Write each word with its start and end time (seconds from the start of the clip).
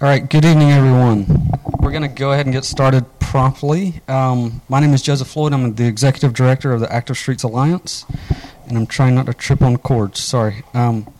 All 0.00 0.06
right, 0.06 0.30
good 0.30 0.44
evening, 0.44 0.70
everyone. 0.70 1.26
We're 1.80 1.90
going 1.90 2.02
to 2.02 2.08
go 2.08 2.30
ahead 2.30 2.46
and 2.46 2.52
get 2.52 2.64
started 2.64 3.04
promptly. 3.18 4.00
Um, 4.06 4.62
my 4.68 4.78
name 4.78 4.94
is 4.94 5.02
Joseph 5.02 5.26
Floyd. 5.26 5.52
I'm 5.52 5.74
the 5.74 5.88
executive 5.88 6.34
director 6.34 6.70
of 6.70 6.78
the 6.78 6.92
Active 6.92 7.18
Streets 7.18 7.42
Alliance, 7.42 8.06
and 8.68 8.78
I'm 8.78 8.86
trying 8.86 9.16
not 9.16 9.26
to 9.26 9.34
trip 9.34 9.60
on 9.60 9.76
cords. 9.76 10.20
Sorry. 10.20 10.62
Um, 10.72 11.12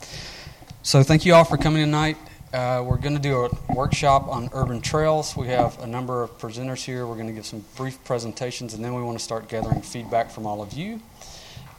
so, 0.85 1.03
thank 1.03 1.27
you 1.27 1.35
all 1.35 1.43
for 1.43 1.57
coming 1.57 1.83
tonight. 1.83 2.19
Uh, 2.53 2.85
we're 2.87 2.99
going 2.99 3.17
to 3.17 3.21
do 3.21 3.47
a 3.47 3.75
workshop 3.75 4.29
on 4.29 4.49
urban 4.53 4.81
trails. 4.81 5.37
We 5.37 5.49
have 5.49 5.77
a 5.83 5.87
number 5.89 6.23
of 6.23 6.39
presenters 6.39 6.85
here. 6.85 7.05
We're 7.05 7.17
going 7.17 7.27
to 7.27 7.33
give 7.33 7.47
some 7.47 7.65
brief 7.75 8.05
presentations, 8.05 8.75
and 8.75 8.85
then 8.85 8.95
we 8.95 9.03
want 9.03 9.19
to 9.19 9.25
start 9.25 9.49
gathering 9.49 9.83
feedback 9.83 10.31
from 10.31 10.47
all 10.47 10.63
of 10.63 10.73
you. 10.73 11.01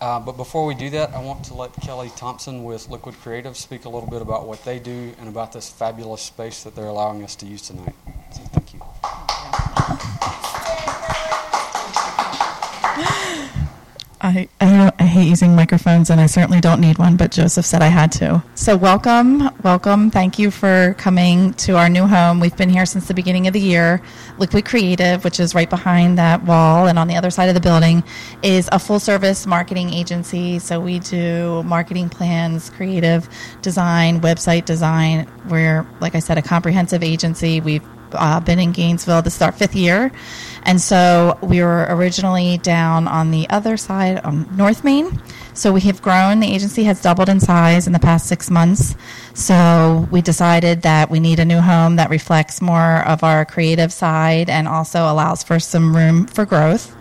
Uh, 0.01 0.19
but 0.19 0.37
before 0.37 0.65
we 0.65 0.75
do 0.75 0.89
that, 0.91 1.13
I 1.13 1.21
want 1.21 1.43
to 1.45 1.53
let 1.53 1.73
Kelly 1.73 2.09
Thompson 2.15 2.63
with 2.63 2.87
Liquid 2.89 3.15
Creative 3.15 3.57
speak 3.57 3.83
a 3.83 3.89
little 3.89 4.09
bit 4.09 4.21
about 4.21 4.47
what 4.47 4.63
they 4.63 4.79
do 4.79 5.13
and 5.19 5.27
about 5.27 5.51
this 5.51 5.69
fabulous 5.69 6.21
space 6.21 6.63
that 6.63 6.73
they're 6.73 6.85
allowing 6.85 7.21
us 7.23 7.35
to 7.37 7.45
use 7.45 7.63
tonight. 7.63 7.95
So, 8.31 8.41
I, 14.29 14.47
I, 14.61 14.91
I, 14.99 15.05
hate 15.05 15.27
using 15.27 15.55
microphones 15.55 16.11
and 16.11 16.21
I 16.21 16.27
certainly 16.27 16.61
don't 16.61 16.79
need 16.79 16.99
one, 16.99 17.17
but 17.17 17.31
Joseph 17.31 17.65
said 17.65 17.81
I 17.81 17.87
had 17.87 18.11
to. 18.13 18.43
So, 18.53 18.77
welcome, 18.77 19.49
welcome. 19.63 20.11
Thank 20.11 20.37
you 20.37 20.51
for 20.51 20.93
coming 20.99 21.53
to 21.55 21.77
our 21.77 21.89
new 21.89 22.05
home. 22.05 22.39
We've 22.39 22.55
been 22.55 22.69
here 22.69 22.85
since 22.85 23.07
the 23.07 23.15
beginning 23.15 23.47
of 23.47 23.53
the 23.53 23.59
year. 23.59 24.03
Liquid 24.37 24.65
Creative, 24.65 25.23
which 25.23 25.39
is 25.39 25.55
right 25.55 25.69
behind 25.69 26.19
that 26.19 26.43
wall 26.43 26.87
and 26.87 26.99
on 26.99 27.07
the 27.07 27.15
other 27.15 27.31
side 27.31 27.49
of 27.49 27.55
the 27.55 27.61
building, 27.61 28.03
is 28.43 28.69
a 28.71 28.77
full 28.77 28.99
service 28.99 29.47
marketing 29.47 29.91
agency. 29.91 30.59
So, 30.59 30.79
we 30.79 30.99
do 30.99 31.63
marketing 31.63 32.09
plans, 32.09 32.69
creative 32.69 33.27
design, 33.63 34.21
website 34.21 34.65
design. 34.65 35.27
We're, 35.47 35.87
like 36.01 36.13
I 36.13 36.19
said, 36.19 36.37
a 36.37 36.43
comprehensive 36.43 37.01
agency. 37.01 37.61
We've 37.61 37.83
uh, 38.13 38.39
been 38.39 38.59
in 38.59 38.71
Gainesville. 38.71 39.21
This 39.21 39.35
is 39.35 39.41
our 39.41 39.51
fifth 39.51 39.75
year. 39.75 40.11
And 40.63 40.81
so 40.81 41.37
we 41.41 41.61
were 41.61 41.85
originally 41.89 42.57
down 42.57 43.07
on 43.07 43.31
the 43.31 43.49
other 43.49 43.77
side 43.77 44.19
on 44.19 44.47
North 44.55 44.83
Main. 44.83 45.21
So 45.53 45.73
we 45.73 45.81
have 45.81 46.01
grown. 46.01 46.39
The 46.39 46.53
agency 46.53 46.83
has 46.83 47.01
doubled 47.01 47.29
in 47.29 47.39
size 47.39 47.87
in 47.87 47.93
the 47.93 47.99
past 47.99 48.27
six 48.27 48.49
months. 48.49 48.95
So 49.33 50.07
we 50.11 50.21
decided 50.21 50.83
that 50.83 51.09
we 51.09 51.19
need 51.19 51.39
a 51.39 51.45
new 51.45 51.59
home 51.59 51.95
that 51.97 52.09
reflects 52.09 52.61
more 52.61 53.05
of 53.05 53.23
our 53.23 53.45
creative 53.45 53.91
side 53.91 54.49
and 54.49 54.67
also 54.67 55.11
allows 55.11 55.43
for 55.43 55.59
some 55.59 55.95
room 55.95 56.27
for 56.27 56.45
growth. 56.45 56.95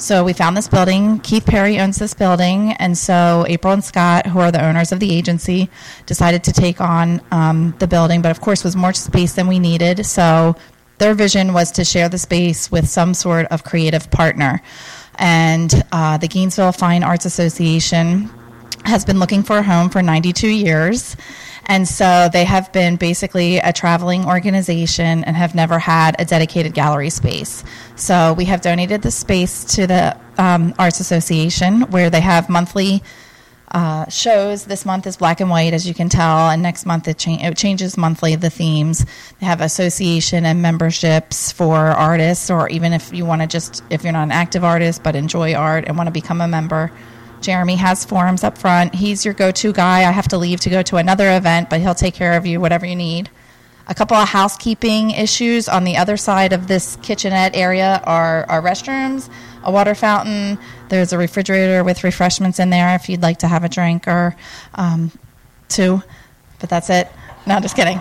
So 0.00 0.24
we 0.24 0.32
found 0.32 0.56
this 0.56 0.66
building. 0.66 1.20
Keith 1.20 1.44
Perry 1.44 1.78
owns 1.78 1.98
this 1.98 2.14
building, 2.14 2.72
and 2.72 2.96
so 2.96 3.44
April 3.46 3.74
and 3.74 3.84
Scott, 3.84 4.26
who 4.26 4.38
are 4.38 4.50
the 4.50 4.64
owners 4.64 4.92
of 4.92 4.98
the 4.98 5.14
agency, 5.14 5.68
decided 6.06 6.42
to 6.44 6.52
take 6.54 6.80
on 6.80 7.20
um, 7.30 7.74
the 7.80 7.86
building. 7.86 8.22
But 8.22 8.30
of 8.30 8.40
course, 8.40 8.64
was 8.64 8.74
more 8.74 8.94
space 8.94 9.34
than 9.34 9.46
we 9.46 9.58
needed. 9.58 10.06
So 10.06 10.56
their 10.96 11.12
vision 11.12 11.52
was 11.52 11.70
to 11.72 11.84
share 11.84 12.08
the 12.08 12.16
space 12.16 12.70
with 12.70 12.88
some 12.88 13.12
sort 13.12 13.44
of 13.48 13.62
creative 13.62 14.10
partner. 14.10 14.62
And 15.16 15.84
uh, 15.92 16.16
the 16.16 16.28
Gainesville 16.28 16.72
Fine 16.72 17.02
Arts 17.02 17.26
Association 17.26 18.30
has 18.86 19.04
been 19.04 19.18
looking 19.18 19.42
for 19.42 19.58
a 19.58 19.62
home 19.62 19.90
for 19.90 20.00
92 20.00 20.48
years. 20.48 21.14
And 21.66 21.86
so 21.86 22.28
they 22.32 22.44
have 22.44 22.72
been 22.72 22.96
basically 22.96 23.58
a 23.58 23.72
traveling 23.72 24.24
organization 24.26 25.24
and 25.24 25.36
have 25.36 25.54
never 25.54 25.78
had 25.78 26.16
a 26.18 26.24
dedicated 26.24 26.74
gallery 26.74 27.10
space. 27.10 27.62
So 27.96 28.32
we 28.32 28.46
have 28.46 28.60
donated 28.60 29.02
the 29.02 29.10
space 29.10 29.64
to 29.76 29.86
the 29.86 30.16
um, 30.38 30.74
Arts 30.78 31.00
Association 31.00 31.82
where 31.90 32.10
they 32.10 32.20
have 32.20 32.48
monthly 32.48 33.02
uh, 33.72 34.08
shows. 34.08 34.64
This 34.64 34.84
month 34.84 35.06
is 35.06 35.16
black 35.16 35.40
and 35.40 35.48
white, 35.48 35.72
as 35.72 35.86
you 35.86 35.94
can 35.94 36.08
tell, 36.08 36.50
and 36.50 36.60
next 36.62 36.86
month 36.86 37.06
it, 37.06 37.18
cha- 37.18 37.38
it 37.40 37.56
changes 37.56 37.96
monthly 37.96 38.34
the 38.34 38.50
themes. 38.50 39.06
They 39.38 39.46
have 39.46 39.60
association 39.60 40.44
and 40.44 40.60
memberships 40.60 41.52
for 41.52 41.76
artists, 41.76 42.50
or 42.50 42.68
even 42.68 42.92
if 42.92 43.12
you 43.12 43.24
want 43.24 43.42
to 43.42 43.46
just, 43.46 43.84
if 43.90 44.02
you're 44.02 44.12
not 44.12 44.24
an 44.24 44.32
active 44.32 44.64
artist 44.64 45.02
but 45.02 45.14
enjoy 45.14 45.54
art 45.54 45.84
and 45.86 45.96
want 45.96 46.08
to 46.08 46.12
become 46.12 46.40
a 46.40 46.48
member. 46.48 46.90
Jeremy 47.40 47.76
has 47.76 48.04
forums 48.04 48.44
up 48.44 48.58
front. 48.58 48.94
He's 48.94 49.24
your 49.24 49.34
go 49.34 49.50
to 49.50 49.72
guy. 49.72 50.00
I 50.00 50.10
have 50.12 50.28
to 50.28 50.38
leave 50.38 50.60
to 50.60 50.70
go 50.70 50.82
to 50.82 50.96
another 50.96 51.36
event, 51.36 51.70
but 51.70 51.80
he'll 51.80 51.94
take 51.94 52.14
care 52.14 52.36
of 52.36 52.46
you, 52.46 52.60
whatever 52.60 52.86
you 52.86 52.96
need. 52.96 53.30
A 53.88 53.94
couple 53.94 54.16
of 54.16 54.28
housekeeping 54.28 55.10
issues 55.10 55.68
on 55.68 55.84
the 55.84 55.96
other 55.96 56.16
side 56.16 56.52
of 56.52 56.68
this 56.68 56.96
kitchenette 57.02 57.56
area 57.56 58.00
are 58.04 58.44
our 58.48 58.62
restrooms, 58.62 59.28
a 59.64 59.72
water 59.72 59.94
fountain. 59.94 60.58
There's 60.88 61.12
a 61.12 61.18
refrigerator 61.18 61.82
with 61.82 62.04
refreshments 62.04 62.60
in 62.60 62.70
there 62.70 62.94
if 62.94 63.08
you'd 63.08 63.22
like 63.22 63.38
to 63.38 63.48
have 63.48 63.64
a 63.64 63.68
drink 63.68 64.06
or 64.06 64.36
um, 64.74 65.10
two, 65.68 66.02
but 66.60 66.68
that's 66.68 66.88
it. 66.88 67.08
No, 67.46 67.58
just 67.60 67.74
kidding. 67.74 68.00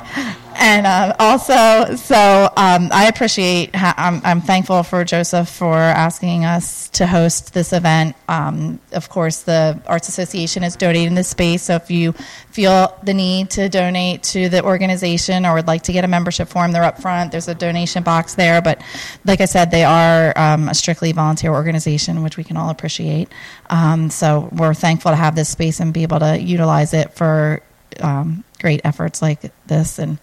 And 0.61 0.85
uh, 0.85 1.15
also, 1.19 1.95
so 1.95 2.51
um, 2.57 2.89
I 2.91 3.07
appreciate, 3.07 3.73
ha- 3.73 3.93
I'm, 3.95 4.21
I'm, 4.25 4.41
thankful 4.41 4.83
for 4.83 5.05
Joseph 5.05 5.47
for 5.47 5.77
asking 5.77 6.43
us 6.43 6.89
to 6.89 7.07
host 7.07 7.53
this 7.53 7.71
event. 7.71 8.17
Um, 8.27 8.81
of 8.91 9.07
course, 9.07 9.43
the 9.43 9.81
Arts 9.87 10.09
Association 10.09 10.65
is 10.65 10.75
donating 10.75 11.15
this 11.15 11.29
space, 11.29 11.63
so 11.63 11.75
if 11.75 11.89
you 11.89 12.11
feel 12.51 12.93
the 13.03 13.13
need 13.13 13.51
to 13.51 13.69
donate 13.69 14.23
to 14.23 14.49
the 14.49 14.61
organization 14.61 15.45
or 15.45 15.53
would 15.53 15.67
like 15.67 15.83
to 15.83 15.93
get 15.93 16.03
a 16.03 16.09
membership 16.09 16.49
form, 16.49 16.73
they're 16.73 16.83
up 16.83 17.01
front. 17.01 17.31
There's 17.31 17.47
a 17.47 17.55
donation 17.55 18.03
box 18.03 18.35
there, 18.35 18.61
but 18.61 18.81
like 19.23 19.39
I 19.39 19.45
said, 19.45 19.71
they 19.71 19.85
are 19.85 20.37
um, 20.37 20.67
a 20.67 20.75
strictly 20.75 21.13
volunteer 21.13 21.53
organization, 21.53 22.21
which 22.21 22.35
we 22.35 22.43
can 22.43 22.57
all 22.57 22.69
appreciate. 22.69 23.29
Um, 23.69 24.09
so 24.09 24.49
we're 24.51 24.73
thankful 24.73 25.11
to 25.11 25.15
have 25.15 25.37
this 25.37 25.47
space 25.47 25.79
and 25.79 25.93
be 25.93 26.03
able 26.03 26.19
to 26.19 26.37
utilize 26.37 26.93
it 26.93 27.13
for 27.13 27.61
um, 27.99 28.43
great 28.59 28.81
efforts 28.83 29.21
like 29.21 29.51
this 29.67 29.99
and 29.99 30.19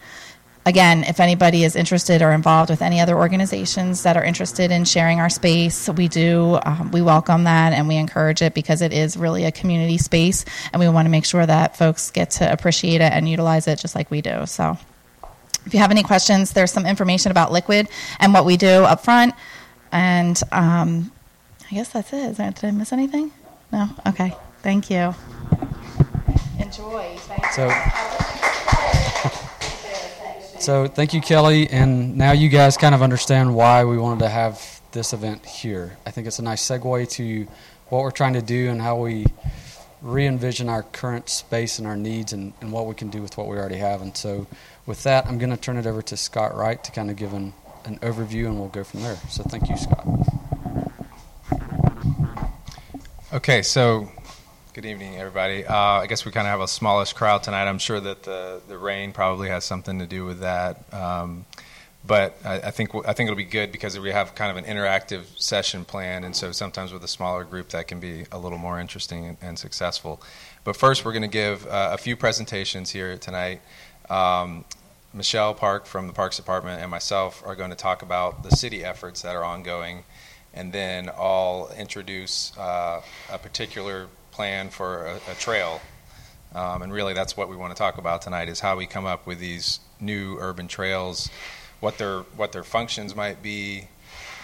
again, 0.67 1.05
if 1.05 1.21
anybody 1.21 1.65
is 1.65 1.77
interested 1.77 2.21
or 2.21 2.33
involved 2.33 2.69
with 2.69 2.83
any 2.83 3.01
other 3.01 3.17
organizations 3.17 4.03
that 4.03 4.17
are 4.17 4.25
interested 4.25 4.71
in 4.71 4.85
sharing 4.85 5.21
our 5.21 5.31
space, 5.31 5.89
we 5.89 6.09
do. 6.09 6.59
Um, 6.67 6.91
we 6.91 7.01
welcome 7.01 7.45
that 7.45 7.73
and 7.73 7.89
we 7.89 7.97
encourage 7.97 8.43
it 8.43 8.53
because 8.53 8.83
it 8.83 8.93
is 8.93 9.17
really 9.17 9.45
a 9.45 9.53
community 9.53 9.97
space, 9.97 10.45
and 10.73 10.81
we 10.81 10.89
want 10.89 11.07
to 11.07 11.11
make 11.11 11.25
sure 11.25 11.47
that 11.47 11.79
folks 11.79 12.11
get 12.11 12.33
to 12.33 12.53
appreciate 12.53 13.01
it 13.01 13.13
and 13.13 13.29
utilize 13.29 13.69
it 13.69 13.79
just 13.79 13.95
like 13.95 14.11
we 14.11 14.21
do. 14.21 14.45
So, 14.47 14.77
if 15.65 15.73
you 15.73 15.81
have 15.81 15.91
any 15.91 16.03
questions, 16.03 16.53
there's 16.53 16.73
some 16.73 16.85
information 16.85 17.31
about 17.31 17.53
Liquid 17.53 17.89
and 18.21 18.35
what 18.35 18.45
we 18.45 18.57
do 18.57 18.85
up 18.85 19.03
front. 19.03 19.35
And 19.91 20.41
um, 20.53 21.11
I 21.71 21.75
guess 21.75 21.89
that's 21.89 22.13
it. 22.13 22.37
Did 22.37 22.65
I 22.65 22.71
miss 22.71 22.93
anything? 22.93 23.33
No? 23.73 23.89
Okay. 24.07 24.33
Thank 24.63 24.91
you. 24.91 25.15
Enjoy. 26.67 27.15
Thank 27.19 27.47
so, 27.53 27.69
so 30.59 30.89
thank 30.89 31.15
you, 31.15 31.21
Kelly. 31.21 31.71
And 31.71 32.17
now 32.17 32.33
you 32.33 32.49
guys 32.49 32.77
kind 32.77 32.93
of 32.93 33.03
understand 33.03 33.55
why 33.55 33.85
we 33.85 33.97
wanted 33.97 34.19
to 34.25 34.29
have 34.29 34.81
this 34.91 35.13
event 35.13 35.47
here. 35.47 35.97
I 36.05 36.11
think 36.11 36.27
it's 36.27 36.41
a 36.41 36.43
nice 36.43 36.69
segue 36.69 37.09
to 37.11 37.47
what 37.89 38.03
we're 38.03 38.11
trying 38.11 38.33
to 38.33 38.43
do 38.43 38.69
and 38.69 38.83
how 38.83 38.97
we 38.97 39.27
re 40.03 40.27
envision 40.27 40.69
our 40.69 40.83
current 40.83 41.29
space 41.29 41.79
and 41.79 41.87
our 41.87 41.97
needs 41.97 42.33
and, 42.33 42.53
and 42.61 42.73
what 42.73 42.87
we 42.87 42.97
can 42.97 43.11
do 43.11 43.23
with 43.23 43.39
what 43.39 43.47
we 43.47 43.57
already 43.57 43.77
have. 43.77 44.03
And 44.03 44.17
so, 44.17 44.49
with 44.87 45.05
that, 45.05 45.27
I'm 45.27 45.39
going 45.39 45.51
to 45.51 45.57
turn 45.57 45.77
it 45.77 45.87
over 45.87 46.03
to 46.03 46.17
Scott 46.17 46.57
Wright 46.57 46.83
to 46.83 46.91
kind 46.91 47.11
of 47.11 47.17
give 47.17 47.33
an, 47.33 47.53
an 47.85 48.01
overview 48.01 48.47
and 48.47 48.59
we'll 48.59 48.71
go 48.71 48.83
from 48.83 49.03
there. 49.03 49.19
So, 49.29 49.45
thank 49.45 49.69
you, 49.69 49.77
Scott. 49.77 50.05
Okay, 53.33 53.63
so 53.63 54.11
Good 54.77 54.85
evening, 54.85 55.17
everybody. 55.17 55.65
Uh, 55.65 55.75
I 55.75 56.07
guess 56.07 56.27
we 56.27 56.33
kind 56.33 56.47
of 56.47 56.51
have 56.51 56.61
a 56.61 56.69
smallish 56.69 57.15
crowd 57.15 57.43
tonight. 57.43 57.67
I'm 57.67 57.79
sure 57.79 57.99
that 57.99 58.25
the, 58.25 58.61
the 58.69 58.77
rain 58.77 59.11
probably 59.11 59.49
has 59.49 59.65
something 59.65 60.01
to 60.01 60.07
do 60.07 60.27
with 60.27 60.41
that. 60.41 60.93
Um, 60.93 61.47
but 62.07 62.37
I, 62.45 62.57
I, 62.57 62.71
think 62.73 62.95
I 62.95 63.15
think 63.15 63.29
it'll 63.29 63.39
be 63.39 63.45
good 63.45 63.73
because 63.73 63.99
we 63.99 64.11
have 64.11 64.35
kind 64.35 64.51
of 64.51 64.63
an 64.63 64.71
interactive 64.71 65.25
session 65.41 65.87
plan, 65.87 66.25
and 66.25 66.37
so 66.37 66.53
sometimes 66.53 66.93
with 66.93 67.03
a 67.05 67.09
smaller 67.09 67.43
group 67.43 67.71
that 67.71 67.89
can 67.89 68.01
be 68.01 68.27
a 68.31 68.39
little 68.39 68.59
more 68.59 68.79
interesting 68.79 69.25
and, 69.25 69.39
and 69.41 69.59
successful. 69.59 70.21
But 70.63 70.77
first, 70.77 71.07
we're 71.07 71.13
going 71.13 71.23
to 71.23 71.29
give 71.29 71.67
uh, 71.67 71.93
a 71.95 71.97
few 71.97 72.15
presentations 72.15 72.91
here 72.91 73.17
tonight. 73.17 73.63
Um, 74.11 74.67
Michelle 75.15 75.55
Park 75.55 75.87
from 75.87 76.07
the 76.07 76.13
Parks 76.13 76.37
Department 76.37 76.83
and 76.83 76.91
myself 76.91 77.43
are 77.47 77.57
going 77.57 77.71
to 77.71 77.77
talk 77.77 78.03
about 78.03 78.43
the 78.43 78.55
city 78.55 78.85
efforts 78.85 79.23
that 79.23 79.37
are 79.37 79.43
ongoing, 79.43 80.05
and 80.53 80.71
then 80.71 81.09
I'll 81.17 81.71
introduce 81.79 82.53
uh, 82.59 83.01
a 83.33 83.39
particular 83.39 84.09
plan 84.37 84.69
for 84.69 85.07
a, 85.07 85.17
a 85.33 85.35
trail. 85.35 85.81
Um, 86.55 86.83
and 86.83 86.93
really, 86.93 87.15
that's 87.15 87.37
what 87.37 87.49
we 87.49 87.57
want 87.57 87.75
to 87.75 87.79
talk 87.79 87.99
about 87.99 88.23
tonight: 88.23 88.49
is 88.49 88.61
how 88.61 88.77
we 88.77 88.87
come 88.87 89.07
up 89.07 89.27
with 89.27 89.41
these 89.41 89.81
new 89.99 90.37
urban 90.39 90.69
trails, 90.69 91.29
what 91.81 91.99
their 91.99 92.21
what 92.37 92.53
their 92.53 92.63
functions 92.63 93.17
might 93.17 93.43
be, 93.43 93.89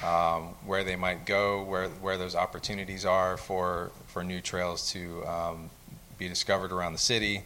um, 0.03 0.55
where 0.67 0.83
they 0.83 0.97
might 0.97 1.27
go, 1.27 1.63
where 1.63 1.89
where 1.89 2.17
those 2.17 2.35
opportunities 2.35 3.05
are 3.05 3.37
for 3.37 3.93
for 4.09 4.25
new 4.25 4.41
trails 4.41 4.91
to 4.93 5.25
um, 5.27 5.71
be 6.19 6.29
discovered 6.29 6.73
around 6.73 6.93
the 6.95 6.99
city, 6.99 7.45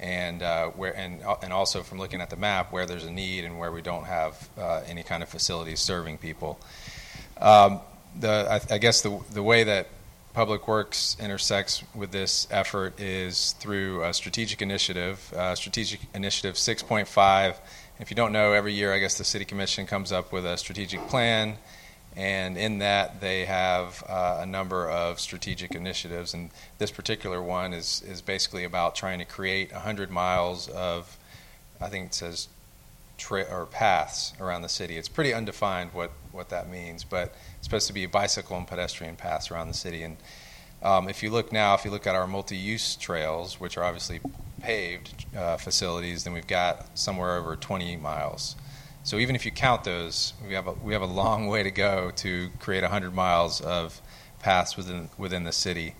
and 0.00 0.42
uh, 0.42 0.68
where 0.68 0.96
and 0.96 1.20
and 1.42 1.52
also 1.52 1.82
from 1.82 1.98
looking 1.98 2.20
at 2.20 2.30
the 2.30 2.36
map 2.36 2.72
where 2.72 2.86
there's 2.86 3.04
a 3.04 3.12
need 3.12 3.44
and 3.44 3.58
where 3.58 3.72
we 3.72 3.82
don't 3.82 4.06
have 4.06 4.48
uh, 4.56 4.82
any 4.86 5.02
kind 5.02 5.22
of 5.22 5.28
facilities 5.28 5.80
serving 5.80 6.16
people. 6.18 6.58
Um, 7.40 7.80
the 8.18 8.48
I, 8.50 8.74
I, 8.74 8.78
guess 8.78 9.02
the 9.02 9.20
the 9.32 9.42
way 9.42 9.64
that 9.64 9.88
Public 10.38 10.68
Works 10.68 11.16
intersects 11.18 11.82
with 11.96 12.12
this 12.12 12.46
effort 12.52 13.00
is 13.00 13.56
through 13.58 14.04
a 14.04 14.14
strategic 14.14 14.62
initiative. 14.62 15.32
Uh, 15.32 15.56
strategic 15.56 15.98
Initiative 16.14 16.54
6.5 16.54 17.56
If 17.98 18.08
you 18.08 18.14
don't 18.14 18.30
know, 18.30 18.52
every 18.52 18.72
year, 18.72 18.94
I 18.94 19.00
guess 19.00 19.18
the 19.18 19.24
City 19.24 19.44
Commission 19.44 19.84
comes 19.84 20.12
up 20.12 20.30
with 20.30 20.46
a 20.46 20.56
strategic 20.56 21.00
plan, 21.08 21.56
and 22.14 22.56
in 22.56 22.78
that 22.78 23.20
they 23.20 23.46
have 23.46 24.04
uh, 24.08 24.38
a 24.42 24.46
number 24.46 24.88
of 24.88 25.18
strategic 25.18 25.74
initiatives. 25.74 26.34
And 26.34 26.50
this 26.78 26.92
particular 26.92 27.42
one 27.42 27.72
is, 27.72 28.04
is 28.06 28.22
basically 28.22 28.62
about 28.62 28.94
trying 28.94 29.18
to 29.18 29.24
create 29.24 29.72
100 29.72 30.08
miles 30.08 30.68
of, 30.68 31.18
I 31.80 31.88
think 31.88 32.06
it 32.06 32.14
says, 32.14 32.46
tra- 33.18 33.46
or 33.50 33.66
paths 33.66 34.32
around 34.40 34.62
the 34.62 34.68
city. 34.68 34.96
It's 34.96 35.08
pretty 35.08 35.34
undefined 35.34 35.92
what, 35.92 36.12
what 36.32 36.48
that 36.48 36.70
means, 36.70 37.04
but 37.04 37.34
it's 37.56 37.66
supposed 37.66 37.88
to 37.88 37.92
be 37.92 38.04
a 38.04 38.08
bicycle 38.08 38.56
and 38.56 38.66
pedestrian 38.66 39.16
paths 39.16 39.50
around 39.50 39.68
the 39.68 39.74
city. 39.74 40.02
And 40.02 40.16
um, 40.82 41.08
if 41.08 41.22
you 41.22 41.30
look 41.30 41.52
now, 41.52 41.74
if 41.74 41.84
you 41.84 41.90
look 41.90 42.06
at 42.06 42.14
our 42.14 42.26
multi-use 42.26 42.96
trails, 42.96 43.60
which 43.60 43.76
are 43.76 43.84
obviously 43.84 44.20
paved 44.62 45.26
uh, 45.36 45.56
facilities, 45.56 46.24
then 46.24 46.32
we've 46.32 46.46
got 46.46 46.96
somewhere 46.96 47.36
over 47.36 47.56
20 47.56 47.96
miles. 47.96 48.56
So 49.02 49.18
even 49.18 49.34
if 49.34 49.44
you 49.44 49.50
count 49.50 49.84
those, 49.84 50.32
we 50.46 50.54
have 50.54 50.66
a, 50.66 50.72
we 50.72 50.92
have 50.92 51.02
a 51.02 51.06
long 51.06 51.46
way 51.48 51.62
to 51.62 51.70
go 51.70 52.10
to 52.16 52.50
create 52.60 52.82
100 52.82 53.14
miles 53.14 53.60
of 53.60 54.00
paths 54.40 54.76
within 54.76 55.08
within 55.18 55.44
the 55.44 55.52
city. 55.52 55.94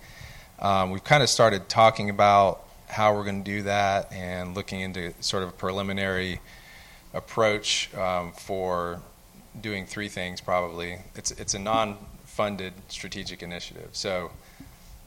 Um, 0.60 0.90
we've 0.90 1.04
kind 1.04 1.22
of 1.22 1.28
started 1.28 1.68
talking 1.68 2.10
about 2.10 2.64
how 2.88 3.14
we're 3.14 3.24
going 3.24 3.42
to 3.44 3.50
do 3.50 3.62
that 3.62 4.12
and 4.12 4.54
looking 4.54 4.80
into 4.80 5.12
sort 5.20 5.42
of 5.42 5.56
preliminary 5.56 6.40
approach 7.14 7.94
um, 7.94 8.32
for 8.32 9.00
doing 9.60 9.86
three 9.86 10.08
things. 10.08 10.40
Probably 10.40 10.98
it's 11.14 11.30
it's 11.32 11.54
a 11.54 11.58
non-funded 11.58 12.72
strategic 12.88 13.42
initiative. 13.42 13.90
So 13.92 14.30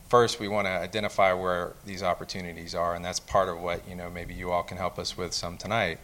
first 0.10 0.40
we 0.40 0.48
want 0.48 0.68
to 0.68 0.72
identify 0.72 1.34
where 1.34 1.74
these 1.86 2.04
opportunities 2.04 2.76
are, 2.76 2.96
and 2.96 3.04
that's 3.04 3.20
part 3.20 3.50
of 3.50 3.60
what 3.60 3.88
you 3.88 3.96
know 3.96 4.10
maybe 4.10 4.34
you 4.34 4.52
all 4.52 4.64
can 4.64 4.78
help 4.78 5.00
us 5.00 5.18
with 5.18 5.34
some 5.34 5.58
tonight. 5.58 6.00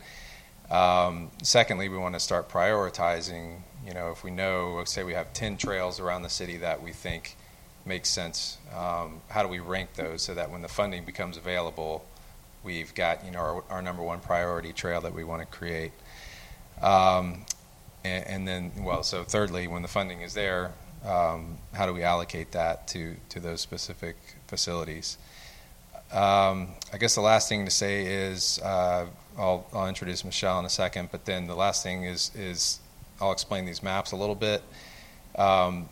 Um, 0.70 1.32
secondly, 1.44 1.88
we 1.90 1.98
want 1.98 2.16
to 2.16 2.20
start 2.20 2.50
prioritizing. 2.50 3.60
You 3.86 3.94
know, 3.94 4.12
if 4.12 4.24
we 4.24 4.32
know, 4.32 4.84
say 4.86 5.04
we 5.04 5.14
have 5.14 5.32
10 5.32 5.58
trails 5.58 6.00
around 6.00 6.24
the 6.24 6.30
city 6.30 6.58
that 6.58 6.82
we 6.82 6.92
think 6.92 7.38
makes 7.86 8.10
sense, 8.10 8.58
um, 8.76 9.22
how 9.30 9.44
do 9.44 9.48
we 9.48 9.60
rank 9.60 9.94
those 9.94 10.22
so 10.22 10.34
that 10.34 10.52
when 10.52 10.62
the 10.62 10.68
funding 10.68 11.06
becomes 11.06 11.38
available, 11.38 12.06
we've 12.64 12.94
got 12.96 13.26
you 13.26 13.32
know 13.32 13.40
our, 13.40 13.64
our 13.70 13.82
number 13.82 14.04
one 14.04 14.20
priority 14.20 14.74
trail 14.74 15.02
that 15.02 15.14
we 15.14 15.24
want 15.24 15.42
to 15.42 15.48
create. 15.48 15.92
Um, 16.82 17.46
and, 18.04 18.28
and, 18.28 18.48
then, 18.48 18.72
well, 18.84 19.02
so 19.02 19.24
thirdly, 19.24 19.68
when 19.68 19.82
the 19.82 19.88
funding 19.88 20.22
is 20.22 20.36
there, 20.36 20.72
um, 21.04 21.58
how 21.74 21.86
do 21.86 21.94
we 21.94 22.04
allocate 22.04 22.52
that 22.52 22.88
to 22.90 23.16
to 23.30 23.40
those 23.40 23.62
specific 23.62 24.16
facilities? 24.48 25.18
Um, 26.12 26.70
I 26.94 26.98
guess 26.98 27.16
the 27.16 27.22
last 27.22 27.50
thing 27.50 27.66
to 27.66 27.72
say 27.72 28.06
is 28.06 28.60
uh, 28.64 29.08
I'll, 29.38 29.68
I'll 29.74 29.88
introduce 29.88 30.24
Michelle 30.24 30.58
in 30.60 30.66
a 30.66 30.70
second, 30.70 31.10
but 31.12 31.26
then 31.26 31.48
the 31.48 31.56
last 31.56 31.84
thing 31.84 32.06
is, 32.06 32.32
is 32.34 32.80
I'll 33.20 33.34
explain 33.34 33.66
these 33.66 33.84
maps 33.84 34.14
a 34.14 34.16
little 34.16 34.36
bit. 34.36 34.64
Um, 35.38 35.90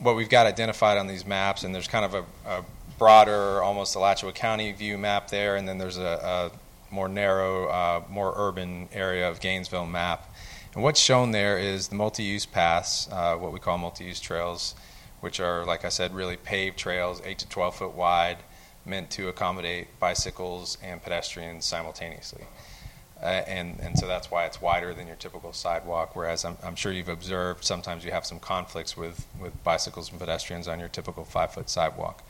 what 0.00 0.16
we've 0.16 0.30
got 0.30 0.46
identified 0.46 0.96
on 0.96 1.06
these 1.06 1.26
maps, 1.26 1.62
and 1.62 1.74
there's 1.74 1.88
kind 1.88 2.04
of 2.04 2.14
a, 2.14 2.24
a, 2.48 2.64
broader, 2.98 3.62
almost 3.62 3.94
Alachua 3.94 4.32
County 4.32 4.72
view 4.72 4.98
map 4.98 5.28
there, 5.28 5.56
and 5.56 5.66
then 5.68 5.78
there's 5.78 5.98
a, 5.98 6.50
a 6.52 6.94
more 6.94 7.08
narrow, 7.08 7.68
uh, 7.68 8.02
more 8.10 8.34
urban 8.36 8.88
area 8.92 9.28
of 9.28 9.40
Gainesville 9.40 9.86
map. 9.86 10.34
And 10.74 10.82
what's 10.82 11.00
shown 11.00 11.30
there 11.30 11.58
is 11.58 11.88
the 11.88 11.94
multi 11.94 12.22
use 12.22 12.46
paths, 12.46 13.08
uh, 13.10 13.36
what 13.36 13.52
we 13.52 13.58
call 13.58 13.78
multi 13.78 14.04
use 14.04 14.20
trails, 14.20 14.74
which 15.20 15.40
are, 15.40 15.64
like 15.64 15.84
I 15.84 15.88
said, 15.88 16.14
really 16.14 16.36
paved 16.36 16.76
trails, 16.76 17.22
8 17.24 17.38
to 17.38 17.48
12 17.48 17.76
foot 17.76 17.94
wide 17.94 18.38
meant 18.84 19.10
to 19.10 19.28
accommodate 19.28 19.88
bicycles 20.00 20.78
and 20.82 21.02
pedestrians 21.02 21.64
simultaneously. 21.64 22.44
Uh, 23.20 23.42
and, 23.48 23.78
and 23.80 23.98
so 23.98 24.06
that's 24.06 24.30
why 24.30 24.46
it's 24.46 24.62
wider 24.62 24.94
than 24.94 25.06
your 25.06 25.16
typical 25.16 25.52
sidewalk. 25.52 26.14
Whereas 26.14 26.44
I'm, 26.44 26.56
I'm, 26.62 26.76
sure 26.76 26.92
you've 26.92 27.08
observed 27.08 27.64
sometimes 27.64 28.04
you 28.04 28.12
have 28.12 28.24
some 28.24 28.38
conflicts 28.38 28.96
with, 28.96 29.26
with 29.40 29.62
bicycles 29.64 30.10
and 30.10 30.20
pedestrians 30.20 30.68
on 30.68 30.78
your 30.78 30.88
typical 30.88 31.24
five 31.24 31.52
foot 31.52 31.68
sidewalk. 31.68 32.22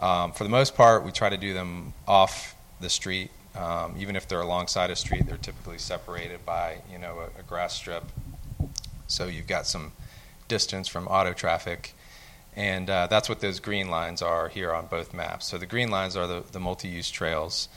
Um, 0.00 0.32
for 0.32 0.44
the 0.44 0.50
most 0.50 0.74
part, 0.74 1.04
we 1.04 1.12
try 1.12 1.28
to 1.28 1.36
do 1.36 1.54
them 1.54 1.92
off 2.08 2.56
the 2.80 2.90
street. 2.90 3.30
Um, 3.54 3.94
even 3.98 4.16
if 4.16 4.26
they're 4.26 4.40
alongside 4.40 4.90
a 4.90 4.96
street, 4.96 5.26
they're 5.26 5.36
typically 5.36 5.78
separated 5.78 6.44
by 6.44 6.78
you 6.90 6.98
know 6.98 7.20
a, 7.20 7.40
a 7.40 7.42
grass 7.42 7.74
strip. 7.74 8.04
So 9.06 9.26
you've 9.26 9.46
got 9.48 9.66
some 9.66 9.92
distance 10.48 10.88
from 10.88 11.06
auto 11.06 11.32
traffic 11.32 11.94
and 12.56 12.90
uh, 12.90 13.06
that's 13.06 13.28
what 13.28 13.40
those 13.40 13.60
green 13.60 13.88
lines 13.88 14.22
are 14.22 14.48
here 14.48 14.72
on 14.74 14.86
both 14.86 15.14
maps. 15.14 15.46
So 15.46 15.58
the 15.58 15.66
green 15.66 15.90
lines 15.90 16.16
are 16.16 16.26
the, 16.26 16.42
the 16.50 16.60
multi 16.60 16.88
use 16.88 17.10
trails. 17.10 17.68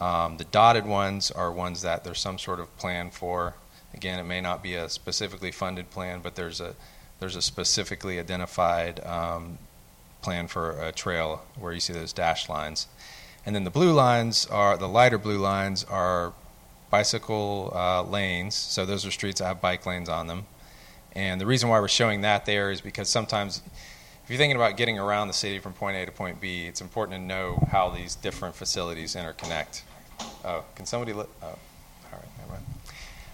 Um, 0.00 0.38
the 0.38 0.44
dotted 0.44 0.86
ones 0.86 1.30
are 1.30 1.52
ones 1.52 1.82
that 1.82 2.02
there's 2.02 2.20
some 2.20 2.38
sort 2.38 2.58
of 2.58 2.74
plan 2.78 3.10
for. 3.10 3.54
Again, 3.94 4.18
it 4.18 4.24
may 4.24 4.40
not 4.40 4.62
be 4.62 4.74
a 4.74 4.88
specifically 4.88 5.52
funded 5.52 5.90
plan, 5.90 6.20
but 6.22 6.34
there's 6.34 6.60
a, 6.60 6.74
there's 7.20 7.36
a 7.36 7.42
specifically 7.42 8.18
identified 8.18 9.04
um, 9.04 9.58
plan 10.22 10.48
for 10.48 10.80
a 10.80 10.92
trail 10.92 11.42
where 11.58 11.72
you 11.72 11.80
see 11.80 11.92
those 11.92 12.12
dashed 12.12 12.48
lines. 12.48 12.86
And 13.44 13.54
then 13.54 13.64
the 13.64 13.70
blue 13.70 13.92
lines 13.92 14.46
are 14.46 14.76
the 14.76 14.88
lighter 14.88 15.18
blue 15.18 15.38
lines 15.38 15.84
are 15.84 16.32
bicycle 16.90 17.72
uh, 17.74 18.02
lanes. 18.02 18.54
So 18.54 18.86
those 18.86 19.04
are 19.04 19.10
streets 19.10 19.40
that 19.40 19.46
have 19.46 19.60
bike 19.60 19.84
lanes 19.84 20.08
on 20.08 20.26
them. 20.28 20.46
And 21.14 21.40
the 21.40 21.46
reason 21.46 21.68
why 21.68 21.80
we're 21.80 21.88
showing 21.88 22.20
that 22.22 22.46
there 22.46 22.70
is 22.70 22.80
because 22.80 23.08
sometimes 23.08 23.62
if 24.24 24.30
you're 24.30 24.38
thinking 24.38 24.56
about 24.56 24.76
getting 24.76 24.98
around 24.98 25.26
the 25.26 25.34
city 25.34 25.58
from 25.58 25.72
point 25.72 25.96
A 25.96 26.06
to 26.06 26.12
point 26.12 26.40
B, 26.40 26.66
it's 26.66 26.80
important 26.80 27.18
to 27.18 27.22
know 27.22 27.66
how 27.70 27.90
these 27.90 28.14
different 28.14 28.54
facilities 28.54 29.16
interconnect. 29.16 29.82
Oh, 30.44 30.64
can 30.76 30.86
somebody? 30.86 31.12
Li- 31.12 31.24
oh, 31.42 31.46
all 31.46 31.58
right, 32.12 32.28
never 32.38 32.52
mind. 32.52 32.64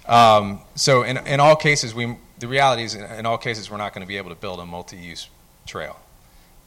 Um, 0.09 0.61
so 0.75 1.03
in, 1.03 1.19
in 1.27 1.41
all 1.41 1.57
cases, 1.57 1.95
we 1.95 2.17
the 2.39 2.49
reality 2.49 2.85
is 2.85 2.95
in 2.95 3.27
all 3.27 3.37
cases 3.37 3.71
we're 3.71 3.77
not 3.77 3.93
going 3.93 4.03
to 4.03 4.09
be 4.09 4.17
able 4.17 4.31
to 4.31 4.37
build 4.37 4.61
a 4.61 4.67
multi-use 4.67 5.29
trail. 5.67 5.99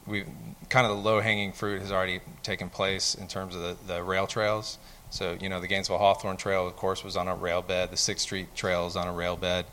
We 0.06 0.24
kind 0.68 0.86
of 0.86 0.96
the 0.96 1.02
low-hanging 1.02 1.52
fruit 1.52 1.80
has 1.80 1.92
already 1.92 2.20
taken 2.42 2.70
place 2.70 3.14
in 3.14 3.28
terms 3.28 3.54
of 3.54 3.62
the, 3.62 3.76
the 3.86 4.02
rail 4.02 4.26
trails. 4.26 4.78
So 5.10 5.36
you 5.40 5.48
know 5.48 5.60
the 5.60 5.68
Gainesville 5.68 5.98
Hawthorne 5.98 6.38
Trail, 6.38 6.66
of 6.66 6.76
course, 6.76 7.04
was 7.04 7.16
on 7.16 7.28
a 7.28 7.34
rail 7.34 7.62
bed. 7.62 7.90
The 7.90 7.96
Sixth 7.96 8.22
Street 8.22 8.54
Trail 8.54 8.86
is 8.86 8.96
on 8.96 9.06
a 9.06 9.12
rail 9.12 9.36
bed. 9.36 9.66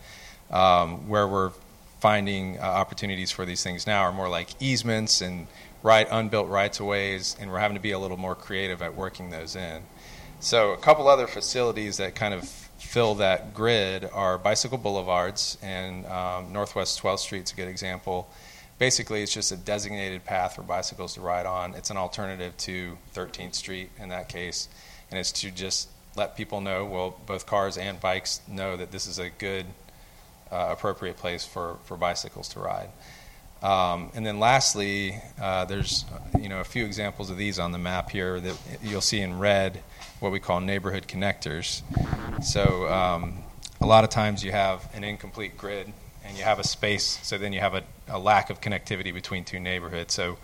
Um, 0.52 1.08
where 1.08 1.28
we're 1.28 1.52
finding 2.00 2.58
uh, 2.58 2.62
opportunities 2.62 3.32
for 3.32 3.46
these 3.46 3.64
things 3.64 3.86
now 3.86 4.02
are 4.02 4.12
more 4.12 4.30
like 4.30 4.50
easements 4.62 5.22
and 5.22 5.48
right 5.84 6.08
unbuilt 6.10 6.48
rights 6.48 6.80
of 6.80 6.86
ways, 6.86 7.36
and 7.40 7.52
we're 7.52 7.60
having 7.60 7.76
to 7.76 7.82
be 7.82 7.92
a 7.92 8.00
little 8.00 8.18
more 8.18 8.36
creative 8.36 8.82
at 8.82 8.96
working 8.96 9.30
those 9.30 9.56
in. 9.56 9.84
So 10.40 10.72
a 10.72 10.78
couple 10.78 11.08
other 11.08 11.28
facilities 11.28 11.98
that 11.98 12.16
kind 12.16 12.34
of 12.34 12.48
fill 12.78 13.16
that 13.16 13.54
grid 13.54 14.10
are 14.14 14.38
bicycle 14.38 14.78
boulevards, 14.78 15.58
and 15.62 16.06
um, 16.08 16.52
Northwest 16.52 17.02
12th 17.02 17.20
Street 17.20 17.44
is 17.44 17.52
a 17.52 17.56
good 17.56 17.68
example. 17.68 18.30
Basically, 18.80 19.22
it's 19.22 19.34
just 19.34 19.52
a 19.52 19.58
designated 19.58 20.24
path 20.24 20.56
for 20.56 20.64
bicycles 20.64 21.14
to 21.16 21.22
ride 21.22 21.46
on. 21.46 21.76
It's 21.76 21.90
an 21.90 21.98
alternative 21.98 22.56
to 22.60 22.98
13th 23.14 23.54
Street 23.54 23.90
in 24.00 24.10
that 24.10 24.30
case, 24.30 24.70
and 25.12 25.20
it's 25.20 25.34
to 25.34 25.52
just 25.52 25.90
let 26.16 26.38
people 26.38 26.62
know, 26.62 26.86
well, 26.86 27.20
both 27.26 27.46
cars 27.46 27.78
and 27.78 28.00
bikes 28.00 28.40
know 28.48 28.78
that 28.78 28.92
this 28.92 29.06
is 29.06 29.20
a 29.20 29.30
good 29.30 29.66
uh, 30.50 30.70
appropriate 30.72 31.18
place 31.18 31.46
for, 31.46 31.78
for 31.84 31.98
bicycles 31.98 32.48
to 32.50 32.60
ride. 32.60 32.90
Um, 33.62 34.12
and 34.16 34.26
then 34.26 34.40
lastly, 34.40 35.22
uh, 35.42 35.66
there's 35.66 36.06
you 36.40 36.48
know 36.48 36.62
a 36.62 36.64
few 36.64 36.86
examples 36.86 37.30
of 37.30 37.38
these 37.38 37.60
on 37.60 37.74
the 37.74 37.78
map 37.78 38.10
here 38.10 38.40
that 38.40 38.58
you'll 38.82 39.02
see 39.02 39.20
in 39.20 39.38
red, 39.38 39.82
what 40.22 40.32
we 40.32 40.40
call 40.40 40.62
neighborhood 40.62 41.08
connectors. 41.08 41.82
So 42.42 42.88
um, 42.88 43.44
a 43.82 43.86
lot 43.86 44.06
of 44.06 44.10
times 44.10 44.46
you 44.46 44.54
have 44.54 44.90
an 44.96 45.04
incomplete 45.04 45.58
grid 45.58 45.92
and 46.30 46.38
you 46.38 46.46
have 46.46 46.60
a 46.60 46.64
space, 46.64 47.20
so 47.24 47.38
then 47.38 47.52
you 47.52 47.60
have 47.60 47.74
a, 47.74 47.84
a 48.08 48.20
lack 48.20 48.50
of 48.50 48.62
connectivity 48.62 49.14
between 49.14 49.44
two 49.44 49.60
neighborhoods. 49.60 50.14
So 50.14 50.38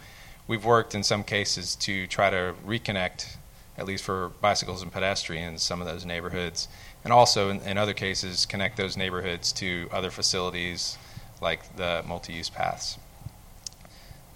we've 0.48 0.66
worked 0.66 0.94
in 0.94 1.04
some 1.04 1.24
cases 1.24 1.76
to 1.78 2.08
try 2.08 2.30
to 2.30 2.56
reconnect, 2.66 3.38
at 3.78 3.86
least 3.86 4.04
for 4.04 4.30
bicycles 4.42 4.82
and 4.82 4.92
pedestrians, 4.92 5.64
some 5.64 5.80
of 5.80 5.88
those 5.88 6.06
neighborhoods 6.06 6.68
and 7.06 7.14
also 7.14 7.50
in, 7.50 7.62
in, 7.62 7.78
other 7.78 7.94
cases 7.94 8.46
connect 8.46 8.76
those 8.76 8.98
neighborhoods 8.98 9.54
to 9.54 9.88
other 9.92 10.10
facilities 10.10 10.98
like 11.40 11.76
the 11.78 12.04
multi-use 12.08 12.50
paths. 12.50 12.98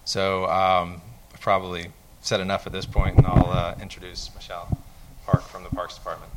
So 0.05 0.45
um, 0.45 1.01
I've 1.33 1.41
probably 1.41 1.87
said 2.21 2.39
enough 2.39 2.67
at 2.67 2.71
this 2.71 2.85
point, 2.85 3.17
and 3.17 3.25
I'll 3.25 3.49
uh, 3.49 3.75
introduce 3.81 4.29
Michelle 4.35 4.77
Park 5.25 5.41
from 5.41 5.63
the 5.63 5.69
Parks 5.69 5.95
Department. 5.95 6.31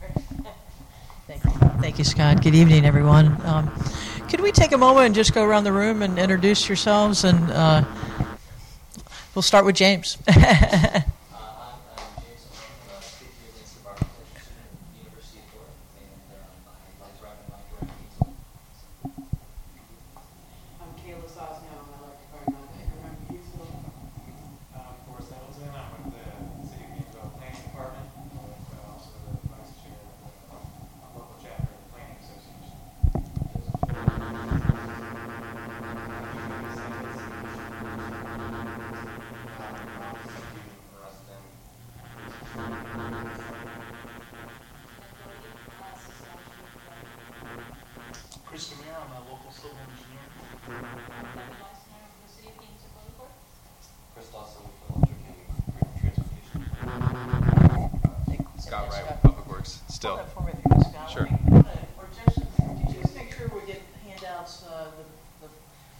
Thank 1.26 1.44
you. 1.44 1.50
Thank 1.80 1.98
you, 1.98 2.04
Scott. 2.04 2.42
Good 2.42 2.54
evening, 2.54 2.86
everyone. 2.86 3.38
Um, 3.44 3.70
could 4.32 4.40
we 4.40 4.50
take 4.50 4.72
a 4.72 4.78
moment 4.78 5.04
and 5.04 5.14
just 5.14 5.34
go 5.34 5.44
around 5.44 5.64
the 5.64 5.72
room 5.72 6.00
and 6.00 6.18
introduce 6.18 6.66
yourselves? 6.66 7.22
And 7.22 7.50
uh, 7.50 7.84
we'll 9.34 9.42
start 9.42 9.66
with 9.66 9.76
James. 9.76 10.16
Still. 59.88 60.16
Hold 60.16 60.26
that 60.26 60.34
for 60.34 60.42
me, 60.42 60.52
if 60.52 60.58
you 60.58 60.76
would, 60.76 60.86
Scott. 60.86 61.10
Sure. 61.10 61.28
Or 61.96 62.08
Joseph, 62.26 62.48
could 62.56 62.88
you 62.88 63.00
just 63.00 63.14
make 63.14 63.32
sure 63.32 63.48
we 63.54 63.64
get 63.66 63.80
handouts, 64.04 64.64
uh, 64.68 64.86
the, 64.96 65.46
the, 65.46 65.52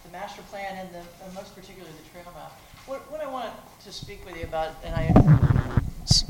the 0.05 0.11
master 0.11 0.43
plan 0.51 0.77
and 0.77 0.91
the, 0.91 0.99
and 1.25 1.35
most 1.35 1.55
particularly 1.55 1.95
the 2.03 2.11
trail 2.11 2.33
map? 2.35 2.53
What, 2.87 3.01
what 3.13 3.21
I 3.21 3.31
want 3.31 3.53
to 3.85 3.93
speak 3.93 4.27
with 4.27 4.37
you 4.37 4.43
about, 4.43 4.75
and 4.85 4.95
I, 4.95 5.81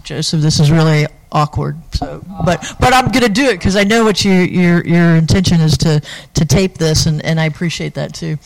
Joseph, 0.02 0.42
this 0.42 0.60
is 0.60 0.70
really 0.70 1.06
awkward. 1.30 1.78
So, 1.94 2.22
but 2.44 2.62
but 2.78 2.92
I'm 2.92 3.10
going 3.10 3.22
to 3.22 3.30
do 3.30 3.46
it 3.46 3.54
because 3.54 3.74
I 3.74 3.84
know 3.84 4.04
what 4.04 4.22
you 4.22 4.32
your 4.32 4.84
your 4.84 5.16
intention 5.16 5.62
is 5.62 5.78
to 5.78 6.02
to 6.34 6.44
tape 6.44 6.74
this, 6.74 7.06
and 7.06 7.24
and 7.24 7.40
I 7.40 7.46
appreciate 7.46 7.94
that 7.94 8.12
too. 8.12 8.36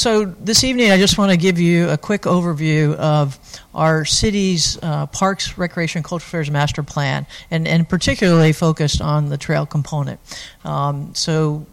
So 0.00 0.24
this 0.24 0.64
evening, 0.64 0.92
I 0.92 0.96
just 0.96 1.18
want 1.18 1.30
to 1.30 1.36
give 1.36 1.60
you 1.60 1.90
a 1.90 1.98
quick 1.98 2.22
overview 2.22 2.94
of 2.94 3.38
our 3.74 4.06
city's 4.06 4.78
uh, 4.82 5.04
Parks, 5.04 5.58
Recreation, 5.58 5.98
and 5.98 6.04
Cultural 6.06 6.26
Affairs 6.26 6.50
Master 6.50 6.82
Plan, 6.82 7.26
and 7.50 7.68
and 7.68 7.86
particularly 7.86 8.54
focused 8.54 9.02
on 9.02 9.28
the 9.28 9.36
trail 9.36 9.66
component. 9.66 10.18
Um, 10.64 11.14
so 11.14 11.66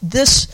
this 0.00 0.46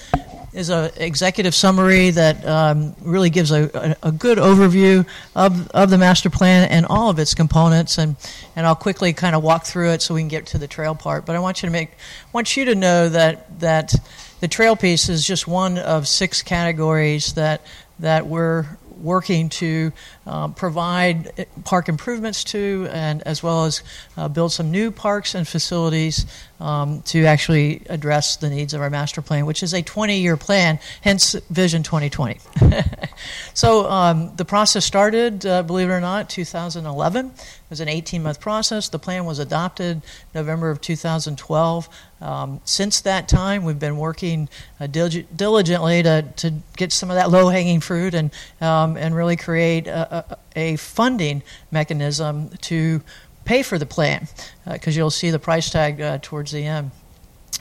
is 0.54 0.70
an 0.70 0.90
executive 0.96 1.54
summary 1.54 2.08
that 2.12 2.42
um, 2.46 2.96
really 3.02 3.28
gives 3.28 3.50
a, 3.50 3.96
a, 4.02 4.08
a, 4.08 4.12
good 4.12 4.38
overview 4.38 5.06
of, 5.34 5.70
of 5.72 5.90
the 5.90 5.98
master 5.98 6.30
plan 6.30 6.66
and 6.70 6.86
all 6.86 7.10
of 7.10 7.18
its 7.18 7.34
components. 7.34 7.98
And, 7.98 8.16
and 8.56 8.66
I'll 8.66 8.74
quickly 8.74 9.12
kind 9.12 9.36
of 9.36 9.42
walk 9.42 9.66
through 9.66 9.90
it 9.90 10.00
so 10.00 10.14
we 10.14 10.22
can 10.22 10.28
get 10.28 10.46
to 10.46 10.58
the 10.58 10.66
trail 10.66 10.94
part. 10.94 11.26
But 11.26 11.36
I 11.36 11.40
want 11.40 11.62
you 11.62 11.66
to 11.66 11.72
make 11.72 11.90
want 12.32 12.56
you 12.56 12.64
to 12.64 12.74
know 12.74 13.10
that 13.10 13.60
that 13.60 13.94
the 14.40 14.48
trail 14.48 14.76
piece 14.76 15.08
is 15.08 15.26
just 15.26 15.46
one 15.46 15.78
of 15.78 16.06
six 16.08 16.42
categories 16.42 17.34
that 17.34 17.62
that 17.98 18.26
we're 18.26 18.66
working 19.00 19.48
to 19.48 19.92
um, 20.26 20.54
provide 20.54 21.46
park 21.64 21.88
improvements 21.88 22.44
to, 22.44 22.88
and 22.90 23.22
as 23.22 23.42
well 23.42 23.64
as 23.64 23.82
uh, 24.16 24.28
build 24.28 24.52
some 24.52 24.70
new 24.70 24.90
parks 24.90 25.34
and 25.34 25.46
facilities 25.46 26.26
um, 26.60 27.02
to 27.02 27.24
actually 27.24 27.82
address 27.88 28.36
the 28.36 28.48
needs 28.48 28.74
of 28.74 28.80
our 28.80 28.90
master 28.90 29.20
plan, 29.20 29.46
which 29.46 29.62
is 29.62 29.74
a 29.74 29.82
20-year 29.82 30.36
plan, 30.36 30.78
hence 31.02 31.34
Vision 31.50 31.82
2020. 31.82 32.38
so 33.54 33.88
um, 33.90 34.34
the 34.36 34.44
process 34.44 34.84
started, 34.84 35.44
uh, 35.44 35.62
believe 35.62 35.88
it 35.88 35.92
or 35.92 36.00
not, 36.00 36.30
2011. 36.30 37.32
It 37.66 37.70
was 37.70 37.80
an 37.80 37.88
18-month 37.88 38.38
process. 38.38 38.88
The 38.88 39.00
plan 39.00 39.24
was 39.24 39.40
adopted 39.40 40.02
November 40.32 40.70
of 40.70 40.80
2012. 40.80 41.88
Um, 42.20 42.60
since 42.64 43.00
that 43.00 43.28
time, 43.28 43.64
we've 43.64 43.78
been 43.80 43.96
working 43.96 44.48
uh, 44.78 44.86
dil- 44.86 45.24
diligently 45.34 46.00
to, 46.04 46.22
to 46.36 46.54
get 46.76 46.92
some 46.92 47.10
of 47.10 47.16
that 47.16 47.28
low-hanging 47.28 47.80
fruit 47.80 48.14
and 48.14 48.30
um, 48.60 48.96
and 48.96 49.16
really 49.16 49.34
create 49.34 49.88
a, 49.88 50.36
a, 50.54 50.74
a 50.74 50.76
funding 50.76 51.42
mechanism 51.72 52.50
to 52.62 53.02
pay 53.44 53.64
for 53.64 53.78
the 53.78 53.86
plan 53.86 54.28
because 54.70 54.96
uh, 54.96 54.98
you'll 54.98 55.10
see 55.10 55.30
the 55.30 55.40
price 55.40 55.68
tag 55.68 56.00
uh, 56.00 56.18
towards 56.22 56.52
the 56.52 56.64
end. 56.64 56.92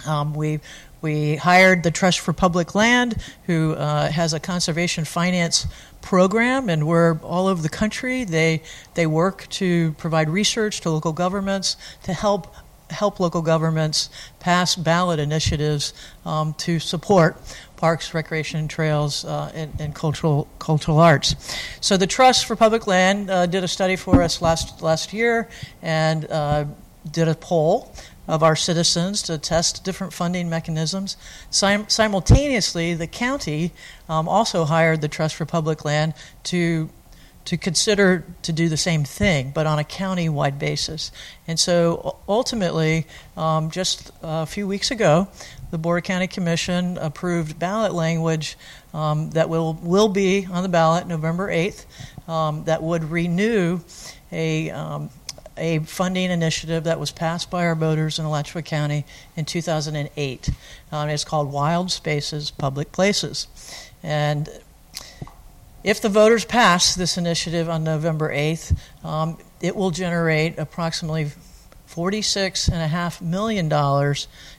Um, 0.05 0.35
we 0.35 0.59
we 1.01 1.35
hired 1.35 1.83
the 1.83 1.91
Trust 1.91 2.19
for 2.19 2.33
Public 2.33 2.74
Land, 2.74 3.21
who 3.45 3.74
uh, 3.74 4.09
has 4.09 4.33
a 4.33 4.39
conservation 4.39 5.05
finance 5.05 5.67
program, 6.05 6.69
and 6.69 6.88
we're 6.88 7.17
all 7.19 7.47
over 7.47 7.62
the 7.62 7.69
country. 7.69 8.24
They 8.24 8.62
they 8.93 9.07
work 9.07 9.50
to 9.50 9.91
provide 9.93 10.29
research 10.29 10.81
to 10.81 10.91
local 10.91 11.12
governments 11.12 11.75
to 12.03 12.13
help 12.13 12.55
help 12.91 13.19
local 13.19 13.41
governments 13.41 14.09
pass 14.39 14.75
ballot 14.75 15.19
initiatives 15.19 15.93
um, 16.24 16.53
to 16.53 16.79
support 16.79 17.35
parks, 17.77 18.13
recreation, 18.13 18.67
trails, 18.67 19.25
uh, 19.25 19.51
and, 19.53 19.74
and, 19.79 19.95
cultural 19.95 20.47
cultural 20.59 21.00
arts. 21.00 21.35
So 21.81 21.97
the 21.97 22.07
Trust 22.07 22.45
for 22.45 22.55
Public 22.55 22.88
Land 22.88 23.29
uh, 23.29 23.47
did 23.47 23.63
a 23.63 23.67
study 23.67 23.95
for 23.95 24.21
us 24.21 24.41
last 24.41 24.81
last 24.81 25.12
year 25.12 25.50
and 25.81 26.29
uh, 26.29 26.65
did 27.12 27.27
a 27.27 27.35
poll 27.35 27.93
of 28.27 28.44
our 28.44 28.55
citizens 28.55 29.22
to 29.24 29.38
test 29.38 29.84
different 29.84 30.13
funding 30.13 30.50
mechanisms. 30.50 31.17
Sim- 31.50 31.88
simultaneously, 31.89 32.94
the 32.94 33.08
county 33.08 33.72
um, 34.10 34.27
also 34.27 34.65
hired 34.65 35.01
the 35.01 35.08
Trust 35.08 35.36
for 35.36 35.46
Public 35.46 35.86
Land 35.86 36.13
to 36.44 36.89
to 37.46 37.58
consider 37.58 38.25
to 38.41 38.51
do 38.51 38.67
the 38.70 38.77
same 38.77 39.03
thing, 39.03 39.51
but 39.53 39.67
on 39.67 39.77
a 39.77 39.84
county-wide 39.84 40.58
basis. 40.58 41.12
And 41.48 41.60
so 41.60 42.17
ultimately, 42.27 43.05
um, 43.38 43.70
just 43.70 44.12
a 44.24 44.48
few 44.48 44.67
weeks 44.67 44.89
ago, 44.89 45.27
the 45.70 45.77
Board 45.77 46.00
of 46.00 46.03
County 46.05 46.27
Commission 46.27 46.98
approved 46.98 47.60
ballot 47.60 47.94
language 47.94 48.58
um, 48.94 49.29
that 49.32 49.48
will, 49.48 49.74
will 49.75 50.10
be 50.10 50.48
on 50.51 50.63
the 50.63 50.70
ballot 50.70 51.08
November 51.08 51.50
8th 51.50 51.86
um, 52.27 52.63
that 52.63 52.82
would 52.82 53.03
renew 53.03 53.79
a, 54.32 54.72
um, 54.72 55.10
a 55.57 55.79
funding 55.79 56.31
initiative 56.31 56.83
that 56.83 57.00
was 57.00 57.12
passed 57.12 57.50
by 57.50 57.65
our 57.65 57.75
voters 57.75 58.19
in 58.19 58.25
Alachua 58.25 58.62
County 58.62 59.05
in 59.35 59.45
2008. 59.45 60.50
Um, 60.91 61.09
it's 61.09 61.24
called 61.24 61.51
Wild 61.51 61.91
Spaces 61.91 62.51
Public 62.51 62.91
Places. 62.91 63.47
And 64.03 64.50
if 65.83 66.01
the 66.01 66.09
voters 66.09 66.45
pass 66.45 66.95
this 66.95 67.17
initiative 67.17 67.69
on 67.69 67.83
November 67.83 68.33
8th, 68.33 68.77
um, 69.03 69.38
it 69.62 69.75
will 69.75 69.91
generate 69.91 70.57
approximately 70.57 71.31
$46.5 71.88 73.21
million 73.21 74.15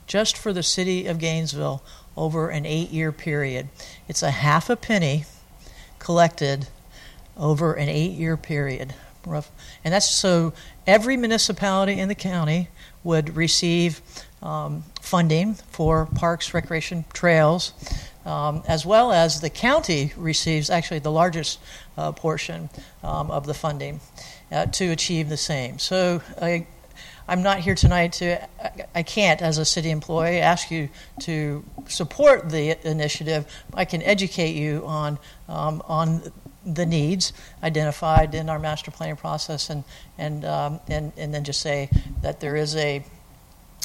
just 0.06 0.38
for 0.38 0.52
the 0.52 0.62
city 0.62 1.06
of 1.06 1.18
Gainesville 1.18 1.82
over 2.16 2.48
an 2.48 2.64
eight 2.64 2.90
year 2.90 3.12
period. 3.12 3.68
It's 4.08 4.22
a 4.22 4.30
half 4.30 4.70
a 4.70 4.76
penny 4.76 5.24
collected 5.98 6.68
over 7.36 7.74
an 7.74 7.88
eight 7.88 8.12
year 8.12 8.36
period. 8.36 8.94
And 9.84 9.92
that's 9.92 10.08
so 10.08 10.52
every 10.86 11.16
municipality 11.16 11.98
in 11.98 12.08
the 12.08 12.14
county 12.14 12.68
would 13.04 13.36
receive 13.36 14.00
um, 14.42 14.84
funding 15.00 15.54
for 15.54 16.06
parks, 16.06 16.54
recreation, 16.54 17.04
trails, 17.12 17.72
um, 18.24 18.62
as 18.66 18.84
well 18.84 19.12
as 19.12 19.40
the 19.40 19.50
county 19.50 20.12
receives 20.16 20.70
actually 20.70 20.98
the 20.98 21.10
largest 21.10 21.58
uh, 21.96 22.12
portion 22.12 22.68
um, 23.02 23.30
of 23.30 23.46
the 23.46 23.54
funding 23.54 24.00
uh, 24.50 24.66
to 24.66 24.90
achieve 24.90 25.28
the 25.28 25.36
same. 25.36 25.78
So 25.78 26.22
I, 26.40 26.66
I'm 27.28 27.42
not 27.42 27.60
here 27.60 27.74
tonight 27.74 28.12
to, 28.14 28.48
I 28.94 29.02
can't, 29.02 29.42
as 29.42 29.58
a 29.58 29.64
city 29.64 29.90
employee, 29.90 30.40
ask 30.40 30.70
you 30.70 30.88
to 31.20 31.64
support 31.88 32.50
the 32.50 32.76
initiative. 32.88 33.46
I 33.74 33.84
can 33.84 34.02
educate 34.02 34.54
you 34.54 34.84
on, 34.86 35.18
um, 35.48 35.82
on 35.86 36.32
the 36.66 36.84
needs 36.84 37.32
identified 37.62 38.34
in 38.34 38.48
our 38.48 38.58
master 38.58 38.90
planning 38.90 39.16
process 39.16 39.70
and, 39.70 39.84
and, 40.18 40.44
um, 40.44 40.80
and, 40.88 41.12
and 41.16 41.32
then 41.32 41.44
just 41.44 41.60
say 41.60 41.88
that 42.22 42.40
there 42.40 42.56
is 42.56 42.74
a 42.76 43.04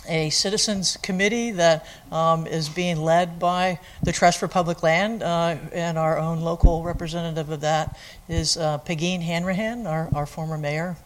a 0.09 0.31
citizens 0.31 0.97
committee 0.97 1.51
that 1.51 1.85
um, 2.11 2.47
is 2.47 2.69
being 2.69 2.97
led 2.97 3.39
by 3.39 3.79
the 4.01 4.11
Trust 4.11 4.39
for 4.39 4.47
Public 4.47 4.81
Land, 4.81 5.21
uh, 5.21 5.55
and 5.71 5.97
our 5.97 6.17
own 6.17 6.41
local 6.41 6.83
representative 6.83 7.49
of 7.49 7.61
that 7.61 7.97
is 8.27 8.57
uh, 8.57 8.79
Hanrahan, 8.79 9.85
our, 9.85 10.09
our 10.15 10.25
former 10.25 10.57
mayor. 10.57 10.97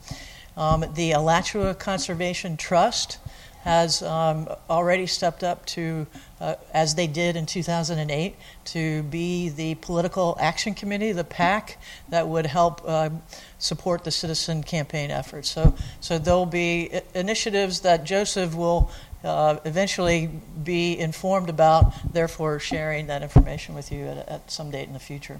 Um, 0.55 0.85
the 0.93 1.11
Alachua 1.11 1.75
Conservation 1.75 2.55
Trust 2.55 3.17
has 3.63 4.01
um, 4.01 4.47
already 4.69 5.07
stepped 5.07 5.43
up 5.43 5.65
to, 5.65 6.07
uh, 6.39 6.55
as 6.73 6.95
they 6.95 7.07
did 7.07 7.35
in 7.35 7.45
2008, 7.45 8.35
to 8.65 9.03
be 9.03 9.49
the 9.49 9.75
political 9.75 10.37
action 10.39 10.73
committee, 10.73 11.11
the 11.11 11.23
PAC, 11.23 11.77
that 12.09 12.27
would 12.27 12.45
help 12.45 12.81
uh, 12.85 13.09
support 13.57 14.03
the 14.03 14.11
citizen 14.11 14.61
campaign 14.63 15.11
efforts. 15.11 15.49
So, 15.49 15.75
so 16.01 16.17
there'll 16.17 16.45
be 16.45 16.91
initiatives 17.13 17.81
that 17.81 18.03
Joseph 18.03 18.53
will 18.55 18.91
uh, 19.23 19.59
eventually 19.65 20.29
be 20.63 20.97
informed 20.99 21.49
about, 21.49 21.93
therefore 22.13 22.59
sharing 22.59 23.07
that 23.07 23.23
information 23.23 23.73
with 23.73 23.91
you 23.91 24.05
at, 24.05 24.29
at 24.29 24.51
some 24.51 24.69
date 24.69 24.87
in 24.87 24.93
the 24.93 24.99
future. 24.99 25.39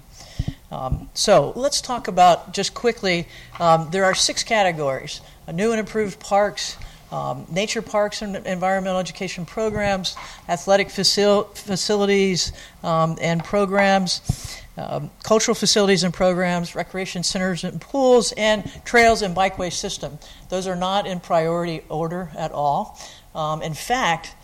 Um, 0.72 1.08
so 1.14 1.52
let's 1.54 1.80
talk 1.80 2.08
about 2.08 2.52
just 2.52 2.74
quickly. 2.74 3.28
Um, 3.60 3.88
there 3.92 4.04
are 4.04 4.14
six 4.14 4.42
categories: 4.42 5.20
new 5.52 5.70
and 5.70 5.78
improved 5.78 6.18
parks, 6.18 6.76
um, 7.12 7.46
nature 7.50 7.82
parks 7.82 8.22
and 8.22 8.36
environmental 8.46 8.98
education 8.98 9.46
programs, 9.46 10.16
athletic 10.48 10.88
facil- 10.88 11.54
facilities 11.56 12.52
um, 12.82 13.16
and 13.20 13.44
programs, 13.44 14.60
um, 14.76 15.10
cultural 15.22 15.54
facilities 15.54 16.04
and 16.04 16.12
programs, 16.12 16.74
recreation 16.74 17.22
centers 17.22 17.64
and 17.64 17.80
pools, 17.80 18.32
and 18.32 18.70
trails 18.84 19.22
and 19.22 19.34
bikeway 19.34 19.72
system. 19.72 20.18
Those 20.48 20.66
are 20.66 20.76
not 20.76 21.06
in 21.06 21.20
priority 21.20 21.82
order 21.88 22.30
at 22.36 22.52
all. 22.52 22.98
Um, 23.34 23.62
in 23.62 23.74
fact, 23.74 24.34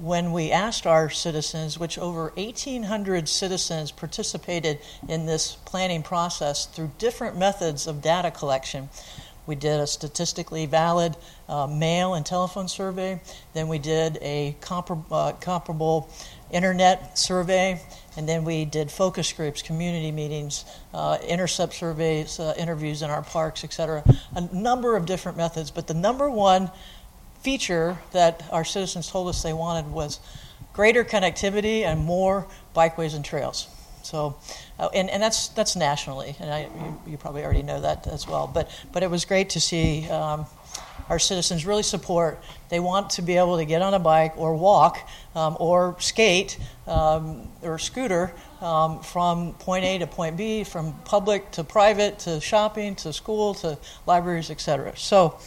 when 0.00 0.32
we 0.32 0.52
asked 0.52 0.86
our 0.86 1.10
citizens, 1.10 1.78
which 1.78 1.98
over 1.98 2.32
1,800 2.36 3.28
citizens 3.28 3.90
participated 3.90 4.78
in 5.08 5.26
this 5.26 5.56
planning 5.64 6.02
process 6.02 6.66
through 6.66 6.92
different 6.98 7.36
methods 7.36 7.86
of 7.86 8.00
data 8.00 8.30
collection, 8.30 8.88
we 9.48 9.54
did 9.54 9.80
a 9.80 9.86
statistically 9.86 10.66
valid 10.66 11.16
uh, 11.48 11.66
mail 11.66 12.14
and 12.14 12.24
telephone 12.24 12.68
survey. 12.68 13.18
Then 13.54 13.66
we 13.66 13.78
did 13.78 14.18
a 14.20 14.54
compar- 14.60 15.02
uh, 15.10 15.32
comparable 15.40 16.10
internet 16.50 17.18
survey. 17.18 17.80
And 18.16 18.28
then 18.28 18.44
we 18.44 18.66
did 18.66 18.90
focus 18.90 19.32
groups, 19.32 19.62
community 19.62 20.12
meetings, 20.12 20.64
uh, 20.92 21.16
intercept 21.26 21.74
surveys, 21.74 22.38
uh, 22.38 22.52
interviews 22.58 23.00
in 23.00 23.10
our 23.10 23.22
parks, 23.22 23.64
et 23.64 23.72
cetera. 23.72 24.04
A 24.34 24.42
number 24.54 24.96
of 24.96 25.06
different 25.06 25.38
methods. 25.38 25.70
But 25.70 25.86
the 25.86 25.94
number 25.94 26.28
one 26.28 26.70
feature 27.42 27.98
that 28.12 28.44
our 28.52 28.64
citizens 28.64 29.10
told 29.10 29.28
us 29.28 29.42
they 29.42 29.54
wanted 29.54 29.90
was 29.90 30.20
greater 30.74 31.04
connectivity 31.04 31.84
and 31.84 32.00
more 32.00 32.46
bikeways 32.76 33.14
and 33.14 33.24
trails. 33.24 33.66
So, 34.02 34.36
uh, 34.78 34.88
and, 34.94 35.10
and 35.10 35.22
that's 35.22 35.48
that's 35.48 35.76
nationally, 35.76 36.36
and 36.40 36.50
I, 36.50 36.60
you, 36.62 37.12
you, 37.12 37.16
probably 37.16 37.44
already 37.44 37.62
know 37.62 37.80
that 37.80 38.06
as 38.06 38.26
well. 38.26 38.46
But 38.46 38.70
but 38.92 39.02
it 39.02 39.10
was 39.10 39.24
great 39.24 39.50
to 39.50 39.60
see 39.60 40.08
um, 40.08 40.46
our 41.08 41.18
citizens 41.18 41.66
really 41.66 41.82
support. 41.82 42.42
They 42.68 42.80
want 42.80 43.10
to 43.10 43.22
be 43.22 43.36
able 43.36 43.56
to 43.58 43.64
get 43.64 43.82
on 43.82 43.94
a 43.94 43.98
bike 43.98 44.34
or 44.36 44.54
walk 44.54 44.98
um, 45.34 45.56
or 45.58 45.96
skate 45.98 46.58
um, 46.86 47.48
or 47.62 47.78
scooter 47.78 48.32
um, 48.60 49.00
from 49.00 49.54
point 49.54 49.84
A 49.84 49.98
to 49.98 50.06
point 50.06 50.36
B, 50.36 50.64
from 50.64 50.92
public 51.04 51.50
to 51.52 51.64
private 51.64 52.18
to 52.20 52.40
shopping 52.40 52.94
to 52.96 53.12
school 53.12 53.54
to 53.54 53.78
libraries, 54.06 54.50
etc. 54.50 54.92
So. 54.96 55.38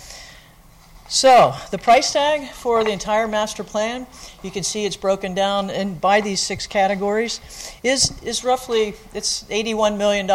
So, 1.14 1.54
the 1.72 1.78
price 1.78 2.14
tag 2.14 2.48
for 2.52 2.86
the 2.86 2.92
entire 2.92 3.28
master 3.28 3.66
plan, 3.66 4.08
you 4.44 4.50
can 4.50 4.64
see 4.64 4.86
it's 4.86 4.96
broken 4.96 5.34
down 5.34 5.70
in, 5.70 5.96
by 5.96 6.22
these 6.22 6.40
six 6.40 6.68
categories, 6.68 7.42
is, 7.84 8.14
is 8.24 8.46
roughly, 8.46 8.94
it's 9.14 9.44
$81 9.50 9.98
million 9.98 10.32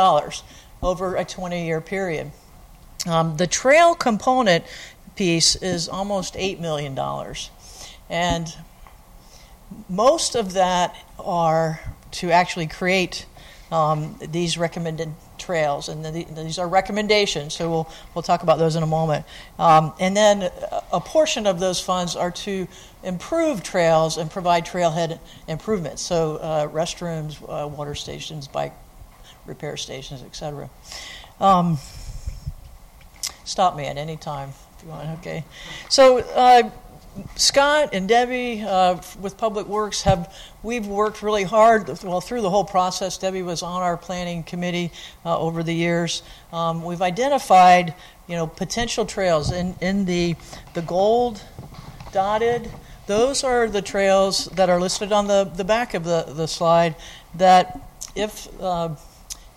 over 0.83 1.17
a 1.17 1.25
20-year 1.25 1.81
period. 1.81 2.31
Um, 3.07 3.39
the 3.39 3.47
trail 3.47 3.95
component 3.95 4.65
piece 5.17 5.57
is 5.57 5.89
almost 5.89 6.35
$8 6.35 6.61
million. 6.61 6.95
And 8.11 8.55
most 9.89 10.35
of 10.35 10.53
that 10.53 10.95
are 11.19 11.81
to 12.11 12.31
actually 12.31 12.67
create 12.67 13.25
um, 13.73 14.21
these 14.21 14.59
recommended 14.59 15.15
trails, 15.39 15.89
and 15.89 16.05
the, 16.05 16.25
these 16.35 16.59
are 16.59 16.69
recommendations. 16.69 17.55
So 17.55 17.71
we'll 17.71 17.89
we'll 18.15 18.23
talk 18.23 18.43
about 18.43 18.59
those 18.59 18.77
in 18.77 18.83
a 18.83 18.87
moment. 18.87 19.25
Um, 19.59 19.93
and 20.01 20.17
then 20.17 20.51
a 20.93 21.01
portion 21.01 21.47
of 21.47 21.61
those 21.61 21.81
funds 21.81 22.17
are 22.17 22.31
to 22.31 22.69
improve 23.03 23.63
trails 23.63 24.17
and 24.19 24.31
provide 24.31 24.67
trailhead 24.67 25.19
improvements. 25.49 26.03
So 26.03 26.37
uh, 26.37 26.69
restrooms, 26.69 27.41
uh, 27.43 27.69
water 27.69 27.95
stations, 27.95 28.49
bike 28.49 28.73
repair 29.47 29.77
stations, 29.77 30.23
etc. 30.23 30.69
Um, 31.41 31.79
stop 33.45 33.77
me 33.77 33.87
at 33.87 33.97
any 33.97 34.17
time 34.17 34.51
if 34.77 34.85
you 34.85 34.91
want. 34.91 35.09
Okay. 35.21 35.45
So 35.89 36.19
uh, 36.19 36.71
Scott 37.37 37.91
and 37.93 38.09
Debbie 38.09 38.63
uh, 38.63 39.01
with 39.21 39.37
Public 39.37 39.67
Works 39.67 40.03
have 40.03 40.35
we've 40.63 40.87
worked 40.87 41.23
really 41.23 41.45
hard. 41.45 41.89
Well, 42.03 42.21
through 42.21 42.43
the 42.43 42.51
whole 42.51 42.65
process, 42.65 43.19
Debbie 43.19 43.43
was 43.43 43.63
on 43.63 43.83
our 43.83 43.97
planning 43.97 44.43
committee 44.43 44.93
uh, 45.25 45.39
over 45.39 45.63
the 45.63 45.75
years. 45.75 46.23
Um, 46.53 46.85
we've 46.85 47.03
identified 47.03 47.95
you 48.27 48.37
know 48.37 48.47
potential 48.47 49.07
trails 49.07 49.53
in 49.53 49.75
in 49.81 50.05
the 50.05 50.37
the 50.75 50.83
gold 50.83 51.43
dotted. 52.13 52.71
Those 53.07 53.45
are 53.45 53.69
the 53.69 53.83
trails 53.83 54.47
that 54.47 54.69
are 54.69 54.81
listed 54.81 55.13
on 55.13 55.29
the, 55.29 55.45
the 55.45 55.65
back 55.65 55.95
of 55.95 56.03
the, 56.03 56.25
the 56.29 56.49
slide 56.49 56.97
that 57.37 57.79
if, 58.17 58.49
uh, 58.61 58.97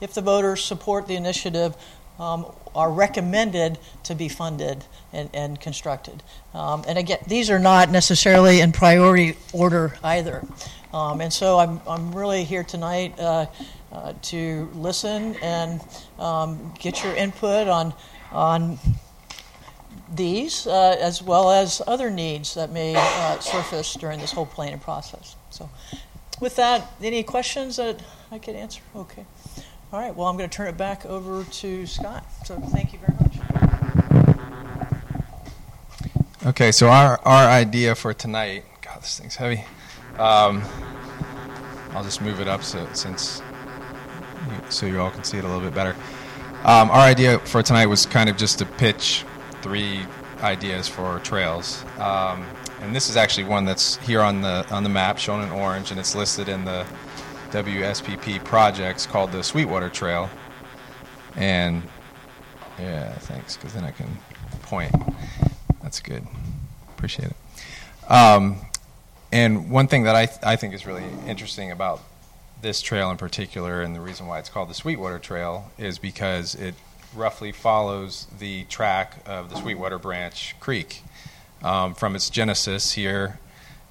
if 0.02 0.14
the 0.14 0.22
voters 0.22 0.64
support 0.64 1.08
the 1.08 1.16
initiative, 1.16 1.76
um, 2.20 2.46
are 2.76 2.92
recommended 2.92 3.80
to 4.04 4.14
be 4.14 4.30
funded 4.30 4.84
and, 5.14 5.30
and 5.34 5.60
constructed. 5.60 6.24
Um, 6.54 6.84
and 6.88 6.98
again, 6.98 7.20
these 7.28 7.50
are 7.50 7.60
not 7.60 7.90
necessarily 7.90 8.62
in 8.62 8.72
priority 8.72 9.38
order 9.54 9.94
either. 10.04 10.44
Um, 10.94 11.22
and 11.22 11.32
so 11.32 11.60
I'm, 11.60 11.82
I'm 11.88 12.12
really 12.12 12.44
here 12.44 12.64
tonight 12.64 13.18
uh, 13.20 13.46
uh, 13.92 14.14
to 14.24 14.70
listen 14.74 15.36
and 15.42 15.82
um, 16.18 16.74
get 16.80 17.04
your 17.04 17.14
input 17.16 17.68
on, 17.68 17.94
on 18.32 18.80
these 20.16 20.66
uh, 20.68 20.98
as 21.00 21.22
well 21.22 21.52
as 21.52 21.82
other 21.88 22.10
needs 22.10 22.56
that 22.56 22.72
may 22.72 22.96
uh, 22.96 23.40
surface 23.40 23.94
during 23.96 24.20
this 24.20 24.32
whole 24.32 24.46
planning 24.46 24.80
process. 24.80 25.36
So, 25.50 25.70
with 26.40 26.56
that, 26.56 26.90
any 27.02 27.24
questions 27.24 27.76
that 27.76 28.02
I 28.32 28.40
could 28.40 28.56
answer? 28.56 28.82
Okay. 28.96 29.26
All 29.92 30.00
right, 30.00 30.16
well, 30.16 30.28
I'm 30.28 30.38
going 30.38 30.50
to 30.50 30.56
turn 30.56 30.68
it 30.68 30.78
back 30.78 31.06
over 31.06 31.44
to 31.44 31.86
Scott. 31.86 32.26
So, 32.46 32.60
thank 32.60 32.94
you 32.94 33.00
very 33.00 33.09
much. 33.09 33.09
Okay, 36.46 36.72
so 36.72 36.88
our, 36.88 37.20
our 37.26 37.50
idea 37.50 37.96
for 37.96 38.14
tonight, 38.14 38.64
God, 38.82 39.02
this 39.02 39.20
thing's 39.20 39.36
heavy. 39.36 39.66
Um, 40.18 40.64
I'll 41.92 42.04
just 42.04 42.22
move 42.22 42.40
it 42.40 42.48
up 42.48 42.64
so, 42.64 42.88
since 42.94 43.42
so 44.70 44.86
you 44.86 45.02
all 45.02 45.12
can 45.12 45.26
see 45.26 45.38
it 45.38 45.44
a 45.44 45.48
little 45.48 45.62
bit 45.62 45.76
better. 45.76 45.98
Um, 46.64 46.92
our 46.92 47.02
idea 47.02 47.40
for 47.40 47.62
tonight 47.62 47.88
was 47.88 48.06
kind 48.06 48.30
of 48.30 48.38
just 48.38 48.58
to 48.60 48.66
pitch 48.66 49.26
three 49.62 50.06
ideas 50.40 50.88
for 50.88 51.20
trails, 51.20 51.84
um, 51.98 52.46
and 52.80 52.96
this 52.96 53.10
is 53.10 53.18
actually 53.18 53.44
one 53.44 53.66
that's 53.66 53.98
here 53.98 54.22
on 54.22 54.40
the 54.40 54.66
on 54.72 54.84
the 54.84 54.90
map, 54.90 55.18
shown 55.18 55.44
in 55.44 55.52
orange, 55.52 55.92
and 55.92 56.00
it's 56.00 56.16
listed 56.16 56.48
in 56.48 56.64
the 56.64 56.86
WSPP 57.52 58.46
projects 58.46 59.06
called 59.06 59.34
the 59.34 59.44
Sweetwater 59.44 59.90
Trail. 59.90 60.30
And 61.36 61.84
yeah, 62.80 63.12
thanks, 63.14 63.58
because 63.58 63.74
then 63.74 63.84
I 63.84 63.92
can 63.92 64.08
point. 64.62 64.96
That's 65.90 66.02
good. 66.02 66.28
Appreciate 66.90 67.32
it. 67.32 68.12
Um, 68.12 68.58
and 69.32 69.72
one 69.72 69.88
thing 69.88 70.04
that 70.04 70.16
I, 70.16 70.28
th- 70.28 70.38
I 70.44 70.56
think 70.56 70.76
is 70.76 70.86
really 70.86 71.04
interesting 71.26 71.72
about 71.72 72.00
this 72.62 72.80
trail 72.80 73.10
in 73.10 73.18
particular, 73.18 73.82
and 73.82 73.96
the 73.96 74.00
reason 74.00 74.28
why 74.28 74.38
it's 74.38 74.50
called 74.50 74.70
the 74.70 74.76
Sweetwater 74.76 75.18
Trail, 75.18 75.72
is 75.80 75.98
because 75.98 76.54
it 76.54 76.76
roughly 77.16 77.52
follows 77.52 78.28
the 78.38 78.66
track 78.66 79.24
of 79.26 79.50
the 79.50 79.56
Sweetwater 79.56 79.98
Branch 79.98 80.56
Creek 80.60 81.02
um, 81.64 81.96
from 81.96 82.16
its 82.16 82.30
genesis 82.30 82.92
here 82.92 83.40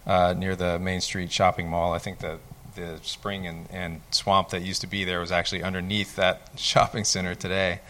uh, 0.07 0.35
near 0.39 0.55
the 0.55 0.79
Main 0.79 1.01
Street 1.01 1.33
Shopping 1.33 1.69
Mall. 1.69 1.93
I 1.95 1.99
think 1.99 2.21
the 2.21 2.39
the 2.77 3.01
spring 3.03 3.45
and, 3.45 3.67
and 3.73 4.03
swamp 4.13 4.51
that 4.51 4.63
used 4.63 4.83
to 4.83 4.87
be 4.87 5.03
there 5.03 5.19
was 5.19 5.33
actually 5.33 5.65
underneath 5.65 6.15
that 6.15 6.49
shopping 6.57 7.03
center 7.03 7.35
today, 7.35 7.81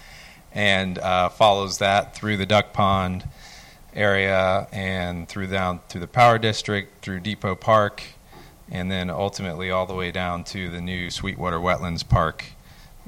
and 0.55 0.97
uh, 0.97 1.29
follows 1.29 1.77
that 1.77 2.14
through 2.14 2.38
the 2.38 2.47
Duck 2.47 2.73
Pond 2.73 3.29
area 3.94 4.66
and 4.72 5.29
through 5.29 5.48
down 5.48 5.81
through 5.88 6.01
the 6.01 6.09
Power 6.09 6.38
District, 6.38 7.03
through 7.03 7.20
Depot 7.20 7.55
Park, 7.55 8.03
and 8.70 8.90
then 8.90 9.11
ultimately 9.11 9.70
all 9.70 9.87
the 9.87 9.94
way 9.94 10.11
down 10.11 10.44
to 10.44 10.68
the 10.68 10.81
new 10.81 11.11
Sweetwater 11.11 11.59
Wetlands 11.59 12.07
Park. 12.09 12.44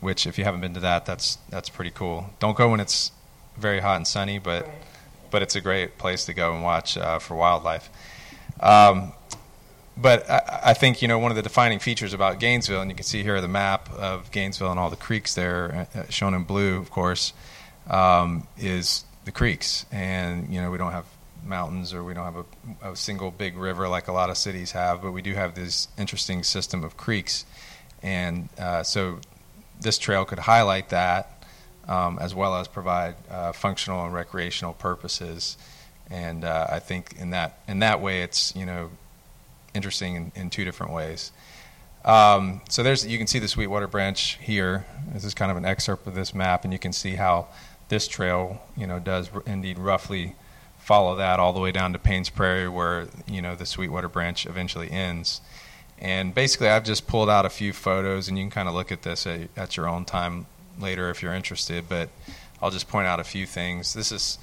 Which, 0.01 0.27
if 0.27 0.38
you 0.38 0.45
haven't 0.45 0.62
been 0.62 0.75
to 0.75 0.81
that, 0.81 1.05
that's 1.05 1.37
that's 1.51 1.69
pretty 1.69 1.90
cool. 1.90 2.31
Don't 2.38 2.57
go 2.57 2.71
when 2.71 2.81
it's 2.81 3.12
very 3.59 3.81
hot 3.81 3.97
and 3.97 4.07
sunny, 4.07 4.38
but 4.38 4.64
right. 4.64 4.75
but 5.31 5.43
it's 5.43 5.55
a 5.55 5.61
great 5.61 5.99
place 5.99 6.25
to 6.25 6.33
go 6.33 6.55
and 6.55 6.62
watch 6.62 6.97
uh, 6.97 7.19
for 7.19 7.35
wildlife. 7.35 7.90
Um, 8.61 9.12
but 9.97 10.29
I, 10.31 10.61
I, 10.66 10.75
think 10.75 11.03
you 11.03 11.09
know 11.09 11.19
one 11.19 11.31
of 11.31 11.37
the 11.37 11.43
defining 11.43 11.79
features 11.79 12.14
about 12.14 12.40
Gainesville, 12.40 12.81
and 12.81 12.90
you 12.90 12.95
can 12.95 13.05
see 13.05 13.23
here 13.23 13.40
the 13.40 13.49
map 13.49 13.93
of 13.93 14.31
Gainesville 14.31 14.71
and 14.71 14.81
all 14.81 14.90
the 14.90 14.97
creeks 14.97 15.35
there, 15.35 15.87
uh, 15.95 16.05
shown 16.09 16.33
in 16.33 16.45
blue, 16.45 16.79
of 16.79 16.90
course, 16.90 17.35
um, 17.88 18.47
is 18.59 19.05
the 19.31 19.37
creeks. 19.38 19.87
And 19.93 20.53
you 20.53 20.61
know 20.61 20.71
we 20.71 20.79
don't 20.79 20.93
have 20.93 21.07
mountains 21.45 21.95
or 21.95 22.05
we 22.05 22.12
don't 22.12 22.25
have 22.25 22.45
a, 22.83 22.90
a, 22.90 22.97
single 22.97 23.31
big 23.31 23.57
river 23.57 23.88
like 23.88 24.09
a 24.09 24.12
lot 24.12 24.29
of 24.29 24.37
cities 24.37 24.73
have, 24.73 25.01
but 25.01 25.12
we 25.12 25.23
do 25.23 25.35
have 25.35 25.55
this 25.55 25.88
interesting 25.97 26.43
system 26.43 26.85
of 26.85 26.99
creeks. 26.99 27.47
And 28.03 28.51
uh, 28.59 28.83
so 28.83 29.21
this 29.81 29.97
trail 29.97 30.27
could 30.27 30.40
highlight 30.40 30.90
that 30.90 31.45
um, 31.88 32.19
as 32.21 32.35
well 32.35 32.57
as 32.57 32.69
provide 32.69 33.14
uh, 33.31 33.53
functional 33.53 34.05
and 34.05 34.12
recreational 34.12 34.75
purposes. 34.75 35.57
And 36.11 36.45
uh, 36.45 36.66
I 36.69 36.81
think 36.81 37.14
in 37.19 37.31
that 37.31 37.61
in 37.69 37.79
that 37.79 38.01
way, 38.01 38.23
it's 38.23 38.55
you 38.57 38.66
know 38.66 38.90
interesting 39.75 40.16
in, 40.16 40.33
in 40.35 40.51
two 40.51 40.64
different 40.64 40.93
ways. 40.93 41.31
Um, 42.05 42.62
so 42.69 42.83
there's 42.83 43.07
you 43.07 43.19
can 43.19 43.27
see 43.27 43.38
the 43.38 43.49
Sweetwater 43.49 43.87
Branch 43.87 44.38
here. 44.40 44.85
This 45.12 45.25
is 45.25 45.35
kind 45.35 45.51
of 45.51 45.57
an 45.57 45.64
excerpt 45.64 46.07
of 46.07 46.14
this 46.14 46.35
map, 46.35 46.64
and 46.64 46.73
you 46.73 46.79
can 46.79 46.93
see 46.93 47.14
how 47.14 47.49
this 47.90 48.09
trail, 48.09 48.62
you 48.76 48.87
know, 48.87 48.98
does 48.98 49.29
indeed 49.44 49.79
roughly 49.79 50.35
follow 50.79 51.14
that 51.16 51.38
all 51.38 51.53
the 51.53 51.61
way 51.61 51.70
down 51.70 51.92
to 51.92 51.98
Paynes 51.98 52.33
Prairie, 52.35 52.68
where 52.68 53.09
you 53.26 53.42
know 53.42 53.55
the 53.55 53.66
Sweetwater 53.66 54.09
Branch 54.09 54.46
eventually 54.46 54.90
ends. 54.90 55.42
And 55.98 56.35
basically, 56.35 56.68
I've 56.68 56.85
just 56.85 57.07
pulled 57.07 57.29
out 57.29 57.44
a 57.44 57.50
few 57.50 57.74
photos, 57.74 58.29
and 58.29 58.38
you 58.38 58.44
can 58.44 58.50
kind 58.50 58.68
of 58.68 58.74
look 58.74 58.90
at 58.90 59.03
this 59.03 59.26
at, 59.26 59.50
at 59.57 59.76
your 59.76 59.87
own 59.87 60.07
time 60.07 60.46
later 60.79 61.11
if 61.11 61.22
you're 61.22 61.35
interested. 61.35 61.88
But 61.88 62.09
I'll 62.62 62.70
just 62.70 62.88
point 62.88 63.07
out 63.07 63.20
a 63.20 63.24
few 63.24 63.44
things. 63.44 63.92
This 63.92 64.11
is 64.11 64.38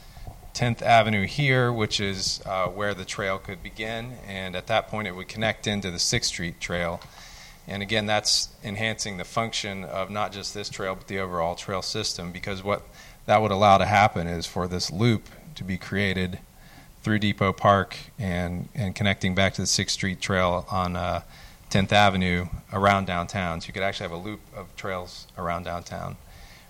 10th 0.53 0.81
Avenue 0.81 1.25
here, 1.25 1.73
which 1.73 1.99
is 1.99 2.41
uh, 2.45 2.67
where 2.67 2.93
the 2.93 3.05
trail 3.05 3.39
could 3.39 3.63
begin, 3.63 4.13
and 4.27 4.55
at 4.55 4.67
that 4.67 4.87
point 4.87 5.07
it 5.07 5.15
would 5.15 5.27
connect 5.27 5.67
into 5.67 5.89
the 5.89 5.97
6th 5.97 6.25
Street 6.25 6.59
Trail. 6.59 7.01
And 7.67 7.83
again, 7.83 8.05
that's 8.05 8.49
enhancing 8.63 9.17
the 9.17 9.25
function 9.25 9.83
of 9.83 10.09
not 10.09 10.31
just 10.31 10.53
this 10.53 10.69
trail, 10.69 10.95
but 10.95 11.07
the 11.07 11.19
overall 11.19 11.55
trail 11.55 11.81
system, 11.81 12.31
because 12.31 12.63
what 12.63 12.83
that 13.27 13.41
would 13.41 13.51
allow 13.51 13.77
to 13.77 13.85
happen 13.85 14.25
is 14.25 14.47
for 14.47 14.67
this 14.67 14.89
loop 14.89 15.29
to 15.55 15.63
be 15.63 15.77
created 15.77 16.39
through 17.03 17.19
Depot 17.19 17.53
Park 17.53 17.97
and, 18.17 18.69
and 18.73 18.95
connecting 18.95 19.35
back 19.35 19.53
to 19.53 19.61
the 19.61 19.67
6th 19.67 19.91
Street 19.91 20.19
Trail 20.19 20.65
on 20.71 20.95
uh, 20.95 21.21
10th 21.69 21.91
Avenue 21.91 22.47
around 22.73 23.05
downtown. 23.05 23.61
So 23.61 23.67
you 23.67 23.73
could 23.73 23.83
actually 23.83 24.05
have 24.05 24.11
a 24.11 24.17
loop 24.17 24.39
of 24.55 24.73
trails 24.75 25.27
around 25.37 25.63
downtown, 25.63 26.15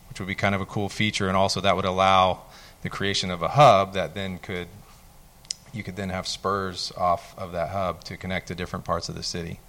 which 0.10 0.20
would 0.20 0.28
be 0.28 0.36
kind 0.36 0.56
of 0.56 0.62
a 0.62 0.66
cool 0.66 0.90
feature, 0.90 1.28
and 1.28 1.38
also 1.38 1.62
that 1.62 1.76
would 1.76 1.86
allow 1.86 2.42
the 2.82 2.90
creation 2.90 3.30
of 3.32 3.42
a 3.42 3.50
hub 3.50 3.94
that 3.94 4.14
then 4.14 4.40
could 4.40 4.68
you 5.74 5.84
could 5.84 5.96
then 5.96 6.10
have 6.10 6.28
spurs 6.28 6.92
off 6.98 7.38
of 7.38 7.52
that 7.52 7.70
hub 7.70 8.04
to 8.06 8.18
connect 8.18 8.48
to 8.48 8.56
different 8.56 8.86
parts 8.86 9.10
of 9.10 9.16
the 9.16 9.22
city. 9.22 9.60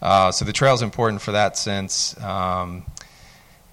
Uh, 0.00 0.30
so 0.30 0.44
the 0.44 0.52
trail 0.52 0.72
is 0.72 0.82
important 0.82 1.20
for 1.20 1.32
that 1.32 1.58
sense. 1.58 2.18
Um, 2.22 2.84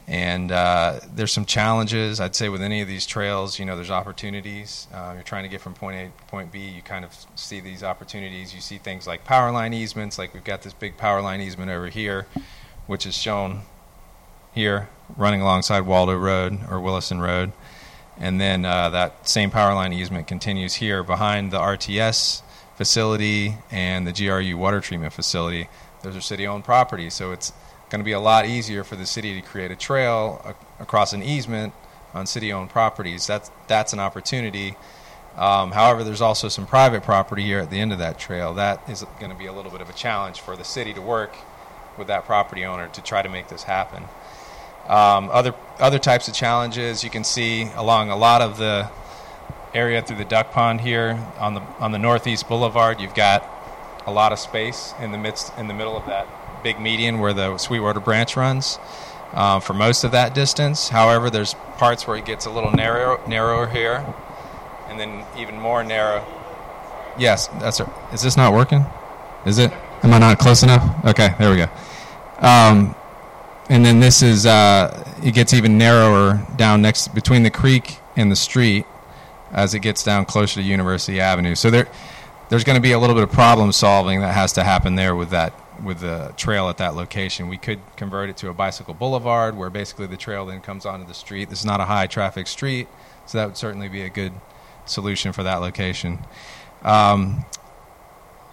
and 0.08 0.52
uh, 0.52 1.00
there's 1.16 1.32
some 1.32 1.46
challenges, 1.46 2.20
I'd 2.20 2.36
say, 2.36 2.50
with 2.50 2.62
any 2.62 2.82
of 2.82 2.88
these 2.88 3.06
trails. 3.06 3.58
You 3.58 3.66
know, 3.66 3.76
there's 3.76 3.92
opportunities. 3.92 4.88
Uh, 4.94 5.12
you're 5.14 5.24
trying 5.24 5.44
to 5.44 5.50
get 5.50 5.62
from 5.62 5.74
point 5.74 5.96
A 5.96 6.06
to 6.06 6.24
point 6.28 6.52
B. 6.52 6.60
You 6.60 6.82
kind 6.82 7.06
of 7.06 7.16
see 7.36 7.62
these 7.62 7.84
opportunities. 7.84 8.54
You 8.54 8.60
see 8.60 8.78
things 8.78 9.08
like 9.08 9.24
power 9.24 9.52
line 9.52 9.74
easements, 9.74 10.18
like 10.18 10.34
we've 10.34 10.44
got 10.44 10.62
this 10.62 10.74
big 10.74 10.98
power 10.98 11.22
line 11.22 11.40
easement 11.40 11.72
over 11.72 11.88
here, 11.88 12.28
which 12.86 13.06
is 13.06 13.16
shown 13.16 13.62
here, 14.54 14.90
running 15.16 15.42
alongside 15.42 15.82
Waldo 15.82 16.16
Road 16.16 16.60
or 16.70 16.80
Williston 16.80 17.22
Road. 17.22 17.54
And 18.18 18.40
then 18.40 18.66
uh, 18.66 18.90
that 18.90 19.28
same 19.28 19.50
power 19.52 19.74
line 19.74 19.94
easement 19.94 20.28
continues 20.28 20.76
here 20.76 21.02
behind 21.02 21.52
the 21.52 21.60
RTS 21.60 22.42
facility 22.76 23.56
and 23.72 24.06
the 24.06 24.12
GRU 24.12 24.58
water 24.58 24.82
treatment 24.82 25.14
facility. 25.14 25.68
Those 26.04 26.18
are 26.18 26.22
city 26.22 26.46
owned 26.46 26.66
properties, 26.66 27.14
so 27.14 27.32
it's 27.32 27.54
going 27.94 28.00
to 28.00 28.04
be 28.04 28.14
a 28.14 28.20
lot 28.20 28.48
easier 28.48 28.84
for 28.84 28.96
the 28.96 29.06
city 29.06 29.40
to 29.40 29.48
create 29.48 29.70
a 29.70 29.76
trail 29.76 30.44
across 30.80 31.14
an 31.14 31.22
easement 31.22 31.76
on 32.16 32.26
city-owned 32.26 32.72
properties. 32.72 33.28
That's 33.28 33.52
that's 33.68 33.94
an 33.94 34.00
opportunity. 34.00 34.76
Um, 35.38 35.72
however, 35.72 36.04
there's 36.04 36.20
also 36.20 36.48
some 36.48 36.66
private 36.66 37.04
property 37.04 37.44
here 37.44 37.60
at 37.60 37.70
the 37.70 37.80
end 37.80 37.92
of 37.92 38.00
that 38.00 38.18
trail. 38.18 38.56
That 38.56 38.82
is 38.90 39.06
going 39.20 39.32
to 39.32 39.38
be 39.38 39.46
a 39.46 39.54
little 39.54 39.72
bit 39.72 39.80
of 39.80 39.92
a 39.92 39.94
challenge 39.94 40.42
for 40.42 40.58
the 40.58 40.64
city 40.64 40.92
to 40.96 41.02
work 41.02 41.36
with 41.96 42.08
that 42.08 42.26
property 42.26 42.66
owner 42.66 42.88
to 42.88 43.04
try 43.04 43.22
to 43.22 43.30
make 43.30 43.48
this 43.50 43.62
happen. 43.62 44.06
Um, 44.88 45.30
other 45.32 45.54
other 45.78 46.00
types 46.00 46.28
of 46.28 46.34
challenges 46.34 47.04
you 47.04 47.12
can 47.12 47.24
see 47.24 47.70
along 47.76 48.10
a 48.10 48.18
lot 48.18 48.42
of 48.42 48.58
the 48.58 48.90
area 49.76 50.02
through 50.02 50.18
the 50.18 50.26
duck 50.26 50.52
pond 50.52 50.82
here 50.82 51.24
on 51.38 51.54
the 51.54 51.62
on 51.78 51.92
the 51.92 52.00
northeast 52.00 52.50
boulevard. 52.50 53.00
You've 53.00 53.14
got 53.14 53.48
a 54.08 54.12
lot 54.12 54.32
of 54.32 54.40
space 54.40 54.96
in 55.00 55.12
the 55.12 55.20
midst 55.20 55.56
in 55.60 55.68
the 55.68 55.76
middle 55.76 55.96
of 55.96 56.08
that 56.08 56.28
big 56.64 56.80
median 56.80 57.20
where 57.20 57.34
the 57.34 57.58
Sweetwater 57.58 58.00
branch 58.00 58.36
runs 58.36 58.80
uh, 59.34 59.60
for 59.60 59.74
most 59.74 60.04
of 60.04 60.12
that 60.12 60.34
distance. 60.34 60.90
However, 60.90 61.30
there's 61.30 61.56
parts 61.78 62.08
where 62.08 62.18
it 62.18 62.26
gets 62.26 62.46
a 62.46 62.50
little 62.50 62.72
narrow, 62.72 63.22
narrower 63.28 63.68
here, 63.68 64.06
and 64.88 65.00
then 65.00 65.26
even 65.38 65.60
more 65.60 65.84
narrow. 65.84 66.26
Yes, 67.18 67.48
that's. 67.60 67.80
Right. 67.80 68.14
Is 68.14 68.22
this 68.22 68.38
not 68.38 68.54
working? 68.54 68.86
Is 69.46 69.60
it? 69.60 69.72
Am 70.04 70.14
I 70.14 70.20
not 70.20 70.40
close 70.40 70.64
enough? 70.64 71.06
Okay, 71.06 71.34
there 71.38 71.52
we 71.52 71.58
go. 71.58 71.68
Um, 72.40 72.96
and 73.70 73.86
then 73.86 74.00
this 74.00 74.22
is 74.22 74.46
uh, 74.46 75.04
it 75.24 75.34
gets 75.34 75.54
even 75.54 75.78
narrower 75.78 76.46
down 76.56 76.82
next 76.82 77.14
between 77.14 77.44
the 77.44 77.52
creek 77.52 77.98
and 78.16 78.32
the 78.32 78.36
street 78.36 78.86
as 79.52 79.74
it 79.74 79.80
gets 79.80 80.04
down 80.04 80.26
closer 80.26 80.56
to 80.56 80.62
University 80.62 81.20
Avenue. 81.20 81.56
So 81.56 81.70
there, 81.70 81.88
there's 82.50 82.64
going 82.64 82.76
to 82.76 82.82
be 82.82 82.92
a 82.92 83.00
little 83.00 83.16
bit 83.16 83.24
of 83.24 83.32
problem 83.32 83.72
solving 83.72 84.22
that 84.22 84.34
has 84.34 84.54
to 84.54 84.64
happen 84.64 84.96
there 84.96 85.16
with 85.16 85.30
that 85.30 85.54
with 85.84 86.00
the 86.00 86.34
trail 86.38 86.70
at 86.70 86.78
that 86.78 86.96
location. 86.96 87.48
We 87.48 87.58
could 87.58 87.80
convert 87.96 88.30
it 88.30 88.38
to 88.38 88.50
a 88.50 88.54
bicycle 88.54 88.94
boulevard 88.94 89.58
where 89.58 89.70
basically 89.70 90.08
the 90.08 90.18
trail 90.18 90.46
then 90.46 90.62
comes 90.62 90.86
onto 90.86 91.06
the 91.06 91.14
street. 91.14 91.50
This 91.50 91.60
is 91.60 91.66
not 91.66 91.80
a 91.80 91.86
high 91.86 92.08
traffic 92.08 92.48
street, 92.48 92.88
so 93.26 93.38
that 93.38 93.46
would 93.46 93.58
certainly 93.58 93.90
be 93.90 94.02
a 94.04 94.10
good 94.10 94.34
solution 94.86 95.32
for 95.34 95.44
that 95.44 95.58
location. 95.58 96.20
Um, 96.84 97.46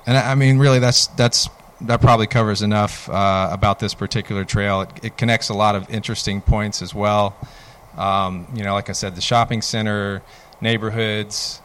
and 0.06 0.16
I 0.16 0.34
mean, 0.34 0.58
really, 0.58 0.78
that's 0.78 1.08
that's 1.08 1.48
that 1.82 2.00
probably 2.00 2.26
covers 2.26 2.62
enough 2.62 3.08
uh, 3.08 3.48
about 3.50 3.78
this 3.78 3.94
particular 3.94 4.44
trail. 4.44 4.82
It, 4.82 4.90
it, 5.02 5.16
connects 5.16 5.48
a 5.48 5.54
lot 5.54 5.74
of 5.74 5.88
interesting 5.90 6.40
points 6.40 6.82
as 6.82 6.94
well. 6.94 7.36
Um, 7.96 8.46
you 8.54 8.62
know, 8.62 8.74
like 8.74 8.88
I 8.88 8.92
said, 8.92 9.14
the 9.14 9.20
shopping 9.20 9.62
center, 9.62 10.22
neighborhoods, 10.60 11.60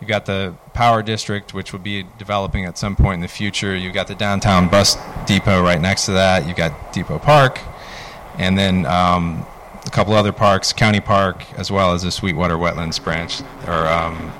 You've 0.00 0.08
got 0.08 0.24
the 0.24 0.54
power 0.72 1.02
district, 1.02 1.52
which 1.52 1.72
will 1.72 1.80
be 1.80 2.06
developing 2.18 2.64
at 2.64 2.78
some 2.78 2.96
point 2.96 3.16
in 3.16 3.20
the 3.20 3.28
future. 3.28 3.76
You've 3.76 3.92
got 3.92 4.06
the 4.06 4.14
downtown 4.14 4.68
bus 4.68 4.96
depot 5.26 5.62
right 5.62 5.80
next 5.80 6.06
to 6.06 6.12
that. 6.12 6.46
You've 6.46 6.56
got 6.56 6.92
Depot 6.92 7.18
Park, 7.18 7.60
and 8.38 8.56
then 8.56 8.86
um, 8.86 9.46
a 9.84 9.90
couple 9.90 10.14
other 10.14 10.32
parks, 10.32 10.72
County 10.72 11.00
Park, 11.00 11.44
as 11.58 11.70
well 11.70 11.92
as 11.92 12.02
the 12.02 12.10
Sweetwater 12.10 12.56
Wetlands 12.56 13.02
branch, 13.02 13.42
or 13.66 13.86
um, 13.88 14.32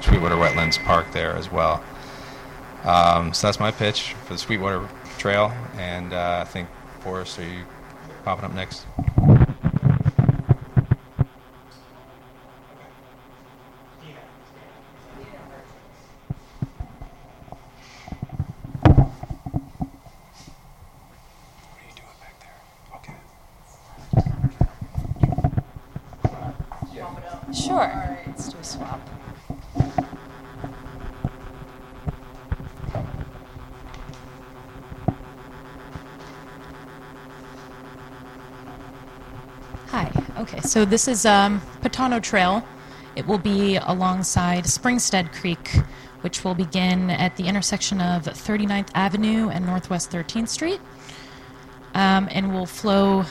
Sweetwater 0.00 0.36
Wetlands 0.36 0.82
Park 0.84 1.12
there 1.12 1.36
as 1.36 1.52
well. 1.52 1.84
Um, 2.84 3.34
so 3.34 3.48
that's 3.48 3.60
my 3.60 3.70
pitch 3.70 4.14
for 4.24 4.32
the 4.32 4.38
Sweetwater 4.38 4.88
Trail, 5.18 5.52
and 5.76 6.14
uh, 6.14 6.38
I 6.40 6.48
think 6.48 6.68
Forrest, 7.00 7.38
are 7.38 7.44
you 7.44 7.64
popping 8.24 8.46
up 8.46 8.54
next? 8.54 8.86
Sure. 27.52 28.18
Let's 28.26 28.48
do 28.48 28.58
a 28.58 28.64
swap. 28.64 29.00
Hi. 39.88 40.12
Okay, 40.38 40.60
so 40.60 40.84
this 40.84 41.08
is 41.08 41.26
um, 41.26 41.60
Patano 41.82 42.22
Trail. 42.22 42.64
It 43.16 43.26
will 43.26 43.38
be 43.38 43.76
alongside 43.76 44.64
Springstead 44.64 45.32
Creek, 45.32 45.72
which 46.20 46.44
will 46.44 46.54
begin 46.54 47.10
at 47.10 47.36
the 47.36 47.48
intersection 47.48 48.00
of 48.00 48.22
39th 48.22 48.90
Avenue 48.94 49.48
and 49.48 49.66
Northwest 49.66 50.12
13th 50.12 50.48
Street, 50.48 50.80
um, 51.94 52.28
and 52.30 52.54
will 52.54 52.66
flow 52.66 53.24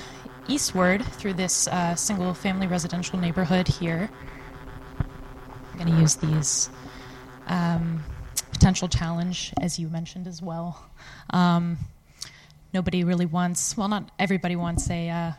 eastward 0.50 1.06
through 1.06 1.34
this 1.34 1.68
uh, 1.68 1.96
single 1.96 2.34
family 2.34 2.68
residential 2.68 3.20
neighborhood 3.20 3.68
here. 3.68 4.10
I'm 5.72 5.80
going 5.80 5.94
to 5.94 6.00
use 6.00 6.16
these. 6.16 6.70
Um, 7.48 8.04
potential 8.60 8.90
challenge, 8.90 9.54
as 9.62 9.80
you 9.80 9.88
mentioned 9.88 10.28
as 10.28 10.42
well. 10.42 10.86
Um, 11.30 11.78
nobody 12.74 13.06
really 13.06 13.26
wants, 13.26 13.78
well, 13.78 13.88
not 13.88 14.12
everybody 14.20 14.58
wants 14.58 14.90
a 14.90 15.10
uh, 15.10 15.32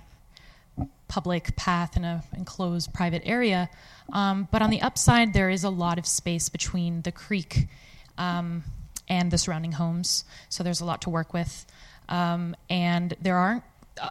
public 1.07 1.55
path 1.55 1.99
in 1.99 2.05
an 2.05 2.23
enclosed 2.35 2.95
private 2.95 3.21
area. 3.27 3.69
Um, 4.13 4.49
but 4.51 4.63
on 4.63 4.71
the 4.71 4.81
upside, 4.81 5.35
there 5.35 5.51
is 5.51 5.65
a 5.65 5.71
lot 5.71 5.99
of 5.99 6.07
space 6.07 6.49
between 6.49 7.03
the 7.03 7.13
creek 7.13 7.69
um, 8.17 8.65
and 9.07 9.31
the 9.31 9.37
surrounding 9.37 9.73
homes. 9.73 10.25
So 10.49 10.65
there's 10.65 10.81
a 10.81 10.87
lot 10.87 11.03
to 11.03 11.11
work 11.11 11.35
with. 11.35 11.67
Um, 12.09 12.57
and 12.71 13.15
there 13.21 13.37
aren't 13.37 13.65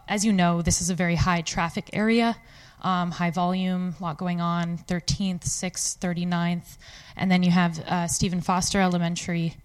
as 0.08 0.26
you 0.26 0.34
know, 0.34 0.62
this 0.62 0.82
is 0.82 0.90
a 0.90 0.96
very 0.96 1.16
high 1.16 1.42
traffic 1.42 1.90
area, 1.94 2.36
um, 2.82 3.12
high 3.12 3.32
volume, 3.32 3.96
a 4.00 4.04
lot 4.04 4.18
going 4.18 4.42
on, 4.42 4.78
13th, 4.78 5.42
6th, 5.42 5.98
39th. 6.00 6.78
And 7.16 7.30
then 7.30 7.44
you 7.44 7.52
have 7.52 7.80
uh, 7.80 8.08
Stephen 8.08 8.42
Foster 8.42 8.80
Elementary 8.80 9.56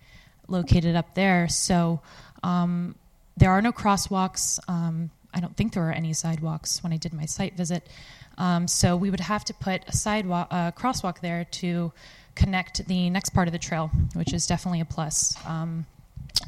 located 0.48 0.96
up 0.96 1.14
there. 1.14 1.48
So 1.48 2.00
um, 2.42 2.94
there 3.36 3.50
are 3.50 3.62
no 3.62 3.72
crosswalks. 3.72 4.58
Um, 4.68 5.10
I 5.32 5.40
don't 5.40 5.56
think 5.56 5.72
there 5.72 5.88
are 5.88 5.92
any 5.92 6.12
sidewalks 6.12 6.82
when 6.82 6.92
I 6.92 6.96
did 6.96 7.12
my 7.12 7.24
site 7.24 7.56
visit. 7.56 7.88
Um, 8.36 8.66
so 8.66 8.96
we 8.96 9.10
would 9.10 9.20
have 9.20 9.44
to 9.46 9.54
put 9.54 9.84
a 9.86 9.92
sidewalk, 9.92 10.48
a 10.50 10.72
crosswalk 10.76 11.20
there 11.20 11.44
to 11.44 11.92
connect 12.34 12.86
the 12.86 13.10
next 13.10 13.30
part 13.30 13.46
of 13.48 13.52
the 13.52 13.58
trail, 13.58 13.90
which 14.14 14.32
is 14.32 14.46
definitely 14.46 14.80
a 14.80 14.84
plus. 14.84 15.36
Um, 15.46 15.86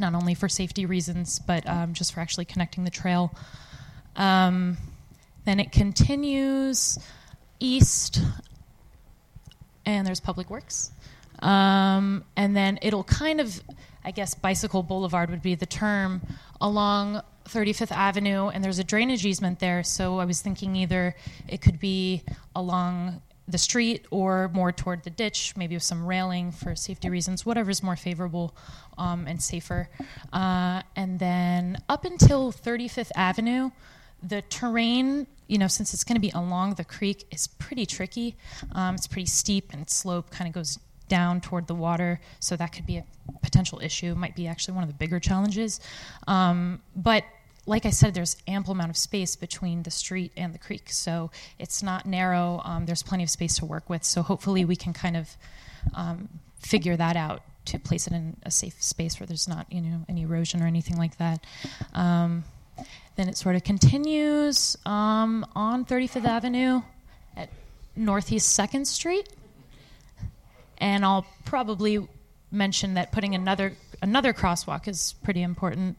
not 0.00 0.14
only 0.14 0.34
for 0.34 0.48
safety 0.48 0.84
reasons, 0.84 1.38
but 1.38 1.66
um, 1.68 1.92
just 1.92 2.12
for 2.12 2.20
actually 2.20 2.44
connecting 2.44 2.84
the 2.84 2.90
trail 2.90 3.32
um, 4.16 4.76
then 5.44 5.60
it 5.60 5.72
continues 5.72 6.98
east, 7.60 8.20
and 9.84 10.06
there's 10.06 10.20
Public 10.20 10.50
Works. 10.50 10.90
Um, 11.40 12.24
and 12.36 12.56
then 12.56 12.78
it'll 12.82 13.04
kind 13.04 13.40
of, 13.40 13.60
I 14.04 14.10
guess, 14.10 14.34
Bicycle 14.34 14.82
Boulevard 14.82 15.30
would 15.30 15.42
be 15.42 15.54
the 15.54 15.66
term, 15.66 16.22
along 16.60 17.22
35th 17.48 17.92
Avenue, 17.92 18.48
and 18.48 18.64
there's 18.64 18.78
a 18.78 18.84
drainage 18.84 19.24
easement 19.24 19.58
there. 19.60 19.82
So 19.82 20.18
I 20.18 20.24
was 20.24 20.40
thinking 20.40 20.74
either 20.76 21.14
it 21.48 21.60
could 21.60 21.78
be 21.78 22.22
along 22.54 23.22
the 23.48 23.58
street 23.58 24.06
or 24.10 24.50
more 24.52 24.72
toward 24.72 25.04
the 25.04 25.10
ditch, 25.10 25.54
maybe 25.56 25.76
with 25.76 25.82
some 25.82 26.04
railing 26.04 26.50
for 26.50 26.74
safety 26.74 27.08
reasons, 27.08 27.46
whatever's 27.46 27.82
more 27.82 27.94
favorable 27.94 28.56
um, 28.98 29.26
and 29.26 29.40
safer. 29.40 29.88
Uh, 30.32 30.82
and 30.96 31.18
then 31.18 31.78
up 31.88 32.04
until 32.04 32.50
35th 32.52 33.12
Avenue, 33.14 33.70
the 34.22 34.42
terrain, 34.42 35.26
you 35.46 35.58
know, 35.58 35.68
since 35.68 35.94
it's 35.94 36.04
going 36.04 36.16
to 36.16 36.20
be 36.20 36.30
along 36.30 36.74
the 36.74 36.84
creek, 36.84 37.26
is 37.30 37.46
pretty 37.46 37.86
tricky. 37.86 38.36
Um, 38.72 38.94
it's 38.94 39.06
pretty 39.06 39.26
steep 39.26 39.72
and 39.72 39.88
slope 39.88 40.30
kind 40.30 40.48
of 40.48 40.54
goes 40.54 40.78
down 41.08 41.40
toward 41.40 41.66
the 41.66 41.74
water, 41.74 42.20
so 42.40 42.56
that 42.56 42.72
could 42.72 42.86
be 42.86 42.96
a 42.96 43.04
potential 43.42 43.80
issue. 43.80 44.14
Might 44.14 44.34
be 44.34 44.46
actually 44.46 44.74
one 44.74 44.82
of 44.82 44.88
the 44.88 44.96
bigger 44.96 45.20
challenges. 45.20 45.80
Um, 46.26 46.82
but 46.96 47.24
like 47.66 47.84
I 47.84 47.90
said, 47.90 48.14
there's 48.14 48.36
ample 48.46 48.72
amount 48.72 48.90
of 48.90 48.96
space 48.96 49.36
between 49.36 49.82
the 49.82 49.90
street 49.90 50.32
and 50.36 50.54
the 50.54 50.58
creek, 50.58 50.90
so 50.90 51.30
it's 51.58 51.82
not 51.82 52.06
narrow. 52.06 52.60
Um, 52.64 52.86
there's 52.86 53.02
plenty 53.02 53.24
of 53.24 53.30
space 53.30 53.56
to 53.58 53.64
work 53.64 53.90
with. 53.90 54.04
So 54.04 54.22
hopefully 54.22 54.64
we 54.64 54.76
can 54.76 54.92
kind 54.92 55.16
of 55.16 55.36
um, 55.94 56.28
figure 56.60 56.96
that 56.96 57.16
out 57.16 57.42
to 57.66 57.78
place 57.78 58.06
it 58.06 58.12
in 58.12 58.36
a 58.44 58.50
safe 58.50 58.80
space 58.80 59.18
where 59.18 59.26
there's 59.26 59.48
not 59.48 59.66
you 59.72 59.80
know 59.80 60.04
any 60.08 60.22
erosion 60.22 60.62
or 60.62 60.66
anything 60.66 60.96
like 60.96 61.18
that. 61.18 61.44
Um, 61.94 62.44
then 63.16 63.28
it 63.28 63.36
sort 63.36 63.56
of 63.56 63.64
continues 63.64 64.76
um, 64.86 65.44
on 65.54 65.84
35th 65.84 66.24
Avenue 66.24 66.82
at 67.36 67.48
Northeast 67.96 68.52
Second 68.52 68.86
Street, 68.86 69.28
and 70.78 71.04
I'll 71.04 71.26
probably 71.44 72.06
mention 72.52 72.94
that 72.94 73.12
putting 73.12 73.34
another 73.34 73.72
another 74.02 74.32
crosswalk 74.32 74.86
is 74.86 75.14
pretty 75.24 75.42
important 75.42 75.96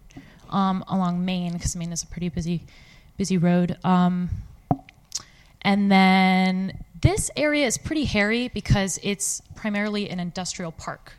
um, 0.50 0.84
along 0.88 1.26
Main 1.26 1.54
because 1.54 1.76
Main 1.76 1.92
is 1.92 2.04
a 2.04 2.08
pretty 2.08 2.30
busy 2.30 2.64
busy 3.18 3.38
road. 3.38 3.78
Um, 3.84 4.30
and 5.64 5.92
then 5.92 6.84
this 7.02 7.30
area 7.36 7.66
is 7.66 7.78
pretty 7.78 8.06
hairy 8.06 8.48
because 8.48 9.00
it's 9.04 9.42
primarily 9.56 10.10
an 10.10 10.20
industrial 10.20 10.72
park. 10.72 11.14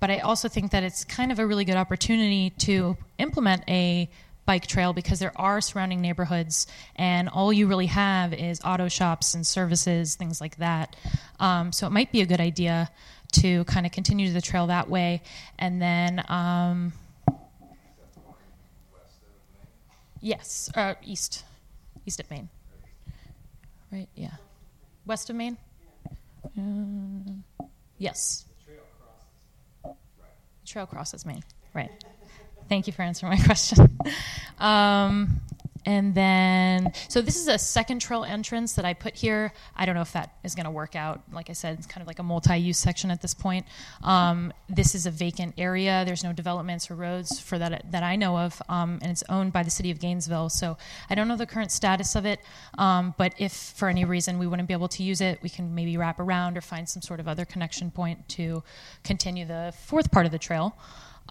But 0.00 0.10
I 0.10 0.18
also 0.18 0.48
think 0.48 0.72
that 0.72 0.82
it's 0.82 1.04
kind 1.04 1.30
of 1.30 1.38
a 1.38 1.46
really 1.46 1.64
good 1.64 1.76
opportunity 1.76 2.50
to 2.50 2.96
implement 3.18 3.62
a 3.68 4.08
bike 4.52 4.66
trail 4.66 4.92
because 4.92 5.18
there 5.18 5.32
are 5.36 5.62
surrounding 5.62 6.02
neighborhoods 6.02 6.66
and 6.96 7.26
all 7.30 7.54
you 7.54 7.66
really 7.66 7.86
have 7.86 8.34
is 8.34 8.60
auto 8.62 8.86
shops 8.86 9.32
and 9.32 9.46
services, 9.46 10.14
things 10.14 10.42
like 10.42 10.56
that. 10.56 10.94
Um, 11.40 11.72
so 11.72 11.86
it 11.86 11.90
might 11.90 12.12
be 12.12 12.20
a 12.20 12.26
good 12.26 12.38
idea 12.38 12.90
to 13.40 13.64
kind 13.64 13.86
of 13.86 13.92
continue 13.92 14.30
the 14.30 14.42
trail 14.42 14.66
that 14.66 14.90
way. 14.90 15.22
And 15.58 15.80
then, 15.80 16.22
um, 16.28 16.92
yes, 20.20 20.70
uh, 20.74 20.96
east, 21.02 21.44
east 22.04 22.20
of 22.20 22.30
Main. 22.30 22.50
Right, 23.90 24.10
yeah. 24.14 24.32
West 25.06 25.30
of 25.30 25.36
Main? 25.36 25.56
Uh, 26.44 27.64
yes. 27.96 28.44
The 29.82 29.94
trail 30.66 30.84
crosses 30.84 31.24
Main, 31.24 31.42
right. 31.72 31.90
Thank 32.68 32.86
you 32.86 32.92
for 32.92 33.02
answering 33.02 33.32
my 33.32 33.38
question. 33.44 33.98
Um, 34.58 35.40
and 35.84 36.14
then, 36.14 36.92
so 37.08 37.20
this 37.20 37.36
is 37.36 37.48
a 37.48 37.58
second 37.58 38.00
trail 38.00 38.24
entrance 38.24 38.74
that 38.74 38.84
I 38.84 38.94
put 38.94 39.16
here. 39.16 39.52
I 39.74 39.84
don't 39.84 39.96
know 39.96 40.02
if 40.02 40.12
that 40.12 40.36
is 40.44 40.54
going 40.54 40.64
to 40.64 40.70
work 40.70 40.94
out. 40.94 41.22
Like 41.32 41.50
I 41.50 41.54
said, 41.54 41.76
it's 41.76 41.86
kind 41.86 42.02
of 42.02 42.06
like 42.06 42.20
a 42.20 42.22
multi-use 42.22 42.78
section 42.78 43.10
at 43.10 43.20
this 43.20 43.34
point. 43.34 43.66
Um, 44.04 44.52
this 44.68 44.94
is 44.94 45.06
a 45.06 45.10
vacant 45.10 45.54
area. 45.58 46.04
There's 46.06 46.22
no 46.22 46.32
developments 46.32 46.90
or 46.90 46.94
roads 46.94 47.40
for 47.40 47.58
that 47.58 47.90
that 47.90 48.02
I 48.02 48.14
know 48.14 48.38
of, 48.38 48.62
um, 48.68 49.00
and 49.02 49.10
it's 49.10 49.24
owned 49.28 49.52
by 49.52 49.64
the 49.64 49.70
city 49.70 49.90
of 49.90 49.98
Gainesville. 49.98 50.50
So 50.50 50.76
I 51.10 51.16
don't 51.16 51.26
know 51.26 51.36
the 51.36 51.46
current 51.46 51.72
status 51.72 52.14
of 52.14 52.26
it. 52.26 52.40
Um, 52.78 53.14
but 53.18 53.34
if 53.38 53.52
for 53.52 53.88
any 53.88 54.04
reason 54.04 54.38
we 54.38 54.46
wouldn't 54.46 54.68
be 54.68 54.74
able 54.74 54.88
to 54.88 55.02
use 55.02 55.20
it, 55.20 55.42
we 55.42 55.48
can 55.48 55.74
maybe 55.74 55.96
wrap 55.96 56.20
around 56.20 56.56
or 56.56 56.60
find 56.60 56.88
some 56.88 57.02
sort 57.02 57.18
of 57.18 57.26
other 57.26 57.44
connection 57.44 57.90
point 57.90 58.28
to 58.30 58.62
continue 59.02 59.44
the 59.44 59.74
fourth 59.84 60.12
part 60.12 60.26
of 60.26 60.32
the 60.32 60.38
trail. 60.38 60.76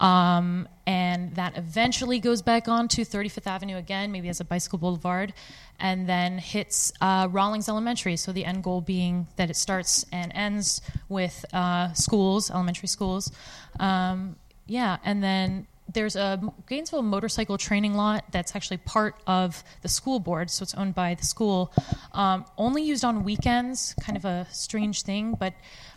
Um, 0.01 0.67
and 0.87 1.35
that 1.35 1.57
eventually 1.57 2.19
goes 2.19 2.41
back 2.41 2.67
on 2.67 2.87
to 2.89 3.01
35th 3.03 3.45
Avenue 3.45 3.77
again, 3.77 4.11
maybe 4.11 4.29
as 4.29 4.39
a 4.39 4.43
bicycle 4.43 4.79
boulevard, 4.79 5.31
and 5.79 6.09
then 6.09 6.39
hits 6.39 6.91
uh, 7.01 7.27
Rawlings 7.29 7.69
Elementary. 7.69 8.17
So 8.17 8.31
the 8.31 8.43
end 8.43 8.63
goal 8.63 8.81
being 8.81 9.27
that 9.35 9.51
it 9.51 9.55
starts 9.55 10.05
and 10.11 10.31
ends 10.33 10.81
with 11.07 11.45
uh, 11.53 11.93
schools, 11.93 12.49
elementary 12.49 12.87
schools. 12.87 13.31
Um, 13.79 14.35
yeah, 14.65 14.97
and 15.05 15.21
then 15.21 15.67
there's 15.93 16.15
a 16.15 16.41
Gainesville 16.67 17.01
motorcycle 17.01 17.57
training 17.57 17.93
lot 17.93 18.25
that's 18.31 18.55
actually 18.55 18.77
part 18.77 19.15
of 19.27 19.63
the 19.81 19.89
school 19.89 20.19
board, 20.19 20.49
so 20.49 20.63
it's 20.63 20.73
owned 20.75 20.95
by 20.95 21.15
the 21.15 21.25
school. 21.25 21.73
Um, 22.13 22.45
only 22.57 22.83
used 22.83 23.03
on 23.03 23.23
weekends, 23.23 23.93
kind 24.01 24.17
of 24.17 24.25
a 24.25 24.47
strange 24.51 25.03
thing, 25.03 25.35
but 25.39 25.53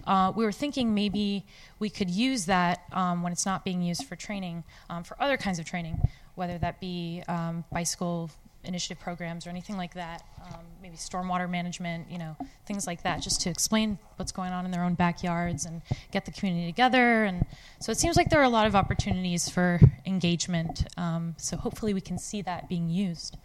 uh, 0.07 0.33
we 0.35 0.45
were 0.45 0.53
thinking 0.53 0.95
maybe 0.95 1.45
we 1.79 1.91
could 1.91 2.11
use 2.11 2.47
that 2.47 2.83
um, 2.93 3.23
when 3.23 3.33
it's 3.33 3.47
not 3.47 3.65
being 3.65 3.83
used 3.83 4.05
for 4.05 4.17
training 4.17 4.65
um, 4.91 5.05
for 5.05 5.17
other 5.21 5.37
kinds 5.37 5.59
of 5.59 5.65
training, 5.65 6.01
whether 6.35 6.59
that 6.59 6.81
be 6.81 7.23
um, 7.29 7.65
bicycle 7.73 8.31
initiative 8.65 8.99
programs 8.99 9.47
or 9.47 9.51
anything 9.51 9.77
like 9.77 9.95
that, 9.95 10.23
um, 10.47 10.61
maybe 10.83 10.97
stormwater 10.97 11.49
management, 11.49 12.11
you 12.11 12.19
know, 12.19 12.37
things 12.67 12.87
like 12.87 13.03
that, 13.03 13.21
just 13.21 13.41
to 13.43 13.51
explain 13.51 13.99
what's 14.17 14.33
going 14.33 14.53
on 14.53 14.65
in 14.65 14.71
their 14.71 14.83
own 14.83 14.95
backyards 14.95 15.65
and 15.65 15.83
get 16.11 16.25
the 16.25 16.33
community 16.33 16.67
together. 16.67 17.25
And 17.25 17.47
so 17.81 17.93
it 17.93 17.99
seems 17.99 18.17
like 18.17 18.31
there 18.31 18.41
are 18.41 18.45
a 18.45 18.49
lot 18.49 18.67
of 18.67 18.75
opportunities 18.75 19.49
for 19.49 19.81
engagement. 20.07 20.87
Um, 20.97 21.35
so 21.39 21.57
hopefully 21.57 21.95
we 21.95 22.01
can 22.01 22.19
see 22.19 22.43
that 22.43 22.69
being 22.69 22.89
used. 22.89 23.37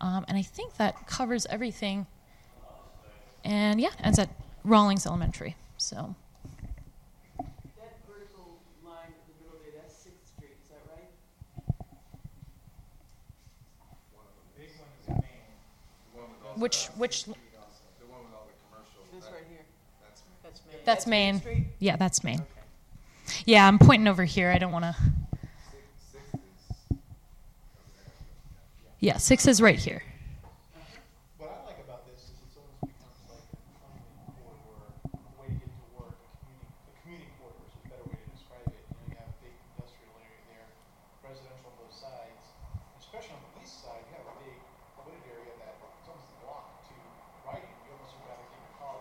Um, 0.00 0.24
and 0.28 0.38
I 0.38 0.42
think 0.42 0.76
that 0.76 1.06
covers 1.06 1.46
everything. 1.46 2.06
And 3.44 3.80
yeah, 3.80 3.90
ends 4.02 4.18
at 4.18 4.30
Rawlings 4.64 5.06
Elementary. 5.06 5.56
So. 5.80 6.14
That 7.38 7.96
vertical 8.06 8.58
line 8.84 9.08
in 9.08 9.14
the 9.32 9.34
middle 9.42 9.58
there, 9.64 9.80
that's 9.80 9.96
Sixth 9.96 10.28
Street, 10.36 10.52
is 10.62 10.68
that 10.68 10.84
right? 10.92 11.08
Big 14.58 14.68
one 14.76 14.88
is 15.00 15.08
Main. 15.08 15.24
The 16.12 16.20
one 16.20 16.28
with 16.30 16.46
all 16.46 16.54
Which 16.60 16.86
the- 16.86 16.92
which 16.92 17.24
The 17.24 17.30
one 17.32 18.20
with 18.24 18.34
all 18.34 18.46
the 18.46 18.52
commercial. 18.68 19.00
This 19.10 19.24
that- 19.24 19.32
right 19.32 19.44
here, 19.48 19.64
That's 20.04 20.20
me. 20.20 20.26
that's 20.42 20.60
Main. 20.66 20.76
That's 20.84 21.06
Main. 21.06 21.34
Main 21.36 21.40
Street? 21.40 21.66
Yeah, 21.78 21.96
that's 21.96 22.22
Main. 22.22 22.40
Okay. 22.40 23.42
Yeah, 23.46 23.66
I'm 23.66 23.78
pointing 23.78 24.06
over 24.06 24.24
here. 24.24 24.50
I 24.50 24.58
don't 24.58 24.72
want 24.72 24.84
to. 24.84 24.94
Six, 25.70 25.86
six 26.12 26.24
is. 26.34 26.98
Yeah, 29.00 29.16
six 29.16 29.46
is 29.48 29.62
right 29.62 29.78
here. 29.78 30.02
What 31.38 31.48
I 31.48 31.64
like 31.64 31.78
about 31.80 32.04
this 32.04 32.20
is 32.28 32.36
it's 32.44 32.56
almost 32.60 32.84
becomes 32.84 33.16
like 33.32 33.40
an 33.48 33.64
economy 33.80 34.04
corridor, 34.44 34.92
a 35.08 35.40
way 35.40 35.46
to 35.48 35.56
get 35.56 35.70
to 35.72 35.86
work, 35.96 36.12
a 36.20 36.28
community, 36.44 36.68
a 36.84 36.92
community 37.00 37.30
corridor 37.40 37.64
is 37.64 37.72
a 37.80 37.82
better 37.88 38.04
way 38.12 38.18
to 38.20 38.28
describe 38.34 38.66
it. 38.68 38.76
You 38.76 38.92
know, 38.92 39.08
you 39.08 39.16
have 39.16 39.30
a 39.30 39.38
big 39.40 39.54
industrial 39.72 40.12
area 40.20 40.42
there, 40.52 40.66
residential 41.24 41.70
on 41.70 41.76
both 41.80 41.94
sides. 41.96 42.44
Especially 43.00 43.40
on 43.40 43.42
the 43.56 43.62
east 43.64 43.78
side, 43.80 44.02
you 44.04 44.12
have 44.20 44.26
a 44.28 44.36
big 44.42 44.58
wooded 45.00 45.22
area 45.32 45.54
that 45.64 45.80
it's 45.80 46.08
almost 46.10 46.28
a 46.34 46.38
block 46.44 46.66
to 46.90 46.94
riding. 47.46 47.72
You 47.88 47.94
almost 47.96 48.12
would 48.20 48.26
rather 48.28 48.44
take 48.52 48.58
your 48.68 48.76
car. 48.84 48.98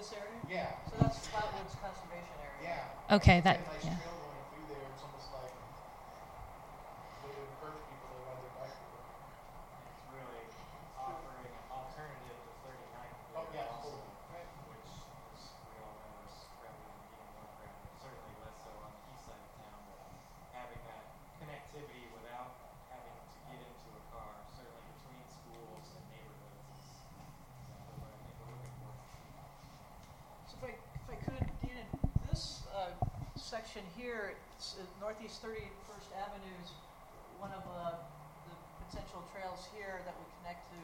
This 0.00 0.16
area? 0.16 0.40
Yeah, 0.48 0.80
So 0.88 0.96
that's 0.96 1.20
Flatwoods 1.28 1.76
Conservation 1.76 2.32
Area? 2.40 2.72
yeah. 2.72 3.16
Okay, 3.20 3.44
that- 3.44 3.60
got 3.60 3.68
a 3.68 3.76
nice 3.76 3.84
yeah. 3.84 4.00
trail 4.00 4.16
going 4.16 4.40
through 4.48 4.64
there. 4.72 4.88
It's 4.96 5.04
almost 5.04 5.28
like 5.28 5.52
a 5.52 7.20
way 7.20 7.36
to 7.36 7.42
encourage 7.44 7.84
people 7.84 8.08
to 8.08 8.16
ride 8.24 8.40
their 8.40 8.54
bike. 8.56 8.80
It's 8.80 10.00
really 10.08 10.40
offering 10.96 11.52
an 11.52 11.56
alternative 11.68 12.32
to 12.32 12.52
39th 12.64 13.12
Oh, 13.36 13.44
there 13.52 13.60
yeah, 13.60 13.76
also, 13.76 14.00
totally. 14.24 14.72
which 14.72 14.88
is, 14.88 15.40
we 15.68 15.76
all 15.84 15.92
know 16.00 16.16
is 16.24 16.48
prevalent, 16.64 16.96
getting 17.12 17.28
more 17.36 17.48
prevalent, 17.60 17.92
certainly 18.00 18.34
less 18.40 18.56
so 18.64 18.72
on 18.80 18.88
the 18.96 19.04
east 19.12 19.28
side 19.28 19.36
of 19.44 19.52
town, 19.60 19.84
but 19.84 20.00
having 20.56 20.80
that 20.88 21.04
connectivity 21.44 22.08
without 22.16 22.56
having 22.88 23.12
to 23.20 23.36
get 23.52 23.60
into 23.68 23.88
a 24.00 24.02
car, 24.16 24.32
certainly 24.56 24.80
between 24.96 25.20
schools 25.28 25.92
and 25.92 26.02
neighborhoods 26.08 26.72
is 26.72 26.88
exactly 27.68 28.00
what 28.00 28.08
I 28.08 28.16
think 28.24 28.32
we're 28.40 28.48
looking 28.56 28.76
for. 28.80 28.92
So 30.48 30.56
if 30.58 30.64
I, 30.66 30.72
if 30.74 31.06
I 31.10 31.16
could, 31.24 31.46
Dean, 31.62 31.86
this 32.28 32.62
uh, 32.74 32.90
section 33.80 34.02
here, 34.02 34.32
it's, 34.56 34.76
uh, 34.78 34.84
Northeast 35.00 35.42
31st 35.42 36.12
Avenue 36.20 36.56
is 36.62 36.70
one 37.38 37.50
of 37.52 37.62
uh, 37.64 37.92
the 38.48 38.54
potential 38.88 39.22
trails 39.32 39.66
here 39.74 40.00
that 40.04 40.14
would 40.16 40.32
connect 40.42 40.68
to 40.68 40.78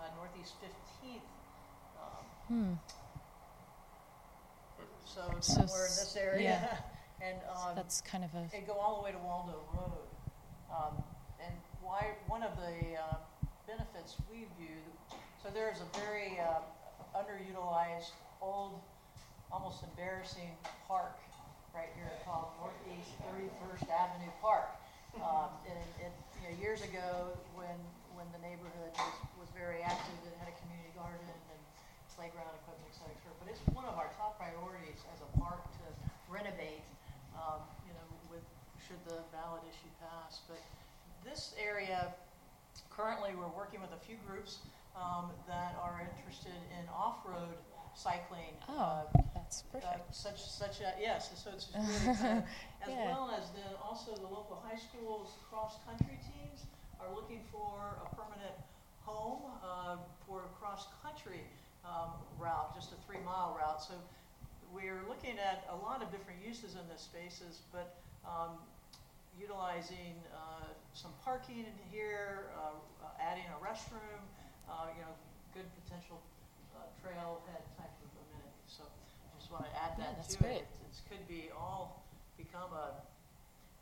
uh, 0.00 0.08
Northeast 0.16 0.54
15th. 0.62 1.20
Um, 2.00 2.24
Hmm. 2.48 2.72
So 5.04 5.20
So 5.40 5.40
somewhere 5.40 5.84
in 5.86 5.92
s- 5.92 5.98
this 6.14 6.16
area. 6.16 6.78
And 7.22 7.36
um, 7.52 7.76
That's 7.76 8.00
kind 8.00 8.24
of 8.24 8.32
a. 8.32 8.48
and 8.56 8.66
go 8.66 8.72
all 8.80 8.96
the 8.96 9.02
way 9.04 9.12
to 9.12 9.18
Waldo 9.18 9.60
Road. 9.76 10.08
Um, 10.72 11.04
and 11.44 11.52
why, 11.82 12.16
one 12.28 12.42
of 12.42 12.56
the 12.56 12.96
uh, 12.96 13.16
benefits 13.66 14.16
we 14.32 14.48
view, 14.56 14.80
so 15.42 15.50
there 15.52 15.70
is 15.70 15.82
a 15.82 15.98
very 16.00 16.40
uh, 16.40 16.64
underutilized, 17.14 18.12
old, 18.40 18.80
almost 19.52 19.84
embarrassing 19.84 20.48
park 20.88 21.12
right 21.74 21.90
here 21.94 22.10
called 22.26 22.50
Northeast 22.58 23.14
31st 23.24 23.86
Avenue 23.90 24.34
Park. 24.42 24.70
Um, 25.18 25.50
and 25.66 25.78
it, 26.02 26.12
you 26.38 26.42
know, 26.46 26.54
years 26.62 26.82
ago, 26.82 27.34
when, 27.58 27.74
when 28.14 28.26
the 28.30 28.40
neighborhood 28.42 28.94
was, 28.94 29.46
was 29.46 29.50
very 29.54 29.82
active, 29.82 30.14
it 30.26 30.34
had 30.38 30.50
a 30.50 30.56
community 30.62 30.94
garden 30.94 31.22
and 31.26 31.40
playground 32.20 32.52
equipment, 32.60 32.84
et 32.84 32.94
cetera, 33.00 33.16
et 33.16 33.20
cetera. 33.24 33.36
But 33.40 33.48
it's 33.48 33.64
one 33.72 33.88
of 33.88 33.96
our 33.96 34.12
top 34.20 34.36
priorities 34.36 35.00
as 35.08 35.24
a 35.24 35.30
park 35.40 35.64
to 35.80 35.86
renovate, 36.28 36.84
um, 37.32 37.64
you 37.88 37.96
know, 37.96 38.06
with, 38.28 38.44
should 38.76 39.00
the 39.08 39.24
ballot 39.32 39.64
issue 39.64 39.88
pass. 40.04 40.44
But 40.44 40.60
this 41.24 41.56
area, 41.56 42.12
currently, 42.92 43.32
we're 43.32 43.48
working 43.56 43.80
with 43.80 43.96
a 43.96 44.00
few 44.04 44.20
groups 44.28 44.60
um, 44.92 45.32
that 45.48 45.80
are 45.80 46.04
interested 46.04 46.52
in 46.76 46.84
off-road 46.92 47.56
cycling. 47.96 48.52
Oh, 48.68 49.08
uh, 49.16 49.29
that's 49.72 49.84
uh, 49.86 49.98
such, 50.10 50.40
such 50.40 50.80
a, 50.80 50.94
yes, 51.00 51.30
so 51.42 51.50
it's 51.50 51.68
really 51.74 52.10
exciting. 52.10 52.44
As 52.82 52.88
Yeah. 52.88 53.04
well 53.06 53.30
as 53.36 53.50
then 53.50 53.72
also 53.82 54.14
the 54.14 54.30
local 54.30 54.62
high 54.64 54.78
schools 54.78 55.34
cross-country 55.50 56.18
teams 56.22 56.64
are 57.00 57.12
looking 57.14 57.42
for 57.52 57.98
a 58.04 58.08
permanent 58.16 58.54
home 59.04 59.50
uh, 59.62 59.96
for 60.26 60.44
a 60.46 60.50
cross-country 60.60 61.42
um, 61.84 62.10
route, 62.38 62.74
just 62.74 62.92
a 62.92 62.98
three-mile 63.06 63.56
route. 63.58 63.82
So 63.82 63.94
we're 64.72 65.02
looking 65.08 65.36
at 65.38 65.66
a 65.68 65.76
lot 65.76 66.02
of 66.02 66.10
different 66.10 66.38
uses 66.46 66.74
in 66.78 66.86
the 66.88 66.98
spaces, 66.98 67.62
but 67.72 67.98
um, 68.24 68.56
utilizing 69.38 70.14
uh, 70.32 70.68
some 70.94 71.10
parking 71.24 71.66
in 71.66 71.76
here, 71.90 72.50
uh, 72.56 72.76
uh, 73.04 73.08
adding 73.20 73.44
a 73.50 73.58
restroom, 73.64 74.20
uh, 74.68 74.88
you 74.94 75.02
know, 75.02 75.14
good 75.54 75.66
potential 75.84 76.20
uh, 76.76 76.86
trailhead 77.02 77.64
type 77.76 77.92
of 78.04 78.10
amenity. 78.24 78.62
So 78.68 78.84
just 79.50 79.58
want 79.58 79.66
to 79.66 79.74
add 79.82 79.98
Yeah, 79.98 80.06
that 80.06 80.22
that's 80.22 80.38
to 80.38 80.46
great. 80.46 80.62
it. 80.62 80.66
It 80.86 80.94
could 81.10 81.26
be 81.26 81.50
all 81.50 82.06
become 82.38 82.70
a, 82.70 83.02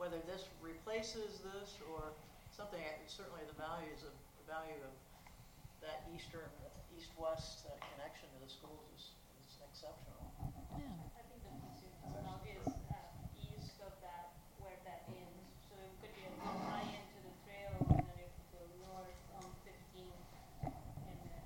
whether 0.00 0.16
this 0.24 0.48
replaces 0.64 1.44
this 1.44 1.76
or 1.92 2.16
something, 2.56 2.80
uh, 2.80 2.96
certainly 3.04 3.44
the 3.44 3.52
values 3.60 4.00
of, 4.00 4.16
the 4.40 4.46
value 4.48 4.80
of 4.80 4.96
that 5.84 6.08
eastern, 6.08 6.48
east-west 6.96 7.68
uh, 7.68 7.76
connection 7.92 8.32
to 8.32 8.38
the 8.40 8.48
schools 8.48 8.80
is, 8.96 9.12
is 9.44 9.60
exceptional. 9.68 10.24
Yeah. 10.80 10.88
I 11.12 11.20
think 11.28 11.44
the 11.44 11.52
concern 11.60 11.92
as 12.00 12.16
well 12.16 12.40
is 12.48 12.64
uh, 12.88 13.52
east 13.60 13.76
of 13.84 13.92
that, 14.00 14.32
where 14.64 14.80
that 14.88 15.04
ends. 15.12 15.52
So 15.68 15.76
it 15.76 15.92
could 16.00 16.16
be 16.16 16.24
a 16.24 16.32
good 16.32 16.56
tie-in 16.64 17.04
to 17.12 17.18
the 17.28 17.34
trail, 17.44 17.76
and 17.92 18.08
then 18.08 18.16
you 18.24 18.32
could 18.40 18.56
go 18.56 18.64
north 18.88 19.20
on 19.36 19.44
15 19.68 19.76
and 20.64 20.72
then 21.28 21.44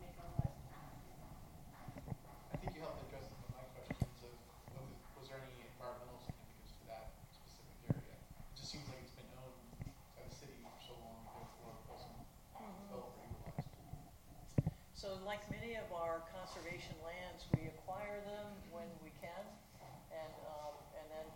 make 0.00 0.16
a 0.16 0.24
left. 0.40 0.64
I 2.08 2.56
think 2.56 2.72
you 2.72 2.80
helped 2.80 3.04
address 3.04 3.28
some 3.28 3.40
of 3.44 3.52
my 3.54 3.64
questions 3.76 4.16
of, 4.26 4.34
of 4.80 4.84
was 5.20 5.28
there 5.30 5.38
any 5.44 5.62
environmental 5.70 6.18
significance 6.24 6.72
to 6.80 6.84
that 6.90 7.06
specific 7.30 7.76
area? 7.94 8.16
It 8.18 8.54
just 8.58 8.72
seems 8.74 8.84
like 8.90 8.98
it's 9.06 9.14
been 9.14 9.30
owned 9.38 9.62
by 10.18 10.24
the 10.26 10.34
city 10.34 10.58
for 10.64 10.74
so 10.82 10.94
long, 10.98 11.22
therefore 11.30 11.70
it 11.78 11.84
wasn't 11.86 12.18
developed 12.58 13.16
or 13.20 13.26
utilized. 13.30 13.70
So 14.96 15.16
like 15.30 15.46
many 15.46 15.78
of 15.78 15.86
our 15.94 16.26
conservation 16.34 16.98
lands, 17.06 17.46
we 17.54 17.70
acquire 17.70 18.18
them 18.26 18.50
when 18.74 18.90
we 18.98 19.14
can 19.22 19.46
and, 20.10 20.32
um, 20.50 20.74
and 20.98 21.06
then 21.06 21.26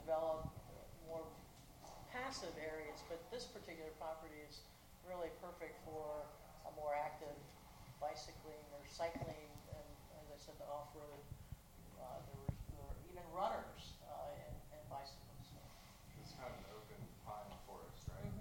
develop 0.00 0.48
more 1.04 1.20
passive 2.08 2.56
areas. 2.56 3.04
But 3.12 3.20
this 3.28 3.44
particular 3.44 3.92
property 4.00 4.40
is 4.48 4.64
really 5.04 5.28
perfect 5.44 5.76
for 5.84 6.24
a 6.64 6.72
more 6.80 6.96
active 6.96 7.36
bicycling 8.00 8.64
or 8.72 8.80
cycling 8.88 9.52
and, 9.76 9.88
as 10.24 10.26
I 10.32 10.38
said, 10.40 10.56
the 10.56 10.64
off-road. 10.72 11.20
Uh, 12.00 12.24
there 12.24 12.40
were, 12.40 12.52
there 12.72 12.80
were 12.88 12.96
even 13.12 13.24
runners, 13.36 14.00
uh, 14.08 14.32
and, 14.48 14.56
and 14.80 14.82
bicycles. 14.88 15.44
So. 15.52 15.60
It's 16.24 16.32
kind 16.40 16.48
of 16.48 16.56
an 16.56 16.72
open 16.72 17.00
pine 17.28 17.52
forest, 17.68 18.00
right? 18.16 18.32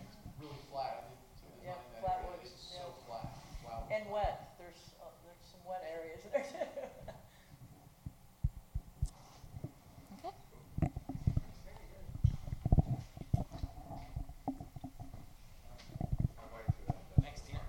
It's 0.00 0.40
really 0.40 0.56
flat, 0.72 1.04
I 1.04 1.12
think, 1.12 1.20
to 1.20 1.52
Yeah, 1.68 1.76
design 1.76 1.92
that 1.92 2.00
flat 2.00 2.16
area, 2.24 2.32
woods, 2.32 2.48
it's 2.48 2.64
yeah. 2.72 2.80
so 2.80 2.96
flat, 3.04 3.28
wow. 3.64 3.84
And 3.92 4.04
wet, 4.12 4.56
there's, 4.60 4.80
uh, 5.00 5.08
there's 5.24 5.40
some 5.48 5.62
wet 5.64 5.80
areas 5.88 6.20
there 6.28 6.44
too. 6.44 6.68
Okay. 10.20 10.34
I'd 16.38 16.52
like 16.52 16.66
to, 16.66 16.92
uh, 16.92 17.22
Thanks, 17.22 17.40
Tina. 17.42 17.60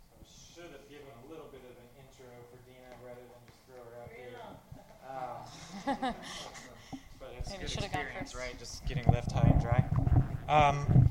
So 0.00 0.16
I 0.16 0.24
should 0.26 0.70
have 0.72 0.86
given 0.88 1.06
a 1.06 1.30
little 1.30 1.46
bit 1.52 1.62
of 1.64 1.74
an 1.76 1.88
intro 2.00 2.26
for 2.50 2.58
Dina 2.66 2.90
rather 3.04 3.22
than 3.22 3.40
just 3.46 3.60
throw 3.68 3.82
her 3.86 3.94
out 4.02 4.10
here. 4.10 4.34
Um, 5.06 6.14
but 7.18 7.30
it's 7.38 7.48
a 7.48 7.52
Maybe 7.52 7.62
good 7.62 7.70
should've 7.70 7.92
gone 7.92 8.02
experience, 8.02 8.32
first. 8.32 8.42
right? 8.42 8.49
Just 8.60 8.84
getting 8.84 9.04
left 9.10 9.32
high 9.32 9.48
and 9.48 9.58
dry. 9.58 9.82
Um, 10.46 11.08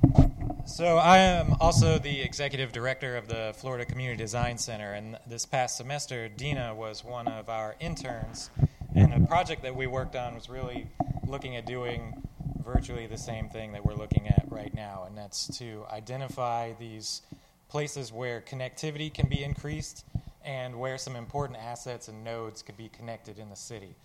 so 0.67 0.97
I 0.97 1.17
am 1.17 1.55
also 1.59 1.97
the 1.97 2.21
executive 2.21 2.71
director 2.71 3.17
of 3.17 3.27
the 3.27 3.55
Florida 3.57 3.85
Community 3.85 4.17
Design 4.17 4.59
Center, 4.59 4.93
and 4.93 5.17
this 5.25 5.47
past 5.47 5.75
semester, 5.75 6.29
Dina 6.29 6.75
was 6.75 7.03
one 7.03 7.27
of 7.27 7.49
our 7.49 7.75
interns, 7.79 8.51
and 8.93 9.11
a 9.15 9.25
project 9.25 9.63
that 9.63 9.75
we 9.75 9.87
worked 9.87 10.15
on 10.15 10.35
was 10.35 10.47
really 10.47 10.85
looking 11.25 11.55
at 11.55 11.65
doing 11.65 12.21
virtually 12.63 13.07
the 13.07 13.17
same 13.17 13.49
thing 13.49 13.71
that 13.71 13.83
we're 13.83 13.95
looking 13.95 14.27
at 14.27 14.45
right 14.51 14.75
now, 14.75 15.05
and 15.07 15.17
that's 15.17 15.47
to 15.57 15.85
identify 15.91 16.73
these 16.73 17.23
places 17.67 18.13
where 18.13 18.41
connectivity 18.41 19.11
can 19.11 19.27
be 19.27 19.43
increased 19.43 20.05
and 20.45 20.79
where 20.79 20.99
some 20.99 21.15
important 21.15 21.57
assets 21.57 22.09
and 22.09 22.23
nodes 22.23 22.61
could 22.61 22.77
be 22.77 22.89
connected 22.89 23.39
in 23.39 23.49
the 23.49 23.55
city 23.55 23.95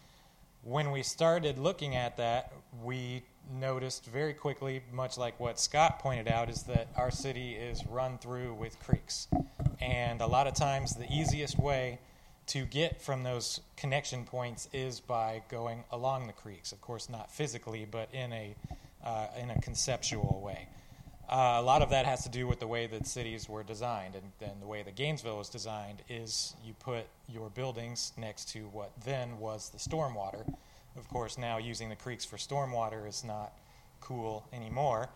when 0.65 0.91
we 0.91 1.03
started 1.03 1.59
looking 1.59 1.95
at 1.95 2.17
that, 2.17 2.53
we 2.83 3.23
noticed 3.53 4.07
very 4.07 4.35
quickly, 4.35 4.83
much 4.93 5.19
like 5.19 5.39
what 5.39 5.59
Scott 5.59 5.99
pointed 5.99 6.29
out, 6.29 6.49
is 6.49 6.63
that 6.65 6.89
our 6.97 7.11
city 7.11 7.55
is 7.55 7.87
run 7.87 8.19
through 8.19 8.55
with 8.55 8.79
creeks. 8.81 9.29
And 9.81 10.21
a 10.21 10.27
lot 10.27 10.47
of 10.47 10.55
times, 10.55 10.95
the 10.95 11.11
easiest 11.13 11.59
way 11.59 11.99
to 12.47 12.65
get 12.67 13.01
from 13.01 13.23
those 13.23 13.61
connection 13.77 14.25
points 14.25 14.69
is 14.73 15.01
by 15.01 15.43
going 15.49 15.85
along 15.91 16.27
the 16.27 16.33
creeks. 16.33 16.73
Of 16.73 16.81
course, 16.81 17.09
not 17.09 17.31
physically, 17.31 17.87
but 17.91 18.09
in 18.13 18.33
a, 18.33 18.55
uh, 19.05 19.27
in 19.41 19.51
a 19.51 19.61
conceptual 19.61 20.43
way. 20.45 20.69
Uh, 21.29 21.57
a 21.59 21.63
lot 21.63 21.81
of 21.81 21.91
that 21.91 22.05
has 22.05 22.23
to 22.23 22.29
do 22.29 22.47
with 22.47 22.61
the 22.61 22.67
way 22.67 22.87
that 22.87 23.07
cities 23.07 23.49
were 23.49 23.63
designed, 23.63 24.15
and 24.15 24.25
then 24.41 24.61
the 24.61 24.67
way 24.67 24.83
that 24.83 24.95
Gainesville 24.95 25.39
was 25.39 25.49
designed 25.49 26.03
is 26.09 26.55
you 26.65 26.75
put 26.75 27.07
your 27.29 27.49
buildings 27.49 28.13
next 28.19 28.51
to 28.51 28.61
what 28.69 28.93
then 29.05 29.39
was 29.39 29.71
the 29.71 29.79
stormwater. 29.79 30.47
Of 30.97 31.09
course, 31.09 31.39
now 31.39 31.59
using 31.59 31.89
the 31.89 31.97
creeks 31.97 32.25
for 32.25 32.37
stormwater 32.37 33.09
is 33.09 33.25
not 33.25 33.53
cool 34.01 34.45
anymore, 34.53 35.09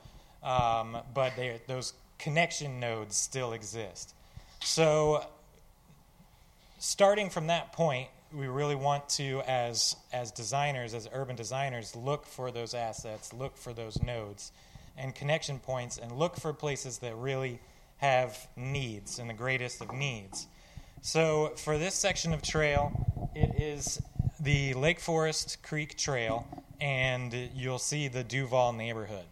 um, 0.42 0.98
but 1.14 1.36
they, 1.36 1.60
those 1.66 1.92
connection 2.18 2.80
nodes 2.80 3.16
still 3.16 3.52
exist. 3.52 4.14
So, 4.60 5.24
starting 6.78 7.30
from 7.30 7.46
that 7.46 7.72
point, 7.72 8.08
we 8.32 8.46
really 8.48 8.74
want 8.74 9.08
to, 9.10 9.40
as 9.46 9.96
as 10.12 10.30
designers, 10.30 10.94
as 10.94 11.08
urban 11.12 11.36
designers, 11.36 11.94
look 11.96 12.26
for 12.26 12.50
those 12.50 12.74
assets, 12.74 13.32
look 13.32 13.56
for 13.56 13.72
those 13.72 14.02
nodes 14.02 14.52
and 14.96 15.14
connection 15.14 15.60
points, 15.60 15.96
and 15.96 16.12
look 16.12 16.36
for 16.36 16.52
places 16.52 16.98
that 16.98 17.14
really 17.16 17.60
have 17.98 18.48
needs 18.56 19.18
and 19.18 19.30
the 19.30 19.34
greatest 19.34 19.80
of 19.80 19.92
needs. 19.92 20.46
So, 21.00 21.52
for 21.56 21.78
this 21.78 21.94
section 21.94 22.34
of 22.34 22.42
trail, 22.42 23.30
it 23.34 23.60
is 23.60 24.02
the 24.40 24.74
Lake 24.74 25.00
Forest 25.00 25.62
Creek 25.62 25.96
Trail, 25.96 26.46
and 26.80 27.34
you'll 27.54 27.78
see 27.78 28.06
the 28.08 28.22
Duval 28.22 28.72
neighborhood. 28.72 29.24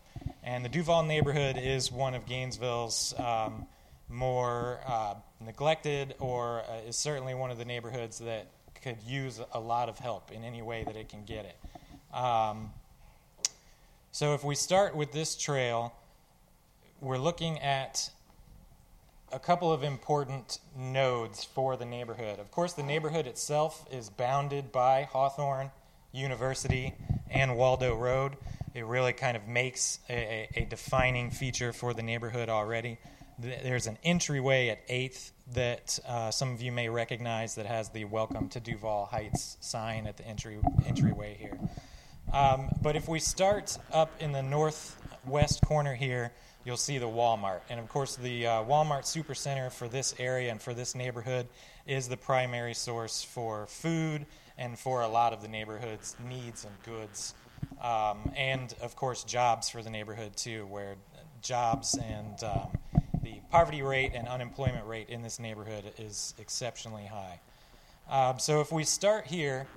And 0.43 0.65
the 0.65 0.69
Duval 0.69 1.05
neighborhood 1.05 1.57
is 1.57 1.93
one 1.93 2.15
of 2.15 2.27
Gainesville's 2.27 3.15
um, 3.19 3.67
more 4.09 4.81
uh, 4.87 5.15
neglected, 5.45 6.15
or 6.19 6.63
uh, 6.63 6.89
is 6.89 6.97
certainly 6.97 7.35
one 7.35 7.51
of 7.51 7.59
the 7.59 7.65
neighborhoods 7.65 8.19
that 8.19 8.47
could 8.83 8.97
use 9.07 9.41
a 9.53 9.61
lot 9.61 9.89
of 9.89 9.99
help 9.99 10.33
in 10.33 10.43
any 10.43 10.63
way 10.63 10.83
that 10.85 10.97
it 10.97 11.09
can 11.09 11.25
get 11.25 11.45
it. 11.45 12.17
Um, 12.17 12.71
so 14.11 14.35
if 14.35 14.43
we 14.43 14.55
start 14.55 14.97
with 14.97 15.13
this 15.13 15.37
trail, 15.37 15.95
we're 17.01 17.19
looking 17.19 17.61
at 17.61 18.11
a 19.33 19.39
couple 19.39 19.73
of 19.73 19.83
important 19.83 20.61
nodes 20.77 21.45
for 21.45 21.77
the 21.77 21.85
neighborhood. 21.85 22.39
Of 22.39 22.51
course, 22.51 22.75
the 22.75 22.83
neighborhood 22.83 23.27
itself 23.27 23.85
is 23.91 24.09
bounded 24.09 24.71
by 24.71 25.03
Hawthorne 25.03 25.71
University 26.13 26.95
and 27.31 27.57
Waldo 27.57 27.97
Road. 27.97 28.37
It 28.75 28.85
really 28.85 29.13
kind 29.13 29.37
of 29.37 29.49
makes 29.49 29.99
a, 30.09 30.49
a, 30.55 30.63
a 30.63 30.65
defining 30.67 31.31
feature 31.31 31.73
for 31.73 31.93
the 31.93 32.03
neighborhood 32.03 32.49
already. 32.49 32.99
There's 33.39 33.87
an 33.87 33.99
entryway 34.05 34.69
at 34.69 34.87
8th 34.89 35.33
that 35.55 35.99
uh, 36.07 36.31
some 36.31 36.53
of 36.53 36.63
you 36.63 36.73
may 36.73 36.89
recognize 36.89 37.57
that 37.57 37.67
has 37.67 37.91
the 37.91 38.05
Welcome 38.05 38.49
to 38.51 38.61
Duval 38.61 39.07
Heights 39.07 39.57
sign 39.61 40.07
at 40.07 40.17
the 40.17 40.27
entry 40.27 40.59
entryway 40.87 41.37
here. 41.39 41.59
Um, 42.33 42.71
but 42.81 42.97
if 42.97 43.09
we 43.09 43.19
start 43.19 43.77
up 43.93 44.11
in 44.21 44.33
the 44.33 44.43
northwest 44.43 45.63
corner 45.63 45.95
here, 45.95 46.33
you'll 46.67 46.77
see 46.77 46.99
the 46.99 47.07
Walmart. 47.07 47.61
And 47.71 47.79
of 47.79 47.89
course, 47.89 48.17
the 48.17 48.47
uh, 48.47 48.51
Walmart 48.65 49.05
Supercenter 49.05 49.71
for 49.71 49.87
this 49.87 50.17
area 50.19 50.51
and 50.51 50.61
for 50.61 50.75
this 50.75 50.97
neighborhood 50.97 51.47
is 51.87 52.09
the 52.09 52.17
primary 52.17 52.75
source 52.75 53.23
for 53.23 53.67
food 53.69 54.27
and 54.59 54.77
for 54.77 55.03
a 55.03 55.09
lot 55.09 55.33
of 55.33 55.41
the 55.41 55.49
neighborhood's 55.49 56.17
needs 56.29 56.65
and 56.65 56.75
goods. 56.83 57.35
Um, 57.81 58.33
and 58.37 58.75
of 58.83 58.97
course, 58.97 59.23
jobs 59.23 59.69
for 59.69 59.81
the 59.81 59.91
neighborhood 59.91 60.37
too, 60.37 60.67
where 60.67 60.97
jobs 61.41 61.97
and 61.97 62.43
um, 62.43 62.77
the 63.23 63.35
poverty 63.53 63.83
rate 63.83 64.11
and 64.13 64.27
unemployment 64.27 64.87
rate 64.87 65.09
in 65.09 65.23
this 65.23 65.39
neighborhood 65.39 65.85
is 65.99 66.35
exceptionally 66.37 67.07
high. 67.07 67.39
Um, 68.11 68.41
so 68.41 68.61
if 68.61 68.73
we 68.73 68.83
start 68.83 69.27
here, 69.27 69.69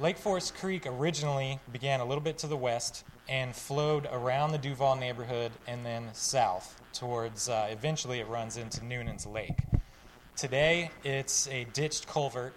Lake 0.00 0.16
Forest 0.16 0.54
Creek 0.54 0.86
originally 0.86 1.58
began 1.72 1.98
a 1.98 2.04
little 2.04 2.22
bit 2.22 2.38
to 2.38 2.46
the 2.46 2.56
west 2.56 3.04
and 3.28 3.52
flowed 3.52 4.06
around 4.12 4.52
the 4.52 4.58
Duval 4.58 4.94
neighborhood 4.94 5.50
and 5.66 5.84
then 5.84 6.10
south 6.12 6.80
towards, 6.92 7.48
uh, 7.48 7.66
eventually, 7.68 8.20
it 8.20 8.28
runs 8.28 8.56
into 8.56 8.84
Newnan's 8.84 9.26
Lake. 9.26 9.58
Today, 10.36 10.92
it's 11.02 11.48
a 11.48 11.64
ditched 11.72 12.06
culvert 12.06 12.54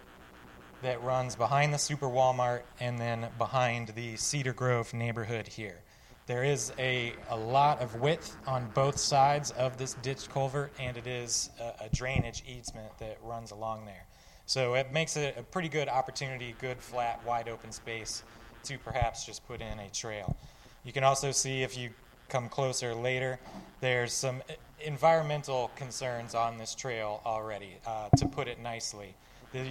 that 0.82 1.02
runs 1.02 1.34
behind 1.34 1.74
the 1.74 1.78
Super 1.78 2.06
Walmart 2.06 2.62
and 2.78 2.96
then 2.96 3.26
behind 3.38 3.88
the 3.88 4.16
Cedar 4.16 4.52
Grove 4.52 4.94
neighborhood 4.94 5.48
here. 5.48 5.80
There 6.26 6.44
is 6.44 6.72
a, 6.78 7.12
a 7.28 7.36
lot 7.36 7.80
of 7.80 7.96
width 7.96 8.36
on 8.46 8.70
both 8.72 8.98
sides 8.98 9.50
of 9.52 9.78
this 9.78 9.94
ditched 9.94 10.30
culvert, 10.30 10.72
and 10.78 10.96
it 10.96 11.08
is 11.08 11.50
a, 11.58 11.86
a 11.86 11.88
drainage 11.92 12.44
easement 12.46 12.96
that 12.98 13.18
runs 13.24 13.50
along 13.50 13.84
there. 13.84 14.06
So 14.46 14.74
it 14.74 14.92
makes 14.92 15.16
it 15.16 15.36
a 15.38 15.42
pretty 15.42 15.68
good 15.68 15.88
opportunity, 15.88 16.54
good, 16.60 16.78
flat, 16.78 17.20
wide 17.24 17.48
open 17.48 17.72
space 17.72 18.22
to 18.64 18.78
perhaps 18.78 19.24
just 19.24 19.46
put 19.46 19.60
in 19.60 19.78
a 19.78 19.88
trail. 19.90 20.36
You 20.84 20.92
can 20.92 21.04
also 21.04 21.30
see 21.30 21.62
if 21.62 21.76
you 21.76 21.90
come 22.28 22.48
closer 22.48 22.94
later, 22.94 23.38
there's 23.80 24.12
some 24.12 24.42
environmental 24.80 25.70
concerns 25.76 26.34
on 26.34 26.56
this 26.56 26.74
trail 26.74 27.20
already, 27.26 27.76
uh, 27.86 28.08
to 28.16 28.26
put 28.26 28.48
it 28.48 28.58
nicely. 28.58 29.14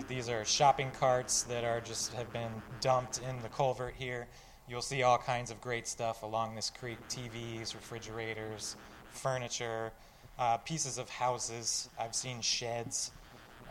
These 0.07 0.29
are 0.29 0.45
shopping 0.45 0.91
carts 0.99 1.41
that 1.43 1.63
are 1.63 1.81
just 1.81 2.13
have 2.13 2.31
been 2.31 2.51
dumped 2.79 3.19
in 3.27 3.41
the 3.41 3.49
culvert 3.49 3.95
here. 3.97 4.27
You'll 4.69 4.83
see 4.83 5.01
all 5.01 5.17
kinds 5.17 5.49
of 5.49 5.59
great 5.59 5.87
stuff 5.87 6.21
along 6.21 6.55
this 6.55 6.69
creek 6.69 6.99
TVs, 7.09 7.73
refrigerators, 7.73 8.75
furniture, 9.09 9.91
uh, 10.37 10.57
pieces 10.57 10.99
of 10.99 11.09
houses. 11.09 11.89
I've 11.99 12.13
seen 12.13 12.41
sheds. 12.41 13.11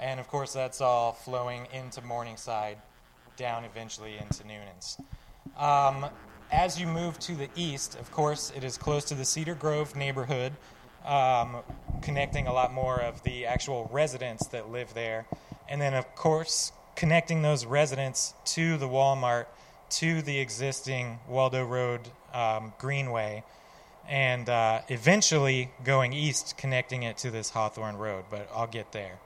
And 0.01 0.19
of 0.19 0.29
course, 0.29 0.53
that's 0.53 0.81
all 0.81 1.13
flowing 1.13 1.67
into 1.73 2.01
Morningside, 2.03 2.79
down 3.37 3.65
eventually 3.65 4.17
into 4.19 4.45
Newnan's. 4.45 4.97
Um, 5.59 6.07
as 6.51 6.81
you 6.81 6.87
move 6.87 7.19
to 7.21 7.35
the 7.35 7.49
east, 7.55 7.99
of 7.99 8.11
course, 8.11 8.53
it 8.57 8.65
is 8.65 8.79
close 8.79 9.05
to 9.07 9.15
the 9.15 9.25
Cedar 9.25 9.55
Grove 9.55 9.95
neighborhood, 9.95 10.53
um, 11.05 11.57
connecting 12.03 12.47
a 12.47 12.53
lot 12.53 12.73
more 12.73 13.01
of 13.01 13.23
the 13.23 13.47
actual 13.47 13.89
residents 13.93 14.47
that 14.49 14.71
live 14.71 14.95
there. 14.95 15.27
And 15.69 15.81
then, 15.81 15.95
of 15.95 16.15
course, 16.17 16.73
connecting 16.97 17.43
those 17.43 17.67
residents 17.67 18.35
to 18.47 18.79
the 18.79 18.89
Walmart, 18.89 19.47
to 19.91 20.23
the 20.23 20.39
existing 20.39 21.21
Waldo 21.29 21.65
Road 21.65 22.01
um, 22.33 22.73
Greenway, 22.79 23.45
and 24.09 24.49
uh, 24.49 24.81
eventually 24.89 25.71
going 25.85 26.13
east, 26.13 26.57
connecting 26.57 27.03
it 27.03 27.19
to 27.19 27.31
this 27.31 27.51
Hawthorne 27.51 27.97
Road. 27.97 28.25
But 28.31 28.49
I'll 28.55 28.67
get 28.67 28.93
there. 28.93 29.19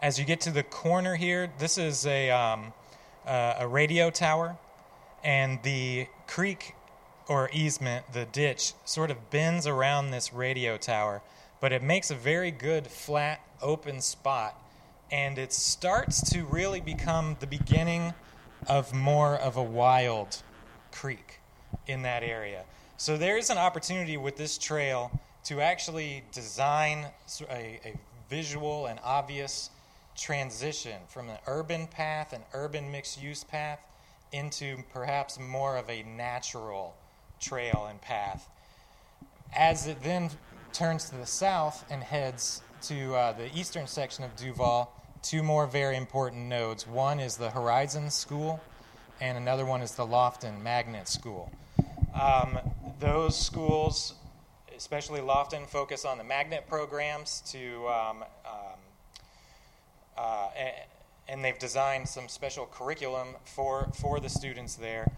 As 0.00 0.16
you 0.16 0.24
get 0.24 0.40
to 0.42 0.52
the 0.52 0.62
corner 0.62 1.16
here, 1.16 1.50
this 1.58 1.76
is 1.76 2.06
a, 2.06 2.30
um, 2.30 2.72
uh, 3.26 3.54
a 3.58 3.66
radio 3.66 4.10
tower, 4.10 4.56
and 5.24 5.60
the 5.64 6.06
creek 6.28 6.76
or 7.26 7.50
easement, 7.52 8.12
the 8.12 8.24
ditch, 8.26 8.74
sort 8.84 9.10
of 9.10 9.30
bends 9.30 9.66
around 9.66 10.12
this 10.12 10.32
radio 10.32 10.76
tower, 10.76 11.20
but 11.60 11.72
it 11.72 11.82
makes 11.82 12.12
a 12.12 12.14
very 12.14 12.52
good 12.52 12.86
flat, 12.86 13.40
open 13.60 14.00
spot, 14.00 14.54
and 15.10 15.36
it 15.36 15.52
starts 15.52 16.30
to 16.30 16.44
really 16.44 16.80
become 16.80 17.36
the 17.40 17.48
beginning 17.48 18.14
of 18.68 18.94
more 18.94 19.34
of 19.34 19.56
a 19.56 19.62
wild 19.62 20.44
creek 20.92 21.40
in 21.88 22.02
that 22.02 22.22
area. 22.22 22.62
So 22.98 23.16
there's 23.16 23.50
an 23.50 23.58
opportunity 23.58 24.16
with 24.16 24.36
this 24.36 24.58
trail 24.58 25.10
to 25.44 25.60
actually 25.60 26.22
design 26.30 27.06
a 27.50 27.94
visual 28.30 28.86
and 28.86 29.00
obvious 29.02 29.70
transition 30.18 30.96
from 31.08 31.28
an 31.28 31.38
urban 31.46 31.86
path, 31.86 32.32
an 32.32 32.42
urban 32.52 32.90
mixed 32.90 33.22
use 33.22 33.44
path, 33.44 33.80
into 34.32 34.76
perhaps 34.92 35.38
more 35.38 35.76
of 35.76 35.88
a 35.88 36.02
natural 36.02 36.94
trail 37.40 37.86
and 37.88 38.00
path. 38.00 38.48
As 39.56 39.86
it 39.86 40.02
then 40.02 40.30
turns 40.72 41.08
to 41.10 41.16
the 41.16 41.26
south 41.26 41.84
and 41.90 42.02
heads 42.02 42.62
to 42.82 43.14
uh, 43.14 43.32
the 43.32 43.56
eastern 43.56 43.86
section 43.86 44.24
of 44.24 44.36
Duval, 44.36 44.92
two 45.22 45.42
more 45.42 45.66
very 45.66 45.96
important 45.96 46.46
nodes. 46.46 46.86
One 46.86 47.20
is 47.20 47.36
the 47.36 47.50
Horizon 47.50 48.10
School, 48.10 48.60
and 49.20 49.38
another 49.38 49.64
one 49.64 49.82
is 49.82 49.94
the 49.94 50.06
Loften 50.06 50.62
Magnet 50.62 51.08
School. 51.08 51.50
Um, 52.20 52.58
those 53.00 53.38
schools, 53.38 54.14
especially 54.76 55.20
Loften, 55.20 55.66
focus 55.66 56.04
on 56.04 56.18
the 56.18 56.24
magnet 56.24 56.66
programs 56.68 57.42
to 57.52 57.88
um, 57.88 58.24
um, 58.44 58.67
uh, 60.18 60.48
a- 60.56 60.86
and 61.28 61.44
they've 61.44 61.58
designed 61.58 62.08
some 62.08 62.28
special 62.28 62.66
curriculum 62.66 63.28
for, 63.44 63.88
for 64.00 64.18
the 64.18 64.28
students 64.28 64.76
there. 64.76 65.10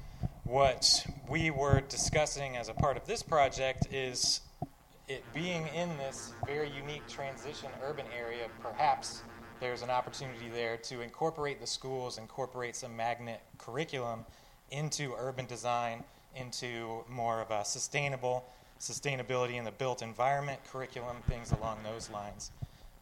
What 0.44 1.06
we 1.28 1.50
were 1.50 1.80
discussing 1.80 2.56
as 2.56 2.68
a 2.68 2.74
part 2.74 2.96
of 2.96 3.06
this 3.06 3.22
project 3.22 3.86
is 3.92 4.40
it 5.08 5.24
being 5.32 5.68
in 5.68 5.96
this 5.96 6.32
very 6.46 6.70
unique 6.70 7.06
transition 7.08 7.70
urban 7.82 8.06
area, 8.16 8.48
perhaps 8.60 9.22
there's 9.60 9.82
an 9.82 9.90
opportunity 9.90 10.48
there 10.52 10.76
to 10.78 11.00
incorporate 11.00 11.60
the 11.60 11.66
schools, 11.66 12.18
incorporate 12.18 12.74
some 12.74 12.96
magnet 12.96 13.40
curriculum 13.58 14.24
into 14.70 15.14
urban 15.18 15.46
design, 15.46 16.02
into 16.34 17.04
more 17.08 17.40
of 17.40 17.50
a 17.50 17.64
sustainable 17.64 18.44
sustainability 18.80 19.54
in 19.54 19.64
the 19.64 19.72
built 19.72 20.00
environment 20.00 20.58
curriculum, 20.72 21.16
things 21.28 21.52
along 21.52 21.78
those 21.84 22.08
lines 22.10 22.50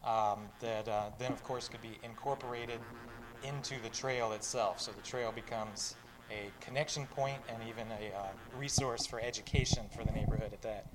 um, 0.09 0.41
that 0.61 0.89
uh, 0.89 1.11
then, 1.19 1.33
of 1.33 1.43
course, 1.45 1.69
could 1.69 1.83
be 1.83 1.99
incorporated 2.03 2.81
into 3.45 3.75
the 3.83 3.91
trail 3.91 4.33
itself. 4.33 4.81
So 4.81 4.93
the 4.93 5.03
trail 5.03 5.33
becomes 5.33 5.95
a 6.31 6.51
connection 6.65 7.07
point 7.07 7.39
and 7.49 7.59
even 7.69 7.87
a 7.89 8.17
uh, 8.17 8.23
resource 8.59 9.07
for 9.07 9.21
education 9.21 9.85
for 9.95 10.05
the 10.05 10.13
neighborhood 10.13 10.53
at 10.53 10.63
that 10.63 10.87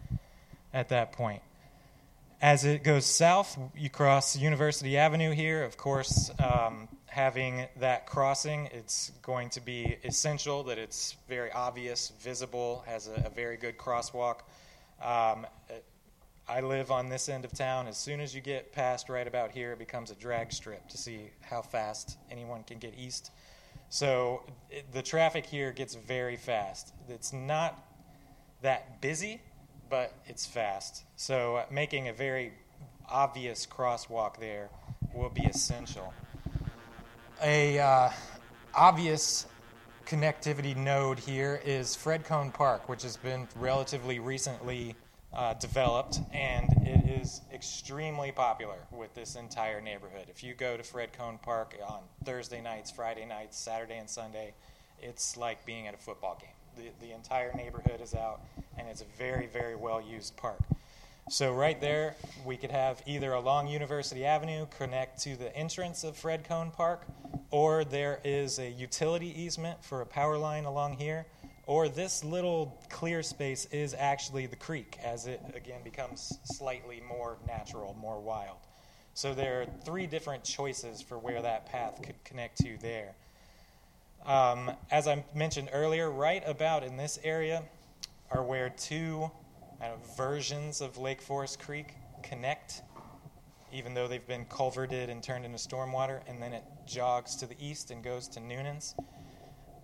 at 0.73 0.89
that 0.89 1.11
point. 1.11 1.41
As 2.41 2.65
it 2.65 2.83
goes 2.83 3.05
south, 3.05 3.57
you 3.75 3.89
cross 3.89 4.35
University 4.35 4.97
Avenue 4.97 5.31
here. 5.31 5.63
Of 5.63 5.77
course, 5.77 6.29
um, 6.39 6.89
having 7.05 7.67
that 7.79 8.05
crossing, 8.05 8.67
it's 8.73 9.11
going 9.21 9.49
to 9.51 9.61
be 9.61 9.97
essential 10.03 10.63
that 10.63 10.77
it's 10.77 11.15
very 11.29 11.51
obvious, 11.51 12.11
visible, 12.19 12.83
has 12.85 13.07
a, 13.07 13.27
a 13.27 13.29
very 13.29 13.55
good 13.55 13.77
crosswalk. 13.77 14.39
Um, 15.01 15.45
I 16.47 16.59
live 16.59 16.91
on 16.91 17.07
this 17.07 17.29
end 17.29 17.45
of 17.45 17.53
town. 17.53 17.87
As 17.87 17.97
soon 17.97 18.19
as 18.19 18.35
you 18.35 18.41
get 18.41 18.73
past 18.73 19.07
right 19.07 19.25
about 19.25 19.51
here, 19.51 19.71
it 19.71 19.79
becomes 19.79 20.11
a 20.11 20.15
drag 20.15 20.51
strip 20.51 20.87
to 20.89 20.97
see 20.97 21.29
how 21.41 21.61
fast 21.61 22.17
anyone 22.29 22.63
can 22.63 22.79
get 22.79 22.93
east. 22.97 23.31
So 23.87 24.43
it, 24.69 24.91
the 24.91 25.01
traffic 25.01 25.45
here 25.45 25.71
gets 25.71 25.95
very 25.95 26.35
fast. 26.35 26.93
It's 27.07 27.31
not 27.31 27.81
that 28.61 28.99
busy, 28.99 29.41
but 29.89 30.13
it's 30.25 30.45
fast. 30.45 31.03
So 31.15 31.57
uh, 31.57 31.65
making 31.71 32.09
a 32.09 32.13
very 32.13 32.51
obvious 33.09 33.65
crosswalk 33.65 34.37
there 34.37 34.69
will 35.13 35.29
be 35.29 35.43
essential. 35.45 36.13
A 37.41 37.79
uh, 37.79 38.09
obvious 38.75 39.45
connectivity 40.05 40.75
node 40.75 41.19
here 41.19 41.61
is 41.63 41.95
Fred 41.95 42.25
Cone 42.25 42.51
Park, 42.51 42.89
which 42.89 43.03
has 43.03 43.15
been 43.15 43.47
relatively 43.55 44.19
recently 44.19 44.95
uh, 45.35 45.53
developed, 45.55 46.19
and 46.31 46.69
it 46.85 47.09
is 47.09 47.41
extremely 47.53 48.31
popular 48.31 48.77
with 48.91 49.13
this 49.15 49.35
entire 49.35 49.81
neighborhood. 49.81 50.27
If 50.29 50.43
you 50.43 50.53
go 50.53 50.77
to 50.77 50.83
Fred 50.83 51.13
Cone 51.13 51.39
Park 51.41 51.75
on 51.87 51.99
Thursday 52.23 52.61
nights, 52.61 52.91
Friday 52.91 53.25
nights, 53.25 53.57
Saturday, 53.57 53.97
and 53.97 54.09
Sunday, 54.09 54.53
it's 55.01 55.35
like 55.35 55.65
being 55.65 55.87
at 55.87 55.93
a 55.93 55.97
football 55.97 56.39
game. 56.39 56.49
The, 56.75 57.05
the 57.05 57.13
entire 57.13 57.53
neighborhood 57.53 58.01
is 58.01 58.13
out, 58.15 58.41
and 58.77 58.87
it's 58.87 59.01
a 59.01 59.17
very, 59.17 59.47
very 59.47 59.75
well 59.75 60.01
used 60.01 60.35
park. 60.37 60.59
So, 61.29 61.53
right 61.53 61.79
there, 61.79 62.15
we 62.45 62.57
could 62.57 62.71
have 62.71 63.01
either 63.05 63.33
along 63.33 63.67
University 63.67 64.25
Avenue 64.25 64.67
connect 64.77 65.21
to 65.21 65.37
the 65.37 65.55
entrance 65.55 66.03
of 66.03 66.17
Fred 66.17 66.43
Cone 66.43 66.69
Park, 66.69 67.05
or 67.49 67.85
there 67.85 68.19
is 68.25 68.59
a 68.59 68.69
utility 68.69 69.33
easement 69.41 69.83
for 69.83 70.01
a 70.01 70.05
power 70.05 70.37
line 70.37 70.65
along 70.65 70.97
here, 70.97 71.25
or 71.65 71.87
this 71.87 72.23
little 72.23 72.77
clear 72.89 73.23
space 73.23 73.65
is 73.71 73.95
actually 73.97 74.45
the 74.47 74.55
creek 74.55 74.97
as 75.03 75.27
it 75.27 75.41
again 75.55 75.81
becomes 75.83 76.37
slightly 76.43 77.01
more 77.07 77.37
natural, 77.47 77.95
more 77.99 78.19
wild. 78.19 78.57
So, 79.15 79.33
there 79.33 79.61
are 79.61 79.65
three 79.85 80.07
different 80.07 80.43
choices 80.43 81.01
for 81.01 81.19
where 81.19 81.41
that 81.41 81.67
path 81.67 82.01
could 82.01 82.21
connect 82.23 82.57
to 82.59 82.77
there. 82.81 83.13
Um, 84.25 84.71
as 84.89 85.07
I 85.07 85.23
mentioned 85.35 85.69
earlier, 85.71 86.09
right 86.09 86.41
about 86.47 86.83
in 86.83 86.97
this 86.97 87.19
area 87.23 87.63
are 88.31 88.43
where 88.43 88.69
two 88.69 89.29
versions 90.17 90.81
of 90.81 90.97
Lake 90.97 91.21
Forest 91.21 91.59
Creek 91.59 91.93
connect, 92.21 92.81
even 93.71 93.93
though 93.93 94.07
they've 94.07 94.25
been 94.25 94.45
culverted 94.45 95.09
and 95.09 95.21
turned 95.21 95.45
into 95.45 95.57
stormwater, 95.57 96.21
and 96.27 96.41
then 96.41 96.53
it 96.53 96.63
jogs 96.87 97.35
to 97.37 97.45
the 97.45 97.55
east 97.59 97.91
and 97.91 98.03
goes 98.03 98.27
to 98.29 98.39
Newnan's. 98.39 98.95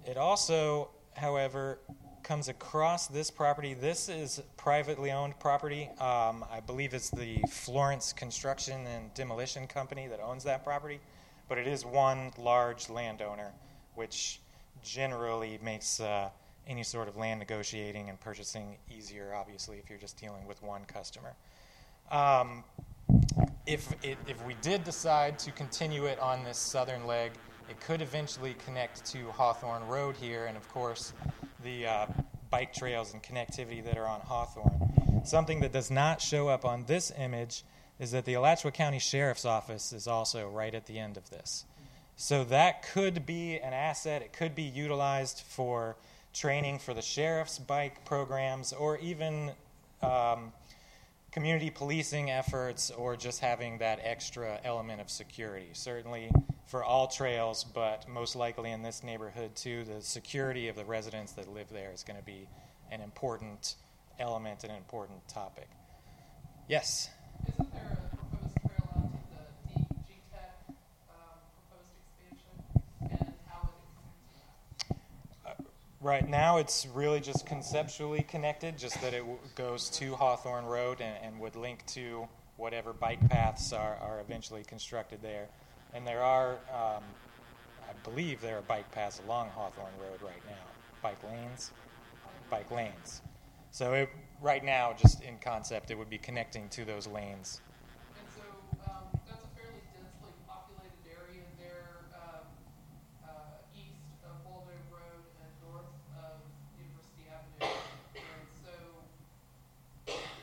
It 0.06 0.18
also, 0.18 0.90
however, 1.20 1.80
comes 2.24 2.48
across 2.48 3.08
this 3.08 3.30
property. 3.32 3.74
This 3.74 4.10
is 4.10 4.42
privately 4.58 5.12
owned 5.12 5.40
property. 5.40 5.90
Um, 6.00 6.46
I 6.52 6.62
believe 6.66 6.94
it's 6.94 7.10
the 7.10 7.40
Florence 7.50 8.14
Construction 8.14 8.86
and 8.88 9.14
Demolition 9.14 9.68
Company 9.68 10.08
that 10.08 10.20
owns 10.22 10.44
that 10.46 10.64
property, 10.64 11.00
but 11.48 11.58
it 11.58 11.68
is 11.68 11.86
one 11.86 12.32
large 12.38 12.90
landowner, 12.90 13.52
which 13.96 14.40
generally 14.84 15.60
makes 15.64 16.00
uh, 16.00 16.30
any 16.68 16.84
sort 16.84 17.08
of 17.08 17.18
land 17.18 17.40
negotiating 17.40 18.10
and 18.10 18.20
purchasing 18.20 18.78
easier, 18.96 19.34
obviously, 19.36 19.78
if 19.78 19.90
you're 19.90 20.00
just 20.00 20.18
dealing 20.18 20.46
with 20.46 20.62
one 20.62 20.86
customer. 20.86 21.34
Um, 22.12 22.64
if, 23.66 23.92
it, 24.04 24.18
if 24.28 24.44
we 24.46 24.56
did 24.62 24.84
decide 24.84 25.38
to 25.40 25.52
continue 25.52 26.06
it 26.06 26.20
on 26.20 26.44
this 26.44 26.58
southern 26.58 27.06
leg, 27.06 27.32
It 27.70 27.80
could 27.82 28.02
eventually 28.02 28.56
connect 28.66 29.06
to 29.12 29.30
Hawthorne 29.32 29.88
Road 29.88 30.16
here, 30.16 30.46
and 30.46 30.58
of 30.58 30.68
course, 30.70 31.14
the 31.64 31.86
uh, 31.86 32.06
bike 32.50 32.74
trails 32.74 33.14
and 33.14 33.22
connectivity 33.22 33.84
that 33.86 33.96
are 33.96 34.08
on 34.08 34.22
Hawthorne. 34.22 35.22
Something 35.24 35.60
that 35.62 35.72
does 35.72 35.92
not 35.92 36.20
show 36.20 36.48
up 36.48 36.66
on 36.66 36.86
this 36.86 37.12
image 37.18 37.64
is 38.00 38.12
that 38.12 38.26
the 38.26 38.34
Alachua 38.34 38.72
County 38.72 38.98
Sheriff's 38.98 39.46
Office 39.46 39.94
is 39.94 40.08
also 40.08 40.50
right 40.50 40.74
at 40.74 40.88
the 40.88 40.98
end 40.98 41.16
of 41.16 41.30
this. 41.30 41.66
So 42.16 42.44
that 42.46 42.88
could 42.92 43.26
be 43.26 43.60
an 43.60 43.74
asset. 43.74 44.24
It 44.24 44.34
could 44.34 44.56
be 44.56 44.64
utilized 44.64 45.42
for 45.42 45.96
training 46.34 46.80
for 46.80 46.94
the 46.94 47.02
sheriff's 47.02 47.60
bike 47.60 48.04
programs 48.04 48.74
or 48.74 48.98
even 48.98 49.52
um, 50.02 50.54
community 51.32 51.70
policing 51.70 52.32
efforts 52.32 52.90
or 52.92 53.16
just 53.16 53.42
having 53.42 53.78
that 53.78 54.00
extra 54.04 54.60
element 54.64 55.02
of 55.02 55.10
security. 55.10 55.70
Certainly 55.74 56.32
for 56.70 56.84
all 56.84 57.08
trails, 57.08 57.64
but 57.64 58.08
most 58.08 58.36
likely 58.36 58.70
in 58.70 58.84
this 58.84 59.04
neighborhood 59.04 59.56
too, 59.56 59.84
the 59.86 60.02
security 60.02 60.68
of 60.68 60.76
the 60.76 60.86
residents 60.86 61.32
that 61.32 61.52
live 61.52 61.68
there 61.70 61.92
is 61.92 62.04
going 62.04 62.20
to 62.20 62.26
be 62.26 62.48
an 62.92 63.02
important 63.02 63.76
element 64.20 64.64
and 64.64 64.72
an 64.72 64.78
important 64.78 65.28
topic. 65.28 65.68
Yes? 66.68 67.10
Isn't 67.48 67.74
there 67.74 67.98
a 68.14 68.16
proposed 68.16 68.56
trail 68.62 68.88
out 68.96 69.12
to 69.12 69.18
the 69.34 70.14
GTEC 70.14 70.76
um, 71.10 71.40
proposed 71.70 71.90
expansion 71.98 72.54
and 73.02 73.34
how 73.48 73.70
it 74.88 74.88
connect 74.88 75.58
to? 75.58 75.66
Right 76.02 76.30
now, 76.30 76.58
it's 76.58 76.86
really 76.94 77.20
just 77.20 77.48
conceptually 77.48 78.22
connected, 78.22 78.78
just 78.78 79.02
that 79.02 79.16
it 79.16 79.22
w- 79.22 79.40
goes 79.56 79.90
to 79.92 80.14
Hawthorne 80.14 80.66
Road 80.66 81.02
and, 81.02 81.18
and 81.24 81.40
would 81.40 81.56
link 81.56 81.84
to 81.88 82.28
whatever 82.58 82.94
bike 82.94 83.28
paths 83.28 83.74
are, 83.74 83.96
are 83.96 84.20
eventually 84.20 84.64
constructed 84.64 85.24
there. 85.24 85.48
And 85.94 86.06
there 86.06 86.22
are, 86.22 86.52
um, 86.72 87.04
I 87.84 87.94
believe, 88.04 88.42
there 88.42 88.58
are 88.58 88.62
bike 88.62 88.92
paths 88.92 89.20
along 89.26 89.50
Hawthorne 89.50 89.88
Road 90.00 90.22
right 90.22 90.42
now. 90.48 90.66
Bike 91.02 91.22
lanes? 91.24 91.72
Bike 92.50 92.70
lanes. 92.72 93.22
So, 93.72 93.94
it, 93.94 94.10
right 94.42 94.64
now, 94.64 94.94
just 94.98 95.22
in 95.24 95.38
concept, 95.40 95.92
it 95.92 95.98
would 95.98 96.10
be 96.10 96.18
connecting 96.18 96.70
to 96.70 96.86
those 96.86 97.08
lanes. 97.08 97.62
And 98.18 98.28
so 98.36 98.44
um, 98.90 99.06
that's 99.28 99.44
a 99.44 99.52
fairly 99.58 99.82
densely 99.94 100.34
populated 100.48 101.04
area 101.06 101.46
there 101.58 102.06
um, 102.18 102.46
uh, 103.26 103.78
east 103.78 104.02
of 104.26 104.34
Waldo 104.46 104.74
Road 104.90 105.24
and 105.42 105.52
north 105.70 105.94
of 106.18 106.42
University 106.78 107.30
Avenue. 107.30 107.70
And 108.18 108.46
so 108.62 108.74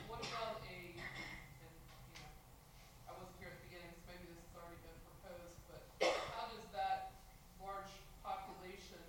what 0.07 0.23
about 0.23 0.63
a, 0.63 0.79
and, 0.95 1.73
you 2.15 2.21
know, 2.23 2.31
I 3.07 3.11
wasn't 3.19 3.35
here 3.43 3.51
at 3.51 3.59
the 3.59 3.65
beginning, 3.67 3.91
so 3.99 4.07
maybe 4.07 4.31
this 4.31 4.39
has 4.39 4.55
already 4.55 4.79
been 4.87 4.99
proposed, 5.03 5.59
but 5.67 5.83
how 6.31 6.47
does 6.47 6.63
that 6.71 7.11
large 7.59 7.91
population 8.23 9.03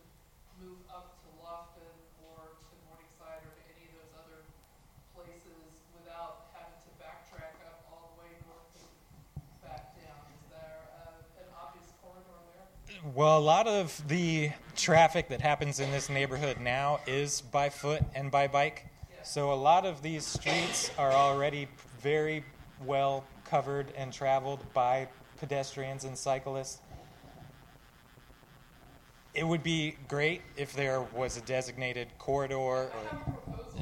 move 0.59 0.82
up 0.91 1.14
to 1.22 1.28
Loften 1.39 1.95
or 2.26 2.51
to 2.59 2.74
Morningside 2.91 3.47
or 3.47 3.55
to 3.55 3.62
any 3.70 3.86
of 3.86 3.95
those 4.03 4.14
other 4.18 4.43
places 5.14 5.86
without 5.95 6.51
having 6.51 6.74
to 6.82 6.91
backtrack 6.99 7.55
up 7.66 7.86
all 7.91 8.11
the 8.11 8.26
way 8.26 8.30
north 8.47 8.74
and 8.82 8.91
back 9.62 9.95
down? 9.95 10.18
Is 10.34 10.43
there 10.51 10.82
uh, 11.07 11.43
an 11.43 11.49
obvious 11.55 11.95
corridor 12.03 12.39
there? 12.51 12.66
Well, 13.15 13.39
a 13.39 13.41
lot 13.41 13.67
of 13.67 14.07
the 14.09 14.51
traffic 14.77 15.29
that 15.29 15.41
happens 15.41 15.81
in 15.81 15.91
this 15.91 16.09
neighborhood 16.11 16.61
now 16.61 17.01
is 17.07 17.41
by 17.41 17.71
foot 17.71 18.03
and 18.15 18.31
by 18.31 18.49
bike. 18.49 18.87
So 19.23 19.53
a 19.53 19.55
lot 19.55 19.87
of 19.87 20.03
these 20.03 20.27
streets 20.27 20.91
are 20.99 21.13
already 21.13 21.69
very 22.01 22.45
well 22.85 23.25
covered 23.45 23.87
and 23.97 24.13
traveled 24.13 24.61
by 24.75 25.09
pedestrians 25.39 26.05
and 26.05 26.17
cyclists. 26.19 26.81
It 29.35 29.47
would 29.47 29.63
be 29.63 29.97
great 30.09 30.43
if 30.57 30.73
there 30.75 31.01
was 31.15 31.37
a 31.37 31.41
designated 31.43 32.09
corridor 32.19 32.57
or. 32.57 32.91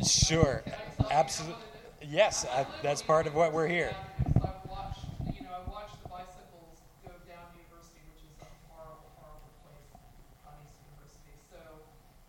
Sure, 0.07 0.63
absolutely. 1.11 1.63
Yes, 2.03 2.45
I 2.45 2.67
that's 2.83 3.03
part 3.03 3.27
of 3.27 3.35
what 3.35 3.53
we're 3.53 3.67
here. 3.67 3.97
University 3.97 4.37
Avenue, 4.37 4.43
so 4.43 4.47
I've 4.47 4.71
watched, 4.71 5.05
you 5.35 5.43
know, 5.43 5.51
I've 5.57 5.73
watched 5.73 5.97
the 6.05 6.09
bicycles 6.13 6.77
go 7.03 7.11
down 7.27 7.49
University, 7.57 8.05
which 8.13 8.21
is 8.29 8.37
a 8.45 8.47
horrible, 8.69 9.09
horrible 9.17 9.51
place 9.65 9.89
on 10.45 10.53
East 10.61 10.77
University. 10.85 11.33
So 11.49 11.59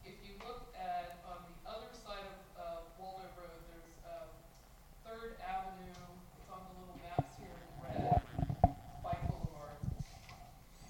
if 0.08 0.16
you 0.24 0.39
look 0.48 0.72
at, 0.80 1.20
on 1.28 1.43
the 1.43 1.56
other 1.68 1.91
side 1.91 2.24
of, 2.24 2.39
uh, 2.56 2.64
Waldo 2.95 3.28
Road, 3.36 3.60
there's, 3.70 4.00
um, 4.08 4.32
Third 5.04 5.36
Avenue, 5.43 5.91
it's 5.91 6.48
on 6.48 6.64
the 6.72 6.74
little 6.80 6.98
maps 7.04 7.36
here 7.38 7.52
in 7.52 7.70
red, 7.84 8.24
Bike 9.04 9.22
Boulevard, 9.28 9.78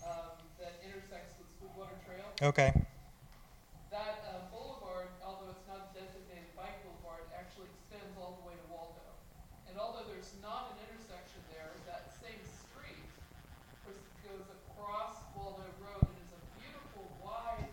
um, 0.06 0.38
that 0.62 0.78
intersects 0.86 1.34
with 1.42 1.50
Sweetwater 1.58 1.98
Trail. 2.06 2.30
Okay. 2.46 2.72
That 3.92 4.22
uh, 4.30 4.46
boulevard, 4.54 5.10
although 5.26 5.50
it's 5.52 5.66
not 5.68 5.90
a 5.90 5.92
designated 5.92 6.48
bike 6.54 6.78
boulevard, 6.86 7.26
actually 7.34 7.66
extends 7.82 8.14
all 8.20 8.38
the 8.38 8.46
way 8.46 8.54
to 8.54 8.66
Waldo. 8.70 9.02
And 9.66 9.74
although 9.80 10.06
there's 10.06 10.38
not 10.44 10.76
an 10.76 10.86
intersection 10.86 11.42
there, 11.50 11.72
that 11.90 12.14
same 12.22 12.38
street 12.46 13.10
pers- 13.82 14.06
goes 14.22 14.46
across 14.54 15.18
Waldo 15.34 15.66
Road 15.82 16.04
and 16.06 16.18
is 16.22 16.34
a 16.36 16.42
beautiful 16.62 17.10
wide 17.26 17.66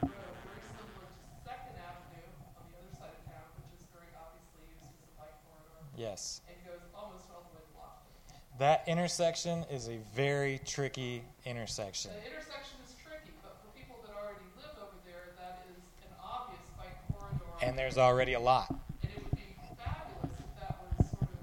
road, 0.00 0.34
very 0.46 0.62
similar 0.72 1.04
to 1.04 1.18
Second 1.44 1.76
Avenue 1.76 2.24
on 2.56 2.64
the 2.72 2.76
other 2.80 2.92
side 2.96 3.12
of 3.12 3.22
town, 3.28 3.44
which 3.60 3.76
is 3.76 3.84
very 3.92 4.08
obviously 4.16 4.64
used 4.72 4.88
as 4.88 4.96
a 5.04 5.10
bike 5.20 5.36
corridor, 5.44 5.84
Yes. 6.00 6.40
and 6.48 6.56
goes 6.64 6.80
almost 6.96 7.28
all 7.28 7.44
the 7.44 7.60
way 7.60 7.64
to 7.66 7.72
Loften. 7.76 8.08
That 8.56 8.88
intersection 9.08 9.64
is 9.72 9.88
a 9.88 9.96
very 10.12 10.60
tricky 10.68 11.24
intersection. 11.48 12.12
The 12.12 12.28
intersection 12.28 12.76
is 12.84 12.92
tricky, 13.00 13.32
but 13.40 13.56
for 13.64 13.72
people 13.72 13.96
that 14.04 14.12
already 14.12 14.44
live 14.60 14.76
over 14.84 15.00
there, 15.08 15.32
that 15.40 15.64
is 15.72 15.80
an 16.04 16.12
obvious 16.20 16.68
bike 16.76 16.92
corridor. 17.08 17.48
And 17.64 17.72
there's 17.72 17.96
already 17.96 18.36
a 18.36 18.42
lot. 18.44 18.68
And 18.68 19.08
it 19.08 19.16
would 19.24 19.32
be 19.32 19.48
fabulous 19.80 20.28
if 20.36 20.52
that 20.60 20.76
was 20.84 21.08
sort 21.08 21.24
of 21.24 21.40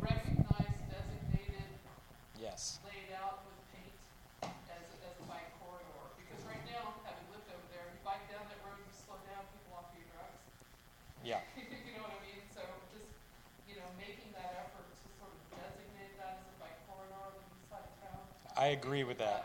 recognized, 0.00 0.88
designated, 0.88 1.68
Yes. 2.40 2.80
laid 2.88 3.12
out 3.12 3.44
with 3.44 3.60
paint 3.76 3.92
as, 4.72 4.88
a- 4.96 5.00
as 5.04 5.20
a 5.20 5.26
bike 5.28 5.52
corridor. 5.60 6.00
Because 6.16 6.40
right 6.48 6.64
now, 6.64 6.96
having 7.04 7.28
lived 7.28 7.44
over 7.52 7.68
there, 7.76 7.92
you 7.92 8.00
bike 8.08 8.24
down 8.32 8.48
that 8.48 8.56
road, 8.64 8.80
you 8.80 8.88
slow 8.96 9.20
down, 9.28 9.44
people 9.52 9.76
off 9.84 9.92
your 9.92 10.08
drugs. 10.16 10.40
Yeah. 11.20 11.44
You 11.60 11.92
know 12.00 12.08
what 12.08 12.16
I 12.16 12.24
mean? 12.24 12.40
So 12.56 12.64
just, 12.88 13.12
you 13.68 13.76
know, 13.76 13.84
making 14.00 14.32
that 14.32 14.64
effort 14.64 14.88
to 14.88 14.96
sort 15.20 15.28
of 15.36 15.44
designate 15.52 16.16
that 16.16 16.40
as 16.40 16.48
a 16.48 16.56
bike 16.62 16.78
corridor 16.86 17.18
on 17.18 17.34
the 17.36 17.44
east 17.56 17.66
side 17.68 17.82
of 17.84 17.94
town. 17.98 18.24
I 18.58 18.68
agree 18.68 19.04
with 19.04 19.18
that. 19.18 19.44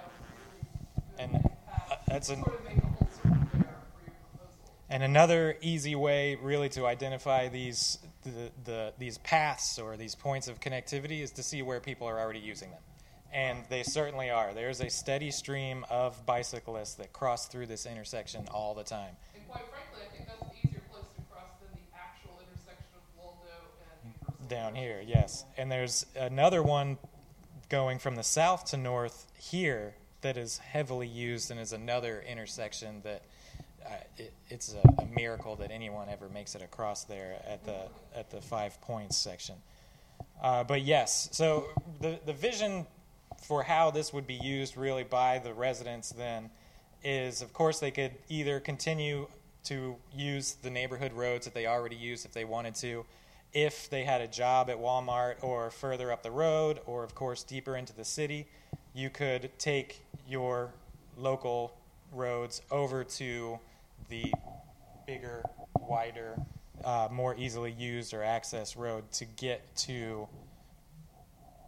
would 1.20 1.30
really 1.30 1.34
good 1.34 1.36
And, 1.36 1.45
uh, 1.91 1.95
that's 2.07 2.30
an- 2.30 2.43
Sort 2.43 2.59
of 2.59 2.66
make 2.66 2.78
a 2.78 2.88
whole 2.88 3.09
circle 3.12 3.30
there 3.32 3.62
for 3.93 4.05
your 4.05 4.14
proposal. 4.34 4.74
And 4.89 5.03
another 5.03 5.57
easy 5.62 5.95
way, 5.95 6.36
really, 6.36 6.70
to 6.70 6.86
identify 6.86 7.47
these 7.49 7.97
the, 8.24 8.51
the 8.66 8.93
these 8.99 9.18
paths 9.20 9.80
or 9.80 9.97
these 9.97 10.14
points 10.14 10.47
of 10.47 10.59
connectivity 10.59 11.22
is 11.22 11.32
to 11.32 11.43
see 11.43 11.64
where 11.64 11.80
people 11.80 12.07
are 12.07 12.20
already 12.20 12.39
using 12.39 12.70
them, 12.70 12.82
and 13.34 13.64
they 13.70 13.82
certainly 13.82 14.30
are. 14.30 14.53
There's 14.53 14.80
a 14.80 14.89
steady 14.91 15.32
stream 15.32 15.86
of 15.89 16.24
bicyclists 16.26 16.93
that 16.95 17.14
cross 17.14 17.47
through 17.47 17.66
this 17.66 17.88
intersection 17.88 18.47
all 18.51 18.76
the 18.76 18.84
time. 18.84 19.16
And 19.34 19.47
quite 19.47 19.64
frankly, 19.72 20.01
I 20.07 20.16
think 20.16 20.28
that's 20.28 20.41
an 20.43 20.49
easier 20.64 20.82
place 20.91 21.05
to 21.16 21.22
cross 21.34 21.49
than 21.62 21.72
the 21.74 21.97
actual 21.97 22.39
intersection 22.47 22.93
of 22.93 23.01
Waldo 23.18 23.39
and 24.03 24.47
Down 24.47 24.76
here, 24.76 25.01
yes. 25.03 25.43
And 25.57 25.72
there's 25.72 26.05
another 26.16 26.62
one 26.62 26.99
going 27.72 27.97
from 27.97 28.15
the 28.15 28.24
south 28.24 28.65
to 28.65 28.76
north 28.76 29.32
here 29.39 29.93
that 30.19 30.36
is 30.36 30.57
heavily 30.57 31.07
used 31.07 31.49
and 31.49 31.59
is 31.59 31.72
another 31.72 32.22
intersection 32.28 33.01
that 33.01 33.24
uh, 33.86 33.91
it, 34.17 34.34
it's 34.49 34.76
a, 34.76 35.01
a 35.01 35.05
miracle 35.05 35.55
that 35.55 35.72
anyone 35.72 36.09
ever 36.09 36.28
makes 36.28 36.53
it 36.53 36.61
across 36.61 37.05
there 37.05 37.41
at 37.47 37.63
the 37.63 37.78
at 38.13 38.30
the 38.30 38.41
five 38.41 38.80
points 38.82 39.15
section. 39.15 39.55
Uh, 40.43 40.65
but 40.65 40.82
yes, 40.82 41.30
so 41.32 41.65
the 42.01 42.19
the 42.26 42.34
vision 42.34 42.86
for 43.41 43.63
how 43.63 43.89
this 43.89 44.11
would 44.11 44.28
be 44.28 44.36
used 44.36 44.76
really 44.76 45.05
by 45.05 45.39
the 45.39 45.53
residents 45.53 46.09
then 46.11 46.49
is, 47.05 47.41
of 47.41 47.53
course, 47.53 47.80
they 47.80 47.89
could 47.89 48.11
either 48.28 48.59
continue 48.59 49.28
to 49.63 49.95
use 50.13 50.57
the 50.61 50.69
neighborhood 50.69 51.13
roads 51.13 51.45
that 51.45 51.53
they 51.53 51.67
already 51.67 51.95
use 51.95 52.26
if 52.26 52.34
they 52.34 52.43
wanted 52.43 52.76
to, 52.76 53.05
if 53.53 53.89
they 53.89 54.03
had 54.03 54.21
a 54.21 54.27
job 54.27 54.69
at 54.69 54.77
Walmart 54.77 55.35
or 55.41 55.69
further 55.71 56.11
up 56.11 56.23
the 56.23 56.31
road, 56.31 56.79
or 56.85 57.03
of 57.03 57.15
course 57.15 57.43
deeper 57.43 57.75
into 57.75 57.93
the 57.93 58.05
city, 58.05 58.47
you 58.93 59.09
could 59.09 59.51
take 59.59 60.05
your 60.27 60.73
local 61.17 61.75
roads 62.11 62.61
over 62.71 63.03
to 63.03 63.59
the 64.09 64.31
bigger, 65.05 65.43
wider, 65.79 66.37
uh, 66.83 67.07
more 67.11 67.35
easily 67.37 67.71
used 67.71 68.13
or 68.13 68.19
accessed 68.19 68.77
road 68.77 69.09
to 69.11 69.25
get 69.25 69.75
to 69.75 70.27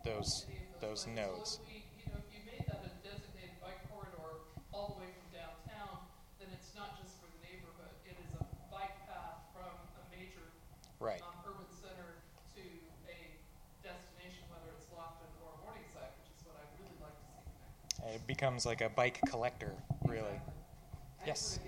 those 0.03 0.45
those 0.81 1.07
nodes. 1.07 1.59
So 1.59 1.63
if 1.63 1.71
we, 1.71 1.79
you 1.95 2.11
know, 2.11 2.19
if 2.19 2.27
you 2.35 2.43
made 2.43 2.67
that 2.67 2.83
a 2.83 2.91
designated 3.07 3.55
bike 3.63 3.79
corridor 3.87 4.43
all 4.75 4.95
the 4.95 5.07
way 5.07 5.09
from 5.15 5.27
downtown, 5.31 6.03
then 6.43 6.51
it's 6.51 6.75
not 6.75 6.99
just 6.99 7.15
for 7.23 7.31
the 7.31 7.39
neighborhood. 7.47 7.87
It 8.03 8.19
is 8.19 8.27
a 8.35 8.43
bike 8.67 8.91
path 9.07 9.39
from 9.55 9.71
a 9.71 10.03
major 10.11 10.43
Right. 10.99 11.23
um, 11.23 11.39
urban 11.47 11.71
center 11.71 12.19
to 12.59 12.63
a 13.07 13.15
destination, 13.79 14.43
whether 14.51 14.75
it's 14.75 14.91
Loften 14.91 15.31
or 15.39 15.55
Morningside, 15.63 16.11
which 16.19 16.35
is 16.35 16.43
what 16.43 16.59
I'd 16.59 16.71
really 16.83 16.99
like 16.99 17.15
to 17.15 17.25
see 17.31 17.47
connected. 17.47 18.03
Uh, 18.03 18.12
It 18.12 18.12
becomes 18.27 18.65
like 18.65 18.81
a 18.81 18.89
bike 18.89 19.19
collector, 19.29 19.73
really. 20.05 20.39
Yes. 21.25 21.59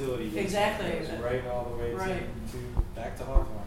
utility 0.00 0.38
Exactly. 0.38 0.90
goes 0.90 1.10
right 1.20 1.46
all 1.46 1.64
the 1.70 1.76
way 1.76 1.92
Right. 1.94 2.22
to, 2.52 2.58
back 2.94 3.16
to 3.18 3.24
Hawthorne. 3.24 3.66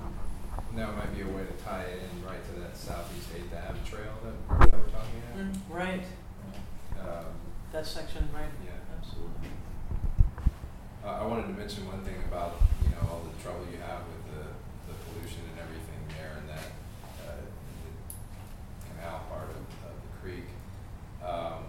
And 0.69 0.77
that 0.79 0.95
might 0.97 1.13
be 1.15 1.21
a 1.21 1.27
way 1.27 1.43
to 1.45 1.63
tie 1.63 1.81
it 1.84 2.01
in 2.01 2.25
right 2.25 2.43
to 2.53 2.59
that 2.61 2.75
southeast 2.75 3.29
eighth 3.36 3.53
Ave 3.53 3.77
trail 3.86 4.09
that, 4.25 4.59
that 4.59 4.73
we're 4.79 4.89
talking 4.89 5.21
Mm, 5.38 5.53
Right. 5.69 6.03
Um, 6.99 7.25
that 7.71 7.86
section, 7.86 8.29
right, 8.34 8.49
yeah. 8.65 8.71
absolutely. 8.97 9.49
Uh, 11.03 11.07
I 11.21 11.25
wanted 11.25 11.47
to 11.49 11.53
mention 11.59 11.86
one 11.88 12.01
thing 12.05 12.15
about 12.29 12.61
you 12.84 12.89
know 12.93 13.01
all 13.09 13.21
the 13.25 13.34
trouble 13.43 13.65
you 13.69 13.81
have 13.81 14.05
with 14.07 14.23
the, 14.29 14.45
the 14.88 14.95
pollution 15.09 15.41
and 15.51 15.57
everything 15.59 15.99
there 16.15 16.38
and 16.38 16.47
that 16.49 16.69
uh, 17.27 17.41
the 17.41 17.91
canal 18.93 19.25
part 19.29 19.49
of, 19.49 19.65
of 19.89 19.95
the 19.99 20.11
creek. 20.21 20.47
Um, 21.25 21.65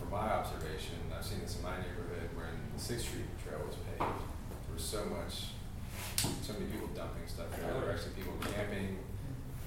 from 0.00 0.10
my 0.10 0.32
observation, 0.40 0.98
I've 1.14 1.24
seen 1.24 1.40
this 1.44 1.56
in 1.56 1.62
my 1.62 1.76
neighborhood 1.78 2.32
where 2.34 2.48
in 2.48 2.58
the 2.74 2.80
Sixth 2.80 3.06
Street 3.12 3.28
so 4.88 5.04
much, 5.04 5.52
so 6.16 6.56
many 6.56 6.64
people 6.72 6.88
dumping 6.96 7.28
stuff 7.28 7.52
there. 7.52 7.68
There 7.68 7.76
were 7.76 7.92
actually 7.92 8.16
people 8.16 8.32
camping 8.40 8.96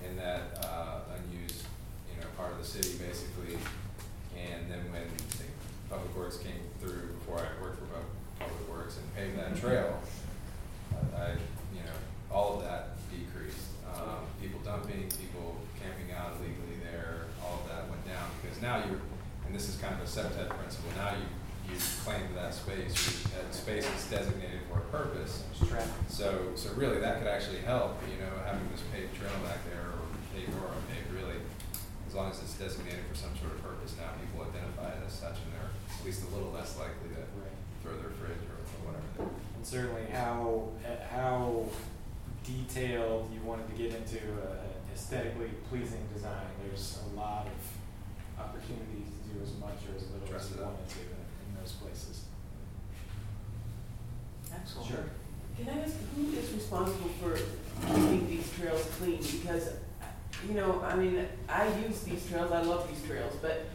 in 0.01 0.17
that 0.17 0.57
uh, 0.65 1.13
unused, 1.13 1.61
you 2.09 2.17
know, 2.17 2.25
part 2.33 2.53
of 2.53 2.57
the 2.57 2.65
city 2.65 2.97
basically. 2.97 3.61
And 4.33 4.65
then 4.65 4.81
when 4.89 5.05
the 5.37 5.45
Public 5.93 6.17
Works 6.17 6.41
came 6.41 6.65
through, 6.81 7.13
before 7.21 7.37
I 7.37 7.53
worked 7.61 7.77
for 7.77 7.85
Pub- 7.93 8.09
Public 8.49 8.65
Works 8.65 8.97
and 8.97 9.05
paved 9.13 9.37
that 9.37 9.53
trail, 9.61 10.01
I, 10.89 11.21
I, 11.21 11.27
you 11.69 11.85
know, 11.85 11.97
all 12.33 12.57
of 12.57 12.63
that 12.65 12.97
decreased. 13.13 13.77
Um, 13.93 14.25
people 14.41 14.57
dumping, 14.65 15.05
people 15.21 15.61
camping 15.77 16.09
out 16.17 16.41
illegally 16.41 16.81
there, 16.81 17.29
all 17.45 17.61
of 17.61 17.69
that 17.69 17.85
went 17.93 18.01
down 18.09 18.25
because 18.41 18.57
now 18.57 18.81
you're, 18.89 18.97
and 19.45 19.53
this 19.53 19.69
is 19.69 19.77
kind 19.77 19.93
of 19.93 20.01
a 20.01 20.09
CPTED 20.09 20.49
principle, 20.49 20.89
now 20.97 21.13
you, 21.13 21.29
you 21.71 21.79
claim 22.03 22.21
that 22.35 22.53
space, 22.53 23.23
that 23.35 23.53
space 23.53 23.85
is 23.87 24.03
designated 24.09 24.59
for 24.69 24.79
a 24.79 24.87
purpose. 24.91 25.43
So, 26.09 26.51
so 26.55 26.73
really, 26.73 26.99
that 26.99 27.19
could 27.19 27.27
actually 27.27 27.59
help, 27.59 27.97
you 28.11 28.19
know, 28.19 28.31
having 28.45 28.67
this 28.71 28.83
paved 28.93 29.15
trail 29.15 29.31
back 29.47 29.63
there, 29.71 29.87
or 29.95 30.03
paved 30.35 30.51
or 30.59 30.67
unpaved, 30.75 31.09
really, 31.15 31.39
as 32.07 32.13
long 32.13 32.29
as 32.31 32.39
it's 32.43 32.53
designated 32.59 33.01
for 33.09 33.15
some 33.15 33.31
sort 33.39 33.53
of 33.55 33.63
purpose, 33.63 33.95
now 33.97 34.11
people 34.19 34.43
identify 34.45 34.91
it 34.91 35.01
as 35.07 35.13
such, 35.13 35.39
and 35.39 35.49
they're 35.55 35.71
at 35.71 36.01
least 36.05 36.27
a 36.27 36.29
little 36.35 36.51
less 36.51 36.77
likely 36.77 37.09
to 37.15 37.21
Right. 37.39 37.55
throw 37.83 37.95
their 37.97 38.11
fridge 38.19 38.43
or 38.51 38.59
or 38.59 38.91
whatever. 38.91 39.31
And 39.55 39.65
certainly 39.65 40.05
how, 40.11 40.69
uh, 40.83 40.99
how 41.13 41.65
detailed 42.43 43.29
you 43.33 43.39
wanted 43.47 43.67
to 43.69 43.75
get 43.77 43.93
into 43.93 44.17
uh, 44.41 44.65
aesthetically 44.93 45.49
pleasing 45.69 46.01
design. 46.13 46.49
There's 46.65 46.99
a 47.13 47.15
lot 47.19 47.47
of 47.47 47.59
opportunities 48.41 49.07
to 49.07 49.19
do 49.33 49.41
as 49.43 49.53
much 49.61 49.77
or 49.87 49.95
as 49.95 50.03
little 50.09 50.23
as 50.25 50.29
Dress 50.29 50.49
you 50.51 50.57
it 50.57 50.65
up. 50.65 50.73
wanted 50.73 50.89
to 50.89 50.99
those 51.61 51.73
places. 51.73 52.25
Excellent. 54.53 54.87
Sure. 54.87 55.05
Can 55.57 55.69
I 55.69 55.83
ask, 55.83 55.95
who 56.15 56.31
is 56.33 56.51
responsible 56.53 57.09
for 57.21 57.37
keeping 57.87 58.27
these 58.27 58.51
trails 58.57 58.87
clean? 58.97 59.19
Because, 59.19 59.69
you 60.47 60.55
know, 60.55 60.81
I 60.83 60.95
mean, 60.95 61.25
I 61.47 61.67
use 61.87 62.01
these 62.01 62.27
trails, 62.27 62.51
I 62.51 62.61
love 62.61 62.87
these 62.89 63.05
trails, 63.07 63.35
but, 63.41 63.65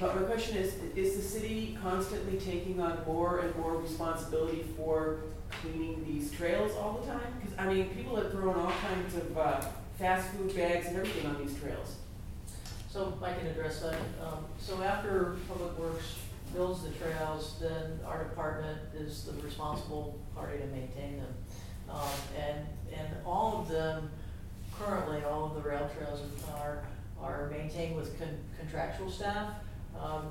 but 0.00 0.16
my 0.16 0.22
question 0.22 0.56
is, 0.56 0.74
is 0.96 1.16
the 1.16 1.22
city 1.22 1.76
constantly 1.82 2.38
taking 2.38 2.80
on 2.80 2.98
more 3.06 3.40
and 3.40 3.54
more 3.56 3.76
responsibility 3.76 4.64
for 4.76 5.20
cleaning 5.50 6.04
these 6.06 6.32
trails 6.32 6.72
all 6.76 7.00
the 7.00 7.06
time? 7.12 7.34
Because, 7.40 7.56
I 7.58 7.72
mean, 7.72 7.90
people 7.90 8.16
have 8.16 8.30
thrown 8.30 8.56
all 8.56 8.72
kinds 8.88 9.14
of, 9.16 9.36
uh, 9.36 9.60
fast 9.98 10.30
food 10.30 10.54
bags 10.56 10.86
and 10.86 10.96
everything 10.96 11.26
on 11.30 11.46
these 11.46 11.56
trails. 11.58 11.96
So 12.90 13.16
I 13.22 13.32
can 13.32 13.46
address 13.48 13.80
that. 13.80 13.94
Um, 14.24 14.44
So 14.58 14.82
after 14.82 15.36
Public 15.48 15.78
Works 15.78 16.16
builds 16.54 16.82
the 16.84 16.90
trails, 16.90 17.56
then 17.60 17.98
our 18.06 18.24
department 18.24 18.78
is 18.96 19.24
the 19.24 19.32
responsible 19.42 20.18
party 20.34 20.58
to 20.58 20.66
maintain 20.66 21.16
them. 21.18 21.34
Um, 21.90 22.08
And, 22.38 22.66
and 22.96 23.08
all 23.26 23.60
of 23.60 23.68
them, 23.68 24.10
currently, 24.78 25.22
all 25.24 25.44
of 25.46 25.54
the 25.54 25.68
rail 25.68 25.90
trails 25.98 26.20
are, 26.56 26.84
are 27.20 27.50
maintained 27.50 27.96
with 27.96 28.18
con- 28.18 28.38
contractual 28.58 29.10
staff, 29.10 29.48
um, 30.00 30.30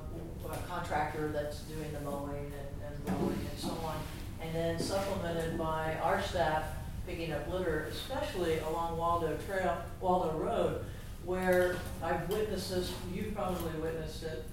a 0.50 0.56
contractor 0.68 1.30
that's 1.32 1.60
doing 1.60 1.92
the 1.92 2.00
mowing 2.00 2.52
and, 2.52 2.86
and 2.86 3.20
mowing 3.20 3.38
and 3.50 3.58
so 3.58 3.70
on. 3.84 3.96
And 4.42 4.54
then 4.54 4.78
supplemented 4.78 5.56
by 5.58 5.96
our 6.02 6.20
staff 6.22 6.64
picking 7.06 7.32
up 7.32 7.50
litter, 7.52 7.86
especially 7.90 8.58
along 8.60 8.96
Waldo 8.96 9.36
Trail, 9.46 9.76
Waldo 10.00 10.38
Road, 10.38 10.84
where 11.24 11.76
I've 12.02 12.28
witnessed 12.28 12.70
this, 12.70 12.92
you've 13.12 13.34
probably 13.34 13.80
witnessed 13.80 14.22
it, 14.24 14.44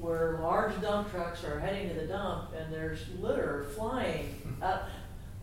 where 0.00 0.38
large 0.42 0.80
dump 0.80 1.10
trucks 1.10 1.44
are 1.44 1.58
heading 1.58 1.88
to 1.88 1.94
the 1.94 2.06
dump 2.06 2.52
and 2.56 2.72
there's 2.72 3.00
litter 3.20 3.66
flying 3.76 4.56
out, 4.62 4.84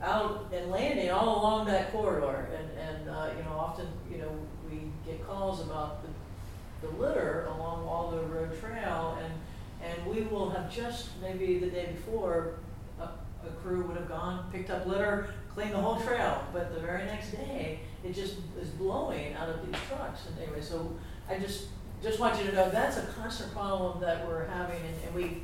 out 0.02 0.52
and 0.54 0.72
landing 0.72 1.10
all 1.10 1.42
along 1.42 1.68
that 1.68 1.92
corridor. 1.92 2.50
And, 2.58 2.78
and, 2.78 3.10
uh, 3.10 3.30
you 3.38 3.44
know, 3.44 3.58
often, 3.58 3.88
you 4.12 4.20
know, 4.20 4.32
we 4.70 4.82
get 5.06 5.26
calls 5.28 5.62
about 5.62 6.04
the, 6.04 6.88
the 6.88 6.94
litter 6.96 7.48
along 7.56 7.86
Waldo 7.86 8.24
Road 8.24 8.60
Trail 8.60 9.18
and, 9.22 9.34
and 9.84 10.08
we 10.08 10.22
will 10.24 10.50
have 10.50 10.74
just, 10.74 11.10
maybe 11.22 11.60
the 11.60 11.70
day 11.70 11.88
before, 11.92 12.56
a, 13.00 13.04
a 13.04 13.52
crew 13.62 13.84
would 13.84 13.98
have 13.98 14.08
gone, 14.08 14.50
picked 14.52 14.70
up 14.70 14.86
litter, 14.86 15.30
cleaned 15.54 15.74
the 15.74 15.78
whole 15.78 16.00
trail, 16.02 16.44
but 16.54 16.74
the 16.74 16.80
very 16.80 17.06
next 17.06 17.32
day, 17.32 17.80
it 18.04 18.14
just 18.14 18.36
is 18.60 18.70
blowing 18.70 19.34
out 19.36 19.50
of 19.50 19.66
these 19.66 19.80
trucks. 19.88 20.28
And 20.28 20.40
anyway, 20.40 20.62
so 20.62 20.96
I 21.30 21.40
just, 21.40 21.68
just 22.06 22.20
want 22.20 22.38
you 22.40 22.48
to 22.52 22.56
know, 22.56 22.70
that's 22.70 22.98
a 22.98 23.02
constant 23.20 23.52
problem 23.52 24.00
that 24.00 24.28
we're 24.28 24.46
having, 24.46 24.80
and, 24.80 24.96
and 25.06 25.16
we, 25.16 25.42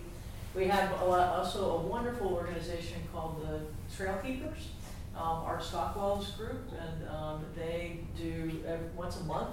we 0.56 0.68
have 0.68 1.02
a 1.02 1.06
lot, 1.06 1.40
also 1.40 1.72
a 1.72 1.82
wonderful 1.82 2.28
organization 2.28 3.00
called 3.12 3.42
the 3.42 3.62
Trail 3.96 4.16
Keepers, 4.24 4.70
um, 5.16 5.42
Art 5.44 5.64
Stockwell's 5.64 6.30
group, 6.32 6.72
and, 6.80 7.10
um, 7.10 7.44
they 7.56 8.02
do 8.16 8.64
every, 8.68 8.86
once 8.96 9.20
a 9.20 9.24
month 9.24 9.50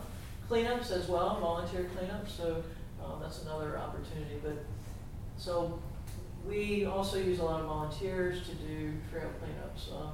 cleanups 0.50 0.90
as 0.90 1.08
well, 1.08 1.40
volunteer 1.40 1.88
cleanups, 1.96 2.36
so, 2.36 2.62
um, 3.02 3.20
that's 3.22 3.42
another 3.42 3.78
opportunity, 3.78 4.38
but, 4.42 4.62
so, 5.38 5.80
we 6.46 6.84
also 6.84 7.18
use 7.18 7.38
a 7.38 7.44
lot 7.44 7.60
of 7.60 7.66
volunteers 7.66 8.46
to 8.46 8.54
do 8.54 8.92
trail 9.10 9.30
cleanups, 9.42 9.98
um, 9.98 10.12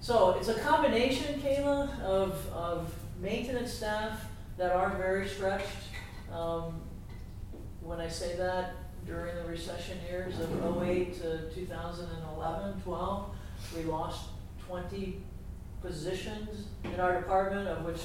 so 0.00 0.36
it's 0.38 0.48
a 0.48 0.58
combination, 0.60 1.42
Kayla, 1.42 2.00
of, 2.00 2.46
of 2.54 2.94
maintenance 3.20 3.72
staff 3.72 4.24
that 4.56 4.72
are 4.72 4.90
very 4.96 5.28
stretched. 5.28 5.66
Um, 6.32 6.80
when 7.80 8.00
I 8.00 8.08
say 8.08 8.36
that, 8.36 8.74
during 9.06 9.34
the 9.36 9.44
recession 9.44 9.98
years 10.08 10.40
of 10.40 10.82
08 10.82 11.14
to 11.20 11.50
2011, 11.54 12.80
12, 12.80 13.36
we 13.76 13.82
lost 13.82 14.28
20 14.66 15.20
positions 15.82 16.66
in 16.84 16.98
our 16.98 17.20
department, 17.20 17.68
of 17.68 17.84
which 17.84 18.00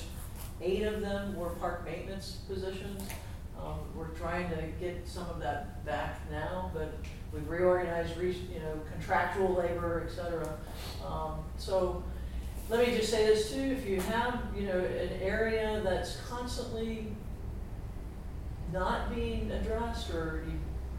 eight 0.62 0.84
of 0.84 1.00
them 1.00 1.36
were 1.36 1.52
park 1.52 1.86
maintenance 1.86 2.40
positions. 2.50 3.02
Um, 3.58 3.80
we're 3.96 4.10
trying 4.10 4.50
to 4.50 4.62
get 4.80 5.08
some 5.08 5.30
of 5.30 5.40
that 5.40 5.86
back 5.86 6.20
now, 6.30 6.72
but 6.74 6.94
we've 7.34 7.48
reorganized, 7.48 8.18
re- 8.18 8.36
you 8.54 8.60
know, 8.60 8.80
contractual 8.92 9.54
labor, 9.54 10.06
et 10.06 10.14
cetera. 10.14 10.58
Um, 11.06 11.40
so, 11.58 12.04
let 12.70 12.88
me 12.88 12.96
just 12.96 13.10
say 13.10 13.26
this 13.26 13.52
too, 13.52 13.60
if 13.60 13.88
you 13.88 14.00
have, 14.02 14.40
you 14.56 14.68
know, 14.68 14.78
an 14.78 15.10
area 15.22 15.82
that's 15.84 16.18
constantly 16.30 17.08
not 18.72 19.14
being 19.14 19.52
addressed, 19.52 20.14
or 20.14 20.44
you, 20.46 20.54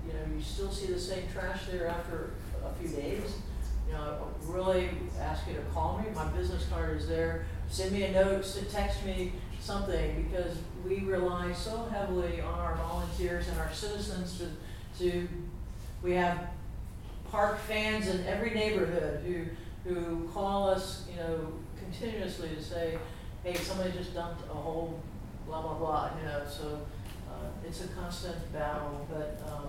you 0.07 0.13
know, 0.13 0.37
you 0.37 0.43
still 0.43 0.71
see 0.73 0.93
the 0.93 0.99
same 0.99 1.23
trash 1.33 1.67
there 1.71 1.87
after 1.87 2.31
a 2.65 2.73
few 2.81 2.89
days, 2.89 3.35
you 3.87 3.93
know, 3.93 4.01
I 4.03 4.53
really 4.53 4.91
ask 5.21 5.47
you 5.47 5.55
to 5.55 5.61
call 5.73 5.99
me, 5.99 6.07
my 6.15 6.27
business 6.29 6.67
card 6.69 6.97
is 6.97 7.09
there, 7.09 7.47
send 7.69 7.93
me 7.93 8.03
a 8.03 8.13
note, 8.13 8.45
text 8.73 9.05
me 9.05 9.33
something, 9.61 10.29
because 10.29 10.57
we 10.85 11.01
rely 11.01 11.53
so 11.53 11.85
heavily 11.93 12.41
on 12.41 12.59
our 12.59 12.75
volunteers 12.77 13.47
and 13.47 13.59
our 13.61 13.73
citizens 13.73 14.39
to, 14.39 15.05
to, 15.05 15.29
we 16.03 16.13
have 16.13 16.49
park 17.31 17.61
fans 17.61 18.09
in 18.09 18.27
every 18.27 18.51
neighborhood 18.51 19.23
who, 19.25 19.45
who 19.85 20.29
call 20.33 20.69
us, 20.69 21.07
you 21.11 21.17
know, 21.17 21.53
continuously 21.79 22.51
to 22.55 22.63
say, 22.63 22.99
hey, 23.45 23.55
somebody 23.55 23.93
just 23.93 24.15
dumped 24.15 24.43
a 24.51 24.55
whole 24.55 25.01
blah, 25.47 25.63
blah, 25.63 25.75
blah, 25.75 26.11
you 26.21 26.27
know, 26.29 26.43
so, 26.49 26.81
uh, 27.29 27.49
it's 27.67 27.85
a 27.85 27.89
constant 27.89 28.53
battle, 28.53 29.07
but, 29.11 29.41
um, 29.51 29.69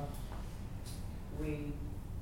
we, 1.39 1.71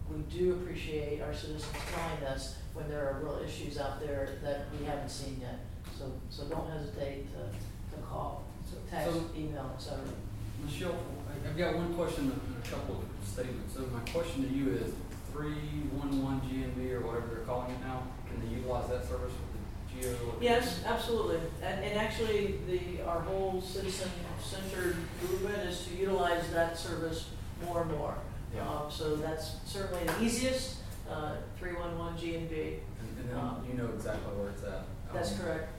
we 0.09 0.21
do 0.29 0.53
appreciate 0.53 1.21
our 1.21 1.33
citizens 1.33 1.65
telling 1.93 2.23
us 2.31 2.55
when 2.73 2.87
there 2.89 3.07
are 3.09 3.19
real 3.23 3.39
issues 3.45 3.77
out 3.77 3.99
there 3.99 4.29
that 4.43 4.67
we 4.79 4.85
haven't 4.85 5.09
seen 5.09 5.37
yet. 5.41 5.59
So, 5.97 6.05
so 6.29 6.45
don't 6.45 6.69
hesitate 6.69 7.25
to, 7.33 7.95
to 7.95 8.01
call, 8.03 8.43
so 8.69 8.77
text, 8.89 9.11
So- 9.11 9.25
email, 9.35 9.71
et 9.75 9.81
cetera. 9.81 9.99
Michelle, 10.63 10.95
I- 11.29 11.49
I've 11.49 11.57
got 11.57 11.75
one 11.75 11.93
question 11.95 12.25
and 12.31 12.63
a 12.63 12.67
couple 12.69 12.95
of 12.95 13.27
statements. 13.27 13.73
So 13.75 13.81
my 13.93 13.99
question 14.11 14.47
to 14.47 14.53
you 14.53 14.71
is, 14.73 14.93
three 15.39 15.87
one 15.95 16.21
one 16.21 16.41
GMB 16.41 16.91
or 16.91 16.99
whatever 17.07 17.27
they're 17.27 17.45
calling 17.45 17.71
it 17.71 17.79
now, 17.81 18.03
can 18.27 18.41
they 18.41 18.55
utilize 18.55 18.89
that 18.89 19.05
service 19.05 19.31
with 19.31 20.01
the 20.03 20.07
geo? 20.07 20.35
Yes, 20.41 20.83
absolutely. 20.85 21.39
And, 21.63 21.83
and 21.83 21.97
actually, 21.97 22.59
the, 22.67 23.01
our 23.07 23.21
whole 23.21 23.61
citizen-centered 23.61 24.97
movement 25.21 25.57
is 25.69 25.85
to 25.85 25.95
utilize 25.95 26.49
that 26.51 26.77
service 26.77 27.29
more 27.65 27.83
and 27.83 27.91
more. 27.91 28.15
Yeah. 28.53 28.67
Um, 28.67 28.91
so 28.91 29.15
that's 29.15 29.55
certainly 29.65 30.03
the 30.03 30.21
easiest, 30.23 30.77
uh, 31.09 31.35
three-one-one 31.57 32.17
G 32.17 32.35
and 32.35 32.49
B. 32.49 32.79
And, 32.99 33.29
then 33.29 33.37
you 33.69 33.77
know 33.77 33.89
exactly 33.95 34.33
where 34.35 34.49
it's 34.49 34.63
at. 34.63 34.83
That's 35.13 35.33
Um, 35.33 35.39
correct. 35.39 35.69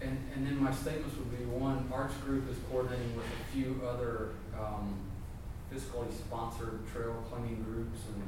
And, 0.00 0.18
and 0.34 0.46
then 0.46 0.62
my 0.62 0.72
statements 0.72 1.16
would 1.16 1.30
be, 1.36 1.44
one, 1.44 1.90
Arts 1.92 2.14
Group 2.24 2.50
is 2.50 2.56
coordinating 2.70 3.14
with 3.16 3.24
a 3.26 3.52
few 3.52 3.82
other, 3.86 4.30
um, 4.58 4.94
fiscally 5.72 6.12
sponsored 6.12 6.80
trail 6.92 7.24
cleaning 7.30 7.62
groups, 7.64 7.98
and 8.14 8.22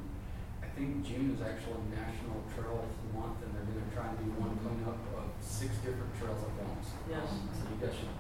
think 0.77 1.01
June 1.01 1.33
is 1.33 1.41
actually 1.41 1.81
National 1.89 2.45
Trail 2.53 2.85
Month, 3.17 3.41
and 3.41 3.49
they're 3.57 3.65
gonna 3.65 3.89
try 3.97 4.13
and 4.13 4.17
do 4.21 4.29
one 4.37 4.53
cleanup 4.61 5.01
of 5.17 5.25
six 5.41 5.73
different 5.81 6.13
trails 6.21 6.37
at 6.45 6.53
once. 6.61 6.93
Yes. 7.09 7.25
So 7.57 7.65
you 7.73 7.81
guys 7.81 7.97
should 7.97 8.13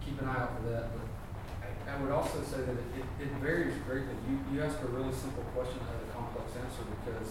keep 0.00 0.16
an 0.24 0.32
eye 0.32 0.40
out 0.40 0.56
for 0.56 0.72
that, 0.72 0.88
but 0.96 1.04
I, 1.60 1.68
I 1.92 1.94
would 2.00 2.08
also 2.08 2.40
say 2.40 2.64
that 2.64 2.80
it, 2.96 3.04
it 3.20 3.30
varies 3.44 3.76
greatly. 3.84 4.16
You, 4.24 4.40
you 4.48 4.64
ask 4.64 4.80
a 4.80 4.88
really 4.88 5.12
simple 5.12 5.44
question 5.52 5.84
that 5.84 6.00
has 6.00 6.02
a 6.08 6.10
complex 6.16 6.56
answer, 6.56 6.88
because 6.88 7.28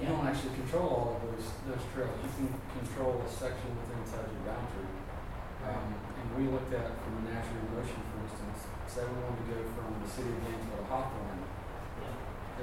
you 0.00 0.08
don't 0.08 0.24
actually 0.24 0.56
control 0.64 0.88
all 0.88 1.08
of 1.14 1.28
those, 1.28 1.46
those 1.68 1.84
trails. 1.92 2.16
You 2.24 2.32
can 2.40 2.48
control 2.80 3.20
a 3.20 3.28
section 3.28 3.68
within 3.78 4.00
inside 4.00 4.26
your 4.32 4.48
boundary. 4.48 4.90
Um, 5.60 5.92
and 5.92 6.26
we 6.40 6.48
looked 6.48 6.72
at 6.72 6.88
from 7.04 7.20
a 7.20 7.24
natural 7.30 7.68
motion, 7.72 8.00
for 8.10 8.20
instance, 8.26 8.64
say 8.88 9.04
we 9.04 9.16
wanted 9.22 9.44
to 9.44 9.46
go 9.54 9.58
from 9.76 9.92
the 10.00 10.08
city 10.08 10.32
of 10.32 10.40
Gainesville 10.40 10.82
to 10.82 10.88
Hawthorne. 10.88 11.33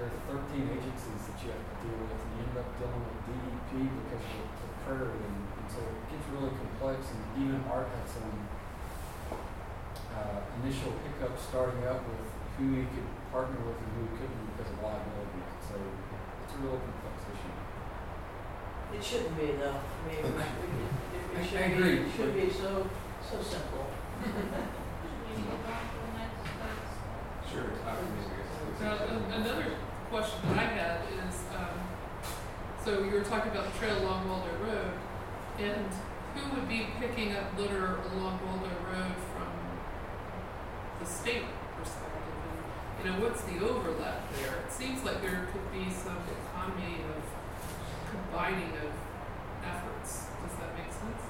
There 0.01 0.09
are 0.09 0.25
thirteen 0.33 0.65
agencies 0.65 1.29
that 1.29 1.37
you 1.45 1.53
have 1.53 1.61
to 1.61 1.75
deal 1.85 1.93
with, 2.01 2.09
and 2.09 2.33
you 2.33 2.41
end 2.41 2.57
up 2.57 2.73
dealing 2.81 3.05
with 3.05 3.21
DEP 3.21 3.85
because 3.85 4.25
of 4.33 4.49
the 4.49 4.69
curve, 4.81 5.13
and, 5.13 5.37
and 5.45 5.67
so 5.69 5.77
it 5.77 6.09
gets 6.09 6.25
really 6.33 6.49
complex, 6.57 7.05
and 7.13 7.21
even 7.37 7.61
Art 7.69 7.85
had 7.85 8.09
some 8.09 8.33
uh, 9.29 10.41
initial 10.57 10.97
hiccups 11.05 11.53
starting 11.53 11.85
up 11.85 12.01
with 12.01 12.25
who 12.57 12.81
he 12.81 12.89
could 12.89 13.05
partner 13.29 13.61
with 13.61 13.77
and 13.77 13.93
who 13.93 14.09
he 14.09 14.13
couldn't 14.17 14.41
because 14.57 14.73
of 14.73 14.81
liability. 14.81 15.41
So 15.69 15.77
it's 15.77 16.53
a 16.57 16.59
real 16.65 16.81
complex 16.81 17.21
issue. 17.37 17.53
It 18.97 19.03
shouldn't 19.05 19.37
be 19.37 19.53
though. 19.53 19.85
I 19.85 20.01
mean, 20.09 20.17
it, 20.17 20.33
it, 20.33 21.29
it 21.29 21.45
should 21.45 21.61
I 21.61 21.69
be, 21.69 21.77
agree. 21.77 22.09
it 22.09 22.13
should 22.17 22.33
be 22.33 22.49
so, 22.49 22.89
so 23.21 23.37
simple. 23.37 23.85
Should 24.25 25.37
we 25.37 25.45
move 25.45 25.61
on 25.61 25.85
to 25.93 25.97
the 26.01 26.13
next, 26.17 26.41
that's, 26.57 26.89
Sure. 27.53 27.69
Now, 28.81 28.97
another 29.29 29.77
question 30.11 30.41
that 30.49 30.57
I 30.59 30.67
had 30.75 30.99
is, 31.23 31.39
um, 31.55 31.71
so 32.83 32.99
you 32.99 33.11
were 33.11 33.23
talking 33.23 33.49
about 33.49 33.71
the 33.71 33.79
trail 33.79 33.97
along 34.03 34.27
Waldo 34.27 34.51
Road, 34.59 34.91
and 35.57 35.87
who 36.35 36.53
would 36.53 36.67
be 36.67 36.87
picking 36.99 37.31
up 37.31 37.57
litter 37.57 37.95
along 38.11 38.43
Waldo 38.43 38.75
Road 38.91 39.15
from 39.31 39.55
the 40.99 41.05
state 41.05 41.47
perspective? 41.79 42.35
And, 42.43 42.59
you 42.99 43.03
know, 43.07 43.23
what's 43.23 43.41
the 43.43 43.63
overlap 43.63 44.27
there? 44.35 44.59
It 44.67 44.71
seems 44.73 45.01
like 45.05 45.21
there 45.21 45.47
could 45.53 45.71
be 45.71 45.87
some 45.89 46.19
economy 46.27 47.07
of 47.07 47.23
combining 48.11 48.75
of 48.83 48.91
efforts. 49.63 50.27
Does 50.43 50.59
that 50.59 50.75
make 50.75 50.91
sense? 50.91 51.23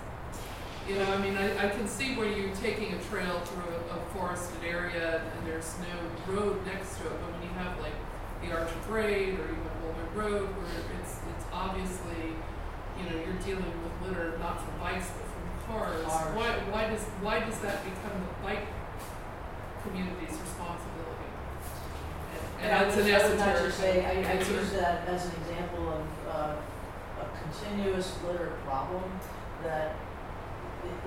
You 0.89 0.95
know, 0.95 1.05
I 1.05 1.21
mean, 1.21 1.37
I, 1.37 1.67
I 1.67 1.69
can 1.69 1.87
see 1.87 2.15
where 2.15 2.25
you're 2.25 2.55
taking 2.55 2.95
a 2.95 2.99
trail 3.03 3.41
through 3.45 3.75
a, 3.77 4.01
a 4.01 4.01
forested 4.17 4.65
area 4.65 5.21
and 5.21 5.47
there's 5.47 5.75
no 5.85 6.33
road 6.33 6.65
next 6.65 6.97
to 6.97 7.05
it, 7.05 7.13
but 7.21 7.29
when 7.29 7.43
you 7.43 7.53
have 7.61 7.79
like 7.79 7.93
the 8.41 8.51
Archer 8.51 8.81
Braid 8.87 9.39
or 9.39 9.45
even 9.45 9.71
Boulder 9.81 10.07
Road 10.15 10.49
where 10.57 10.81
it's, 11.01 11.19
it's 11.29 11.45
obviously, 11.53 12.35
you 12.97 13.03
know, 13.09 13.15
you're 13.15 13.41
dealing 13.45 13.71
with 13.81 13.95
litter 14.03 14.37
not 14.39 14.59
from 14.63 14.73
bikes 14.79 15.09
but 15.13 15.27
from 15.29 15.43
cars. 15.67 16.03
Cars. 16.03 16.35
Why, 16.35 16.49
why 16.73 16.89
does, 16.89 17.03
why 17.21 17.39
does 17.39 17.59
that 17.59 17.83
become 17.83 18.17
the 18.19 18.33
bike 18.43 18.67
community's 19.83 20.37
responsibility? 20.37 21.29
And, 22.61 22.69
and 22.69 22.75
I 22.75 22.83
that's 22.83 22.97
an 22.97 23.41
I 23.41 23.53
esoteric 23.53 23.73
say, 23.73 24.05
I, 24.05 24.21
I 24.21 24.37
use 24.37 24.71
that 24.73 25.07
as 25.07 25.25
an 25.25 25.33
example 25.41 25.89
of, 25.89 26.05
uh, 26.29 26.55
a 27.21 27.25
continuous 27.43 28.17
litter 28.25 28.57
problem 28.65 29.03
that 29.63 29.95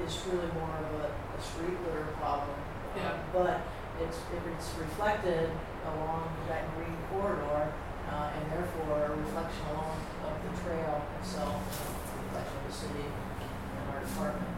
is 0.07 0.21
really 0.31 0.47
more 0.55 0.71
of 0.79 1.01
a, 1.03 1.11
a 1.11 1.43
street 1.43 1.77
litter 1.87 2.07
problem. 2.19 2.55
Yeah. 2.97 3.19
But 3.33 3.61
it's, 4.03 4.19
it's 4.35 4.69
reflected 4.79 5.51
along 5.85 6.29
that 6.49 6.65
green 6.77 6.97
corridor, 7.11 7.73
uh, 8.11 8.31
and 8.35 8.43
therefore 8.53 9.05
a 9.07 9.11
reflection 9.17 9.65
along 9.73 9.99
of 10.25 10.35
the 10.45 10.53
trail 10.63 11.05
itself, 11.21 11.61
uh, 11.61 12.23
reflection 12.25 12.57
of 12.59 12.67
the 12.67 12.73
city 12.75 13.05
and 13.07 13.85
our 13.95 14.01
department. 14.01 14.51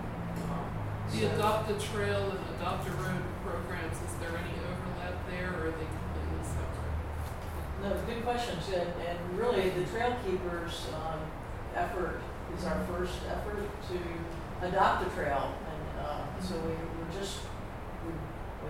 um, 0.51 0.67
The 1.11 1.21
so- 1.21 1.35
adopt 1.35 1.71
a 1.71 1.79
trail 1.79 2.31
and 2.31 2.41
adopt 2.59 2.89
a 2.89 2.93
road 2.93 3.23
programs, 3.45 3.97
is 4.03 4.15
there 4.21 4.35
any 4.35 4.55
overlap 4.63 5.17
there 5.31 5.51
or 5.55 5.69
are 5.69 5.75
they 5.75 5.89
completely 5.89 6.43
separate? 6.43 6.97
No, 7.83 7.89
good 8.07 8.25
questions, 8.25 8.65
and, 8.75 8.91
and 9.05 9.19
really, 9.39 9.71
the 9.71 9.85
Trail 9.85 10.17
Keepers, 10.25 10.87
um, 10.95 11.21
effort 11.77 12.21
is 12.57 12.65
our 12.65 12.81
first 12.91 13.19
effort 13.29 13.63
to 13.91 14.67
adopt 14.67 15.07
a 15.07 15.11
trail, 15.11 15.53
and, 15.71 16.07
uh, 16.07 16.25
so 16.41 16.55
we, 16.65 16.73
we're 16.73 17.13
just, 17.13 17.41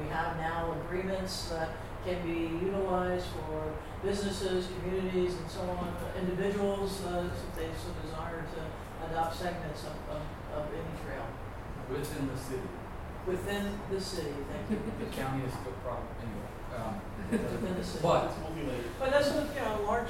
we 0.01 0.09
have 0.09 0.36
now 0.36 0.74
agreements 0.86 1.49
that 1.51 1.70
can 2.05 2.22
be 2.22 2.64
utilized 2.64 3.26
for 3.26 3.72
businesses, 4.05 4.68
communities, 4.80 5.34
and 5.34 5.51
so 5.51 5.61
on, 5.62 5.94
individuals, 6.20 7.03
uh, 7.05 7.28
if 7.28 7.57
they 7.57 7.66
so 7.74 7.90
desire 8.03 8.44
to 8.55 9.11
adopt 9.11 9.36
segments 9.36 9.82
of, 9.84 9.97
of, 10.14 10.22
of 10.59 10.66
any 10.72 10.94
trail 11.05 11.26
Within 11.90 12.28
the 12.28 12.36
city. 12.38 12.68
within 13.26 13.78
the 13.90 14.01
city, 14.01 14.34
thank 14.51 14.70
you. 14.70 14.78
The 14.99 15.11
county 15.16 15.44
is 15.44 15.53
still 15.53 15.72
problem, 15.84 16.07
anyway. 16.20 16.51
Um, 16.76 17.01
Within 17.30 17.74
the 17.76 17.84
city. 17.84 18.01
But, 18.03 18.32
But 19.01 19.11
that's, 19.11 19.28
a, 19.30 19.49
you 19.55 19.61
know, 19.61 19.82
large, 19.86 20.09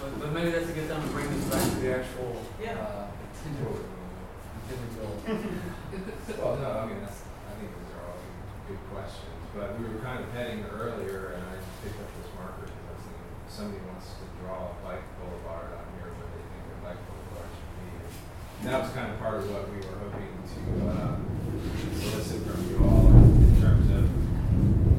but, 0.00 0.20
but 0.20 0.32
maybe 0.32 0.50
that's 0.50 0.68
a 0.70 0.72
good 0.72 0.88
time 0.88 1.02
to 1.02 1.08
bring 1.08 1.28
this 1.28 1.44
back 1.44 1.62
to 1.62 1.76
the 1.80 1.98
actual, 1.98 2.36
Yeah. 2.62 2.72
uh, 2.78 3.06
intended, 3.44 3.84
intended. 4.70 6.14
Well, 6.38 6.56
no, 6.56 6.70
I 6.70 6.86
mean, 6.86 7.00
that's, 7.00 7.20
I 7.48 7.58
think 7.58 7.70
those 7.72 7.96
are 7.96 8.04
all 8.08 8.16
good- 8.68 8.84
questions, 8.92 9.40
but 9.56 9.78
we 9.80 9.88
were 9.88 10.00
kind 10.04 10.20
of 10.20 10.28
heading 10.32 10.64
earlier, 10.68 11.32
and 11.36 11.42
I 11.48 11.56
picked 11.82 11.96
up 12.00 12.08
this 12.20 12.28
marker 12.36 12.68
because 12.68 12.84
I 12.84 12.92
was 12.92 13.04
thinking, 13.08 13.28
if 13.48 13.52
somebody 13.52 13.80
wants 13.88 14.12
to 14.20 14.24
draw 14.44 14.72
a 14.72 14.78
bike 14.84 15.04
boulevard 15.16 15.72
on 15.72 15.84
here, 15.96 16.12
where 16.12 16.28
they 16.36 16.44
think 16.52 16.64
a 16.68 16.78
bike 16.84 17.00
boulevard 17.08 17.48
should 17.56 17.72
be. 17.80 17.88
And 18.60 18.64
that 18.68 18.78
was 18.84 18.92
kind 18.92 19.08
of 19.12 19.16
part 19.20 19.40
of 19.40 19.48
what 19.48 19.72
we 19.72 19.80
were 19.80 19.96
hoping 20.04 20.32
to, 20.36 20.60
uh, 20.84 21.16
solicit 21.96 22.44
from 22.44 22.60
you 22.68 22.76
all 22.84 23.08
in 23.08 23.56
terms 23.56 23.88
of, 23.88 24.04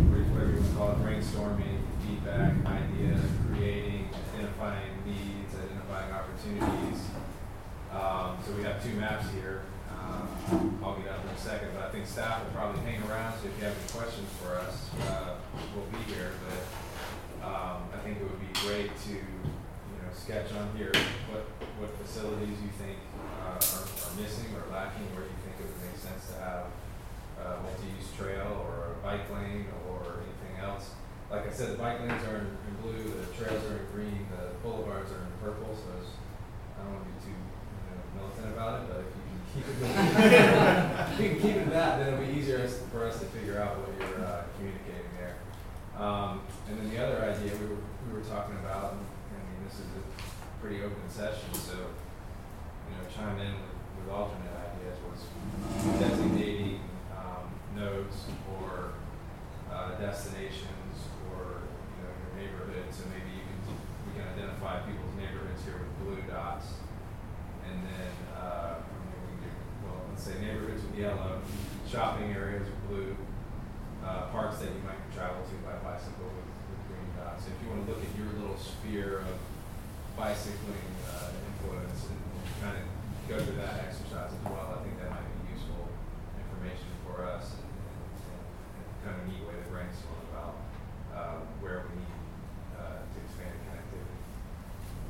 whatever 0.10 0.50
you 0.50 0.58
want 0.62 0.70
to 0.70 0.76
call 0.78 0.90
it, 0.94 1.00
brainstorming, 1.06 1.78
feedback, 2.02 2.54
idea, 2.66 3.14
creating, 3.54 4.10
identifying 4.34 4.94
needs, 5.06 5.54
identifying 5.54 6.10
opportunities. 6.10 7.00
Um, 7.94 8.38
so 8.42 8.54
we 8.58 8.64
have 8.66 8.82
two 8.82 8.94
maps 8.98 9.30
here. 9.34 9.62
Um, 10.00 10.80
I'll 10.84 10.96
get 10.96 11.12
out 11.12 11.22
in 11.24 11.30
a 11.30 11.38
second, 11.38 11.70
but 11.76 11.84
I 11.84 11.90
think 11.92 12.08
staff 12.08 12.44
will 12.44 12.52
probably 12.52 12.82
hang 12.82 13.04
around, 13.04 13.38
so 13.38 13.48
if 13.48 13.54
you 13.60 13.66
have 13.66 13.76
any 13.76 13.90
questions 13.92 14.30
for 14.42 14.58
us, 14.58 14.90
uh, 15.12 15.36
we'll 15.76 15.86
be 15.92 16.02
here. 16.12 16.32
But, 16.48 16.62
um, 17.46 17.88
I 17.94 17.98
think 18.04 18.18
it 18.18 18.24
would 18.24 18.42
be 18.42 18.52
great 18.66 18.92
to, 19.08 19.16
you 19.16 19.98
know, 20.02 20.12
sketch 20.12 20.52
on 20.54 20.72
here 20.76 20.92
what, 21.32 21.46
what 21.80 21.92
facilities 22.02 22.58
you 22.60 22.72
think, 22.82 22.98
uh, 23.46 23.60
are, 23.60 23.86
are 23.86 24.14
missing 24.18 24.50
or 24.58 24.66
lacking, 24.74 25.06
where 25.14 25.24
you 25.24 25.38
think 25.46 25.56
it 25.62 25.66
would 25.70 25.82
make 25.86 25.98
sense 26.00 26.34
to 26.34 26.36
have 26.42 26.66
a 27.40 27.64
multi-use 27.64 28.12
trail 28.18 28.66
or 28.68 28.92
a 28.92 29.06
bike 29.06 29.30
lane 29.32 29.70
or 29.88 30.26
anything 30.26 30.60
else. 30.60 30.92
Like 31.32 31.48
I 31.48 31.54
said, 31.54 31.78
the 31.78 31.80
bike 31.80 32.02
lanes 32.02 32.24
are 32.26 32.42
in, 32.42 32.50
in 32.68 32.74
blue, 32.82 33.06
the 33.06 33.30
trails 33.38 33.64
are 33.70 33.78
in 33.80 33.86
green, 33.94 34.26
the 34.34 34.58
boulevards 34.66 35.14
are 35.14 35.24
in 35.24 35.34
purple, 35.40 35.72
so 35.78 35.94
I 35.94 36.84
don't 36.84 37.00
want 37.00 37.06
to 37.06 37.12
be 37.14 37.18
too, 37.22 37.38
you 37.38 37.94
know, 37.94 38.02
militant 38.18 38.50
about 38.58 38.82
it, 38.82 38.84
but 38.90 39.00
if 39.08 39.12
you 39.14 39.19
keep 39.54 39.66
it, 39.68 39.78
can 41.18 41.40
keep 41.40 41.56
it 41.58 41.70
that, 41.72 42.00
then 42.00 42.14
it'll 42.14 42.26
be 42.26 42.34
easier 42.38 42.68
for 42.92 43.06
us 43.06 43.20
to 43.20 43.26
figure 43.26 43.60
out 43.62 43.78
what 43.80 43.90
you're, 43.98 44.26
uh, 44.26 44.44
communicating 44.58 45.12
there. 45.18 45.36
Um, 45.98 46.42
and 46.70 46.80
then 46.80 46.90
the 46.90 47.04
other 47.04 47.24
idea 47.24 47.52
we 47.58 47.66
were, 47.68 47.82
we 48.08 48.14
were 48.14 48.26
talking 48.26 48.56
about, 48.64 48.94
and 48.94 49.02
I 49.36 49.42
mean, 49.50 49.68
this 49.68 49.80
is 49.80 49.90
a 49.98 50.04
pretty 50.62 50.84
open 50.84 51.10
session, 51.10 51.54
so, 51.54 51.76
you 51.76 52.94
know, 52.96 53.04
chime 53.14 53.40
in 53.40 53.54
with, 53.54 53.78
with 54.00 54.14
alternate 54.14 54.54
ideas 54.54 54.98
was 55.08 55.22
designating, 56.00 56.82
um, 57.16 57.50
nodes 57.76 58.26
or, 58.60 58.94
uh, 59.72 59.96
destinations 60.00 60.98
or, 61.32 61.62
you 61.66 62.00
know, 62.02 62.12
your 62.16 62.32
neighborhood, 62.38 62.86
so 62.92 63.04
maybe 63.14 63.30
you 63.36 63.46
can, 63.46 63.60
we 64.08 64.12
can 64.18 64.26
identify 64.34 64.80
people's 64.88 65.16
neighborhoods 65.18 65.62
here 65.64 65.78
with 65.78 65.94
blue 66.02 66.22
dots. 66.32 66.82
And 67.70 67.86
then, 67.86 68.12
uh, 68.34 68.82
I 68.82 68.98
mean, 68.98 69.14
we 69.14 69.38
can 69.38 69.46
do, 69.46 69.52
well, 69.86 70.02
let's 70.20 70.36
say 70.36 70.44
neighborhoods 70.44 70.84
with 70.84 71.00
yellow, 71.00 71.40
shopping 71.88 72.36
areas 72.36 72.68
with 72.68 72.92
blue, 72.92 73.16
uh, 74.04 74.28
parks 74.36 74.60
that 74.60 74.68
you 74.68 74.84
might 74.84 75.00
travel 75.16 75.40
to 75.48 75.56
by 75.64 75.72
bicycle 75.80 76.28
with, 76.28 76.52
with 76.68 76.82
green 76.92 77.08
dots. 77.16 77.48
If 77.48 77.56
you 77.64 77.72
wanna 77.72 77.88
look 77.88 78.04
at 78.04 78.12
your 78.20 78.28
little 78.36 78.60
sphere 78.60 79.24
of 79.24 79.40
bicycling, 80.20 80.92
uh, 81.08 81.32
influence 81.40 82.12
and 82.12 82.20
kind 82.60 82.76
of 82.76 82.86
go 83.32 83.40
through 83.40 83.64
that 83.64 83.88
exercise 83.88 84.36
as 84.36 84.44
well, 84.44 84.76
I 84.76 84.84
think 84.84 85.00
that 85.00 85.08
might 85.08 85.24
be 85.24 85.56
useful 85.56 85.88
information 86.36 86.92
for 87.08 87.24
us 87.24 87.56
and, 87.56 87.72
and, 87.80 88.04
and 88.76 88.88
kind 89.08 89.16
of 89.16 89.24
a 89.24 89.26
neat 89.32 89.40
way 89.48 89.56
to 89.56 89.68
brainstorm 89.72 90.20
about, 90.36 90.60
uh, 91.16 91.40
where 91.64 91.88
we 91.88 91.96
need, 91.96 92.20
uh, 92.76 93.08
to 93.08 93.18
expand 93.24 93.56
connectivity. 93.72 94.20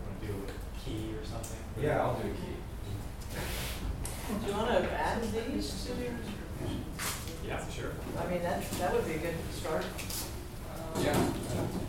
Want 0.06 0.22
to 0.22 0.30
do 0.30 0.34
a 0.46 0.58
key 0.78 1.18
or 1.18 1.26
something? 1.26 1.66
Yeah, 1.82 2.06
I'll 2.06 2.14
do 2.14 2.30
a 2.30 2.38
key. 2.38 2.62
Do 4.30 4.48
you 4.48 4.54
wanna 4.58 4.88
add 4.94 5.22
these 5.24 5.86
to 5.86 6.02
your? 6.02 6.14
Yeah, 7.48 7.68
sure. 7.70 7.92
I 8.20 8.28
mean, 8.30 8.44
that, 8.44 8.70
that 8.72 8.94
would 8.94 9.06
be 9.08 9.14
a 9.14 9.18
good 9.18 9.36
start. 9.56 9.86
Um, 10.96 11.04
Yeah. 11.04 11.89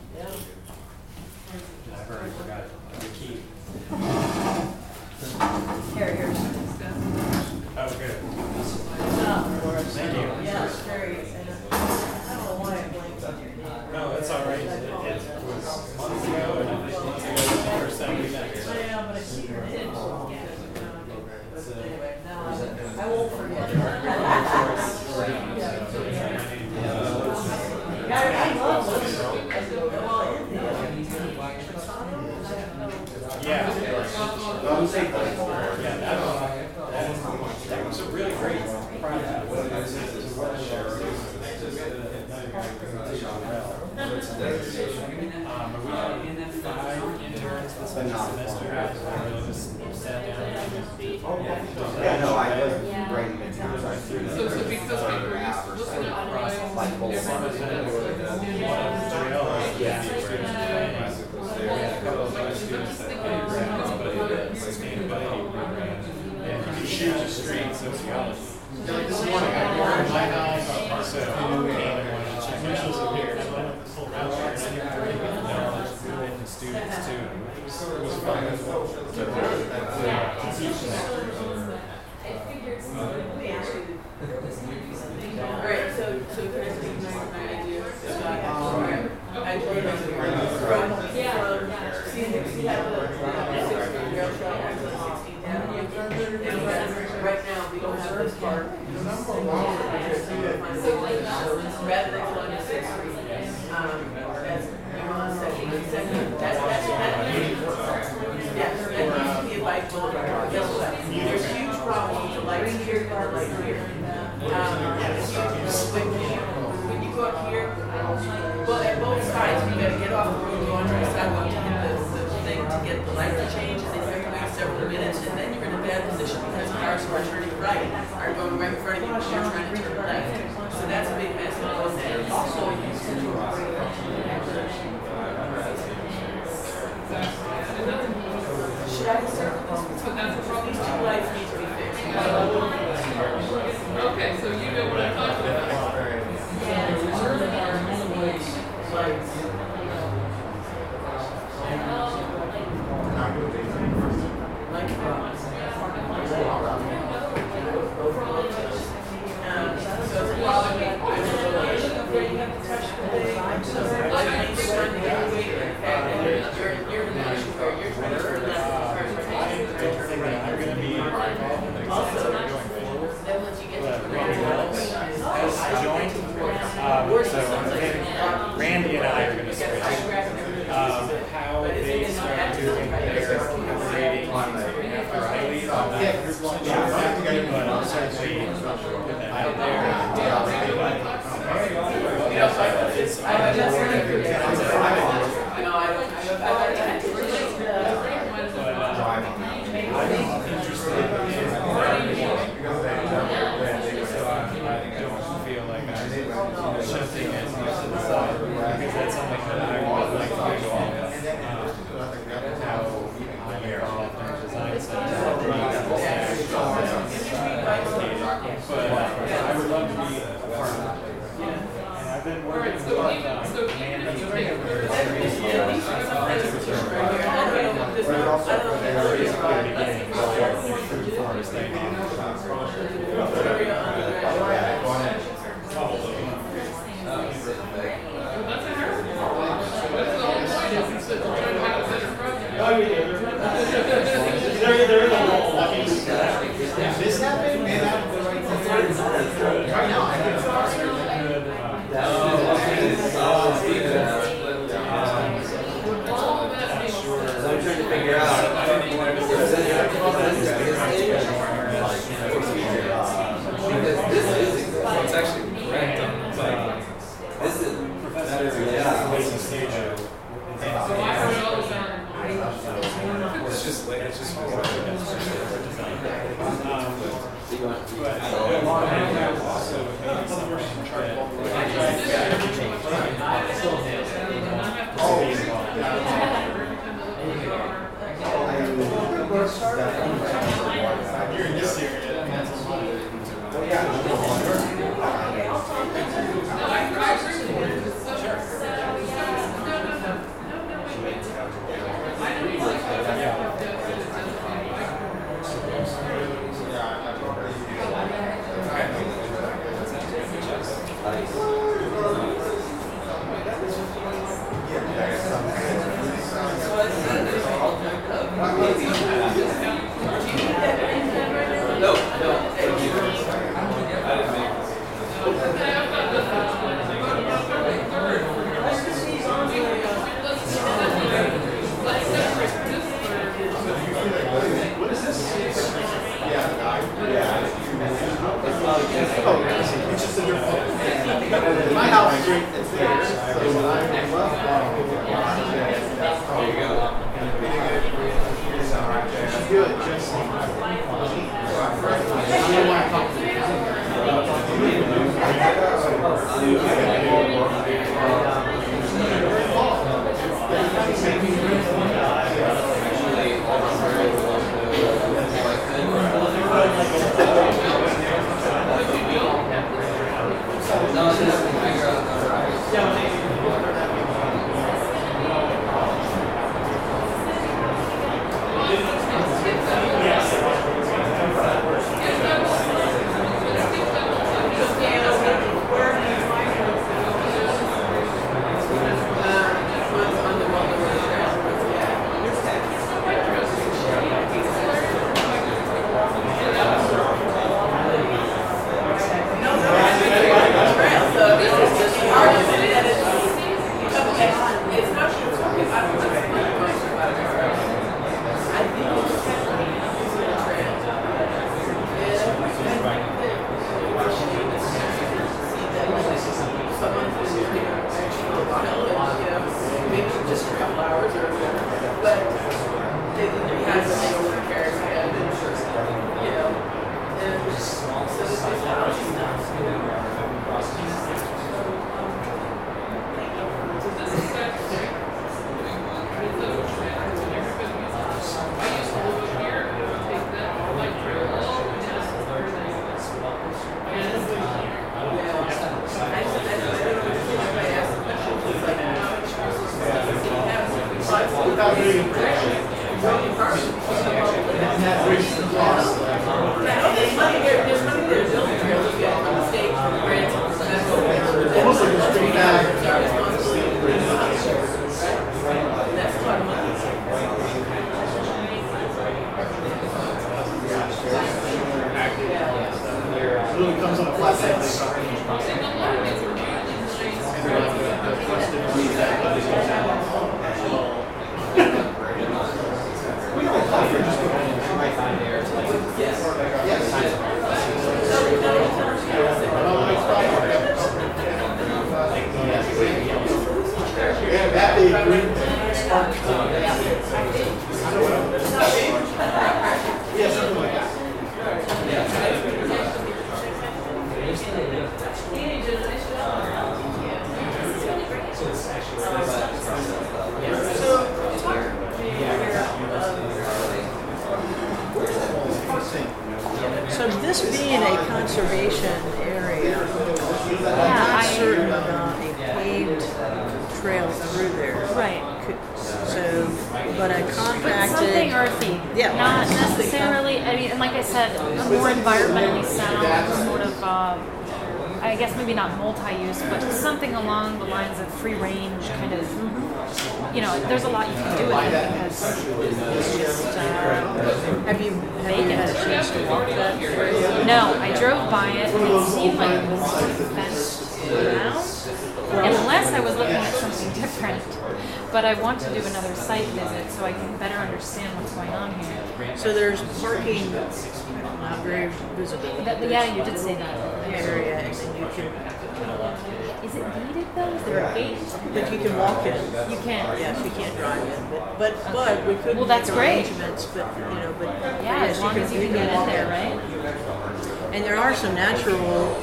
that's 572.71 572.91
great. 572.91 573.25
But 573.39 573.69
you 573.75 574.15
know, 574.15 574.35
but 574.39 574.49
yeah, 574.85 575.07
as 575.07 575.19
long 575.21 575.37
as 575.37 575.53
you 575.53 575.61
can 575.61 575.73
get 575.73 575.93
in 575.93 576.07
there, 576.07 576.27
right? 576.29 577.75
And 577.75 577.85
there 577.85 577.97
are 577.97 578.15
some 578.15 578.35
natural 578.35 579.15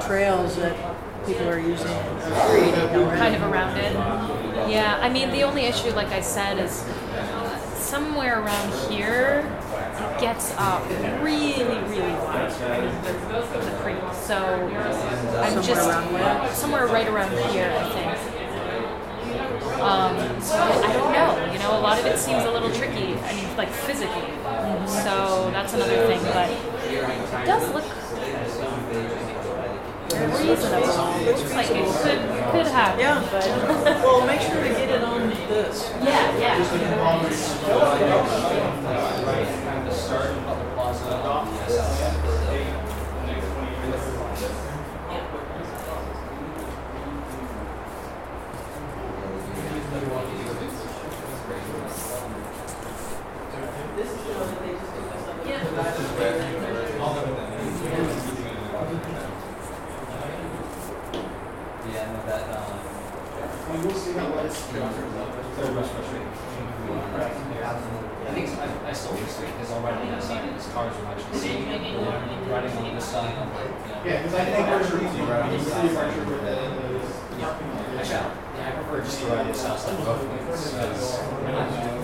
trails 0.00 0.56
that 0.56 0.76
people 1.26 1.48
are 1.48 1.58
using 1.58 1.96
creating 2.48 2.88
kind 3.18 3.34
of 3.34 3.42
around 3.42 3.76
it. 3.78 3.92
Yeah, 4.70 4.98
I 5.00 5.08
mean 5.08 5.30
the 5.30 5.42
only 5.42 5.62
issue, 5.62 5.90
like 5.90 6.08
I 6.08 6.20
said, 6.20 6.58
is 6.58 6.82
uh, 6.82 7.74
somewhere 7.74 8.40
around 8.40 8.72
here 8.90 9.44
it 9.94 10.20
gets 10.20 10.52
up 10.56 10.88
really, 11.22 11.64
really 11.64 12.12
wide 12.12 12.50
the 12.50 13.76
creek. 13.82 14.14
So 14.14 14.36
I'm 15.40 15.62
just 15.62 16.60
somewhere 16.60 16.86
right 16.86 17.08
around 17.08 17.32
here, 17.50 17.72
I 17.76 17.90
think. 17.92 18.33
Um, 19.84 20.16
I 20.16 20.92
don't 20.94 21.12
know. 21.12 21.52
You 21.52 21.58
know, 21.58 21.78
a 21.78 21.80
lot 21.80 21.98
of 21.98 22.06
it 22.06 22.18
seems 22.18 22.42
a 22.44 22.50
little 22.50 22.70
tricky. 22.70 23.14
I 23.16 23.34
mean, 23.34 23.54
like 23.56 23.68
physically. 23.68 24.32
Mm-hmm. 24.32 24.86
So 24.88 25.50
that's 25.50 25.74
another 25.74 26.06
thing. 26.06 26.22
But 26.22 26.48
it 26.48 27.46
does 27.46 27.68
look 27.74 27.84
reasonable. 30.40 30.86
Looks 31.26 31.52
like 31.52 31.70
it 31.70 31.84
could 32.00 32.20
could 32.50 32.66
happen. 32.66 33.00
Yeah. 33.00 33.28
But 33.30 33.44
well, 34.04 34.26
make 34.26 34.40
sure 34.40 34.62
to 34.62 34.68
get 34.70 34.88
it 34.88 35.04
on 35.04 35.28
this. 35.28 35.90
Yeah. 36.02 36.38
Yeah. 36.38 36.54
This 53.94 54.10
is 54.10 54.26
the 54.26 54.32
one 54.34 54.50
that 54.50 54.58
they 54.58 54.74
just 54.74 54.90
took 54.90 55.06
us 55.06 55.22
up. 55.30 55.38
Yeah. 55.46 55.62
Yeah, 61.94 62.10
no, 62.10 62.18
that, 62.26 62.42
um, 62.50 62.74
we 63.70 63.86
will 63.86 63.94
see 63.94 64.12
how 64.18 64.26
well 64.34 64.46
it's 64.46 64.58
so 64.58 64.74
much 64.74 65.86
frustrating. 65.94 66.26
I 68.26 68.32
think 68.34 68.48
so. 68.48 68.58
I, 68.58 68.66
I 68.88 68.92
still 68.92 69.16
just 69.16 69.38
think 69.38 69.54
because 69.54 69.70
I'm 69.70 69.84
riding 69.84 70.10
on 70.10 70.18
the 70.18 70.26
side 70.26 70.48
of 70.48 70.54
this 70.56 70.66
car 70.72 70.90
so 70.90 71.02
much. 71.04 71.22
Seeing 71.38 71.68
it 71.68 71.94
or 71.94 72.18
riding 72.50 72.74
on 72.74 72.94
the 72.94 73.00
side, 73.00 73.36
I'm 73.38 73.52
like, 73.54 73.70
yeah. 74.04 74.22
because 74.22 74.34
I 74.34 74.44
think 74.44 74.66
pressure 74.66 74.98
easy, 75.06 75.22
right? 75.22 75.52
You 75.52 75.58
see 75.62 75.94
pressure 75.94 76.24
with 76.24 76.42
that 76.42 76.58
in 76.66 76.74
those. 76.82 77.14
Yeah, 77.38 77.98
I 77.98 78.02
shall. 78.02 78.26
Yeah, 78.58 78.68
I 78.68 78.70
prefer 78.82 79.04
just 79.04 79.20
to 79.20 79.26
ride 79.26 79.46
this 79.54 79.64
outside. 79.64 80.02
Both 80.02 80.26
ways. 80.26 82.03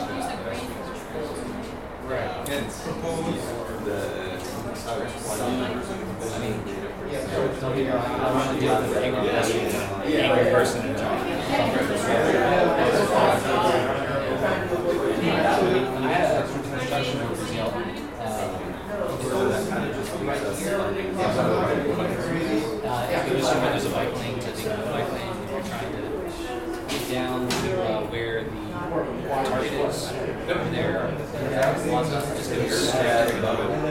And 2.51 2.67
proposed 2.67 3.85
the, 3.85 3.97
I 4.83 4.99
mean, 6.39 6.57
don't 7.61 7.75
get 7.75 7.85
me 7.85 7.89
wrong, 7.89 8.03
I 8.03 8.33
want 8.33 8.47
to 8.53 8.59
deal 8.59 8.75
with 8.81 8.89
the 8.93 8.99
angry 9.05 9.29
angry 10.19 10.51
person 10.51 10.85
in 10.85 10.95
charge. 10.97 11.21
I 11.21 11.33
had 16.11 16.27
a 16.35 16.47
construction 16.51 17.19
worker 17.21 17.45
deal, 17.45 17.69
so 19.21 19.35
that 19.47 19.63
kind 19.69 19.83
of 19.89 19.95
just 19.95 20.11
leaves. 20.19 20.27
Uh, 22.83 23.07
if 23.11 23.31
you 23.31 23.37
just 23.37 23.53
remember 23.55 23.87
a 23.87 23.89
bike 23.91 24.13
lane 24.17 24.39
to 24.39 24.51
the 24.51 24.73
other 24.73 24.91
bike 24.91 25.09
lane, 25.13 25.21
and 25.21 25.51
we're 25.51 25.63
trying 25.63 25.91
to 25.93 26.01
get 26.89 27.03
down 27.09 27.47
to 27.47 27.83
uh, 27.83 28.01
where 28.07 28.43
the 28.43 28.49
target 29.45 29.71
is. 29.71 30.11
Over 30.49 30.69
there, 30.71 30.97
lots 31.87 32.11
of 32.11 32.40
just 32.53 32.93
go 32.93 32.99
straight 32.99 33.90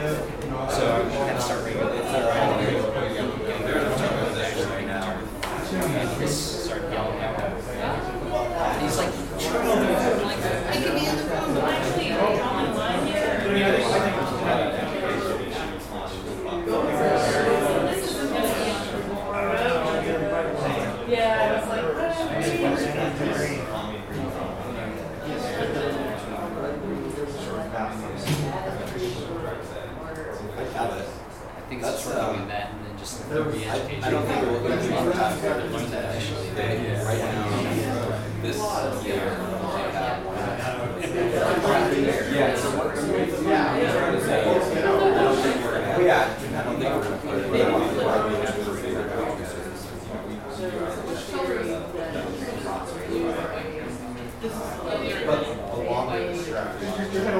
Gracias. 56.79 57.30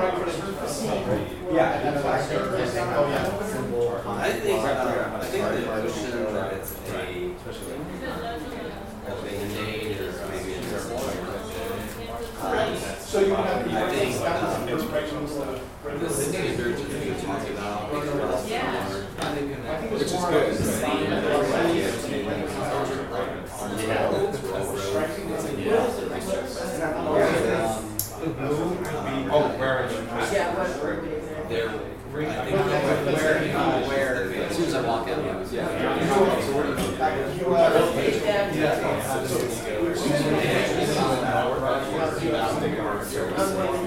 They're, 31.51 31.67
I 31.67 32.45
think 32.45 33.17
they're 33.17 33.83
aware, 33.83 33.83
aware. 33.83 34.45
As 34.45 34.55
soon 34.55 34.65
as 34.67 34.73
I 34.73 34.87
walk 34.87 35.09
out, 35.09 35.19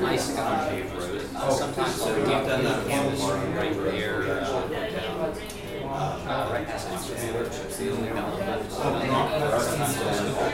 ice 0.05 0.36
on 0.36 0.69
paved 0.69 0.93
road. 0.95 1.23
Uh, 1.35 1.51
Sometimes 1.51 1.95
so 1.95 2.15
we've 2.15 2.27
done 2.27 2.65
that 2.65 2.86
campus 2.86 3.23
right 3.23 3.74
there, 3.85 4.23
uh, 4.24 4.45
uh, 5.85 6.49
right 6.53 6.66
past 6.66 6.91
Oxford, 6.91 7.51
chip 7.51 7.70
seal, 7.73 7.95
and 7.95 8.15
down 8.15 8.31
the 8.31 8.36
left. 8.45 8.73
Sometimes 8.73 9.97
I, 10.36 10.54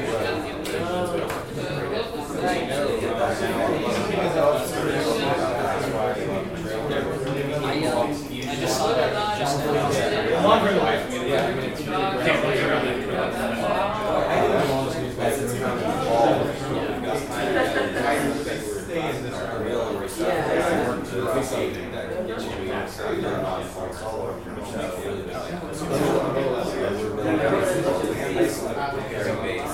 applicant. 28.81 29.11
Very 29.11 29.59
base. 29.59 29.70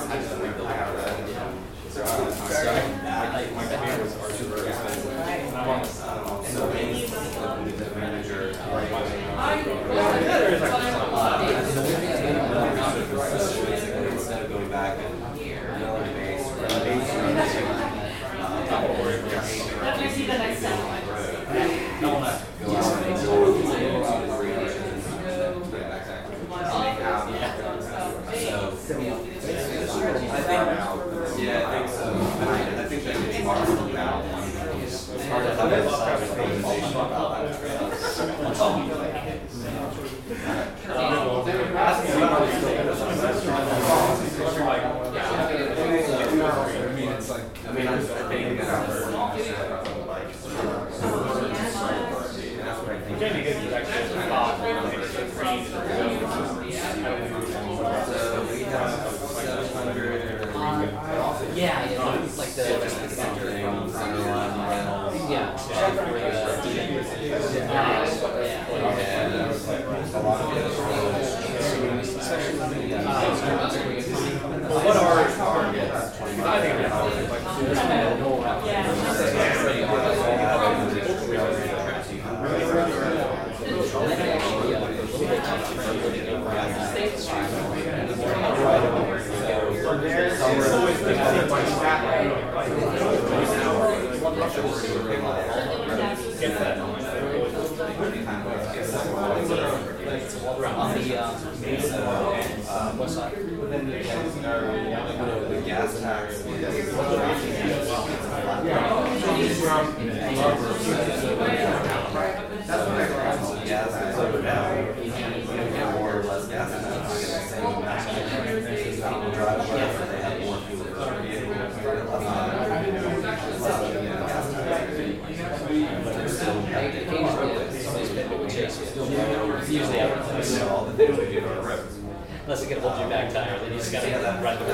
Unless 132.43 132.61
you 132.63 132.69
get 132.69 132.77
a 132.77 132.81
whole 132.81 132.95
new 133.03 133.09
back 133.09 133.31
tire, 133.33 133.59
then 133.59 133.71
you 133.71 133.77
just 133.77 133.91
gotta 133.91 134.07
ride 134.43 134.57
the 134.59 134.65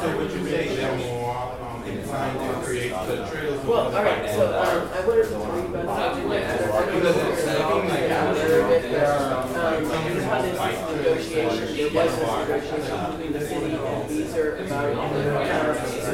So 0.00 0.16
would 0.18 0.30
you 0.30 0.44
say 0.44 0.76
they're 0.76 0.96
more 0.98 1.32
um, 1.62 1.82
inclined 1.84 2.38
to 2.38 2.44
create 2.64 2.92
the 2.92 3.26
trails? 3.30 3.64
Well, 3.64 3.94
all 3.94 4.02
right, 4.04 4.28
so, 4.28 4.44
um, 4.46 4.88
I 4.92 5.00
wanted 5.06 5.24
to 5.24 5.30
talk 5.32 5.48
about 5.64 5.86
something 5.88 6.28
that, 6.28 6.60
um, 6.68 7.86
you 10.08 10.20
had 10.20 10.44
this 10.44 10.58
negotiation, 10.96 11.66
there 11.76 11.88
was 11.88 12.12
this 12.16 12.32
negotiation 12.48 12.96
between 13.10 13.32
the 13.32 13.40
city 13.40 13.72
and 13.72 14.08
Beazer 14.08 14.48
about, 14.66 14.92
um, 14.92 15.12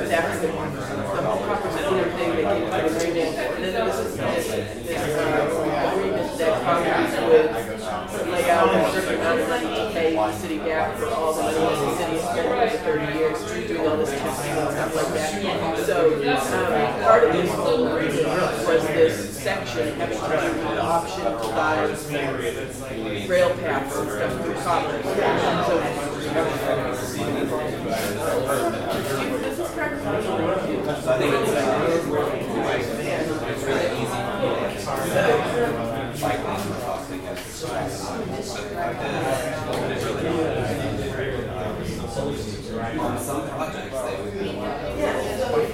that's 0.04 0.38
the, 0.40 0.46
the 0.46 0.52
proper 0.52 1.68
thing 1.70 2.30
they 2.30 2.44
did 2.44 2.62
for 2.64 2.78
the 2.78 2.86
agreement. 2.94 3.32
And 3.34 3.64
then 3.64 3.72
there 3.74 3.84
was 3.84 3.96
this, 3.96 4.14
this, 4.14 4.46
this, 4.86 5.02
uh, 5.14 5.90
agreement 5.94 6.38
that 6.38 6.52
Congress 6.62 7.12
would 7.24 8.28
lay 8.30 8.50
out 8.50 8.68
a 8.74 8.92
certain 8.92 9.14
amount 9.14 9.40
of 9.40 9.48
money 9.48 9.66
to 9.66 9.90
pay 9.92 10.14
the 10.14 10.32
city 10.32 10.58
back 10.58 10.96
for 10.96 11.06
all 11.08 11.32
the 11.34 11.42
money 11.42 11.58
that 11.58 11.78
the 11.78 11.96
city 11.96 12.16
has 12.18 12.22
spent 12.30 12.46
over 12.46 12.68
thirty 12.84 13.18
years 13.18 13.38
doing 13.68 13.86
all 13.88 13.96
this 13.96 14.10
testing 14.10 14.52
and 14.52 14.70
stuff 14.70 14.94
like 14.96 15.08
that. 15.14 15.30
So, 15.84 15.96
um, 16.14 17.02
part 17.02 17.24
of 17.24 17.32
this 17.32 17.50
whole 17.54 17.86
agreement 17.86 18.26
was 18.66 18.82
this 18.88 19.16
section 19.38 19.94
having 19.96 20.18
to 20.18 20.24
do 20.24 20.78
option 21.26 23.28
rail 23.28 23.50
paths 23.56 23.96
and 23.96 24.10
stuff 24.10 24.42
through 24.42 24.54
Congress. 24.54 25.04
On 42.96 43.18
some 43.18 43.48
projects, 43.48 44.00
they 44.02 44.22
would 44.22 44.38
be. 44.38 45.64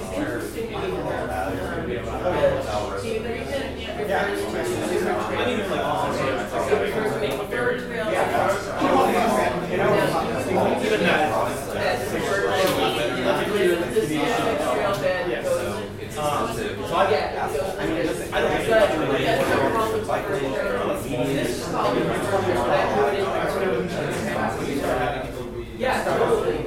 Yeah, 25.77 26.03
totally. 26.03 26.63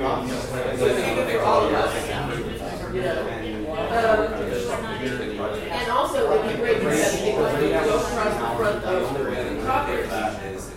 So 0.76 0.86
it's 0.86 1.00
good 1.00 1.30
for 1.30 1.40
all 1.44 1.66
of 1.66 1.72
us, 1.72 1.94
you 2.92 3.02
know. 3.02 3.30
Um, 3.94 4.18
And 5.70 5.86
also, 5.90 6.18
it'd 6.32 6.50
be 6.50 6.54
great 6.58 6.78
because 6.78 7.14
it 7.14 7.36
goes, 7.36 7.54
it 7.62 7.72
goes 7.84 8.02
across 8.02 8.34
the 8.34 8.56
front 8.56 8.84
of 8.84 9.14
the 9.14 9.20
property. 9.64 10.02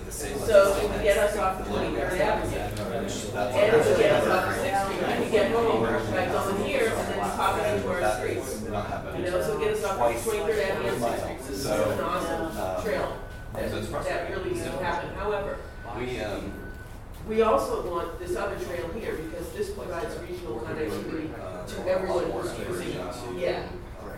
So 0.09 0.75
it 0.75 0.83
would 0.89 1.01
get 1.03 1.17
us 1.17 1.35
off 1.37 1.67
Twenty-third 1.67 2.21
Avenue. 2.21 2.57
And 2.57 3.57
it 3.57 3.85
would 3.85 3.97
get 3.97 4.11
us 4.13 4.27
off 4.27 4.55
Sixth 4.55 4.83
Street. 4.85 5.01
We 5.01 5.07
could 5.23 5.31
get 5.31 5.51
home 5.51 5.83
by 6.47 6.57
going 6.57 6.69
here 6.69 6.87
and 6.87 7.07
then 7.07 7.19
popping 7.19 7.75
into 7.75 7.89
our 7.89 8.17
streets. 8.17 8.63
You 8.63 8.69
know, 8.69 9.41
so 9.41 9.59
get 9.59 9.73
us 9.73 9.83
off 9.83 9.97
Twenty-third 9.97 10.59
Avenue 10.59 10.89
and 10.89 11.01
Sixth 11.01 11.23
Street. 11.23 11.39
This 11.39 11.49
is 11.49 11.65
an 11.65 11.99
awesome 12.01 12.83
trail. 12.83 13.17
That, 13.53 13.71
that 14.03 14.29
really 14.29 14.49
needs 14.51 14.63
to 14.63 14.71
happen. 14.71 15.09
However, 15.15 15.57
We, 15.97 16.19
um, 16.21 16.51
we 17.27 17.41
also 17.41 17.89
want 17.89 18.19
this 18.19 18.35
other 18.35 18.55
trail 18.65 18.89
here 18.93 19.15
because 19.15 19.49
this 19.53 19.71
provides 19.71 20.15
regional 20.19 20.59
connectivity 20.59 21.29
to 21.67 21.89
everyone 21.89 22.29
who's 22.29 22.59
using 22.59 22.99
it. 22.99 23.39
Yeah. 23.39 23.67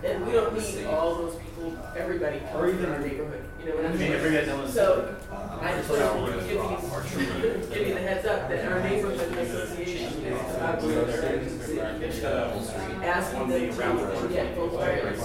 And 0.03 0.25
we 0.25 0.31
don't 0.31 0.53
need 0.57 0.85
all 0.85 1.15
those 1.15 1.35
people, 1.35 1.77
everybody 1.97 2.39
coming 2.51 2.79
in 2.79 2.85
our 2.85 2.99
neighborhood, 2.99 3.43
you 3.59 3.65
know 3.69 3.75
what 3.75 3.85
I 3.85 3.93
mean? 3.95 4.71
So, 4.71 5.15
I 5.31 5.71
just 5.73 5.89
want 5.89 6.31
to 6.31 6.39
give 6.39 6.51
you, 6.51 7.75
give 7.75 7.87
you 7.87 7.93
the 7.95 7.99
heads 7.99 8.25
up 8.25 8.47
that 8.49 8.71
our 8.71 8.79
neighborhood 8.81 9.37
association 9.37 10.23
is 10.23 10.55
about 10.55 10.79
to 10.79 10.87
asking 12.09 13.47
them 13.49 13.71
to 13.71 14.27
get 14.33 14.55
both 14.55 14.71
trails. 14.73 15.21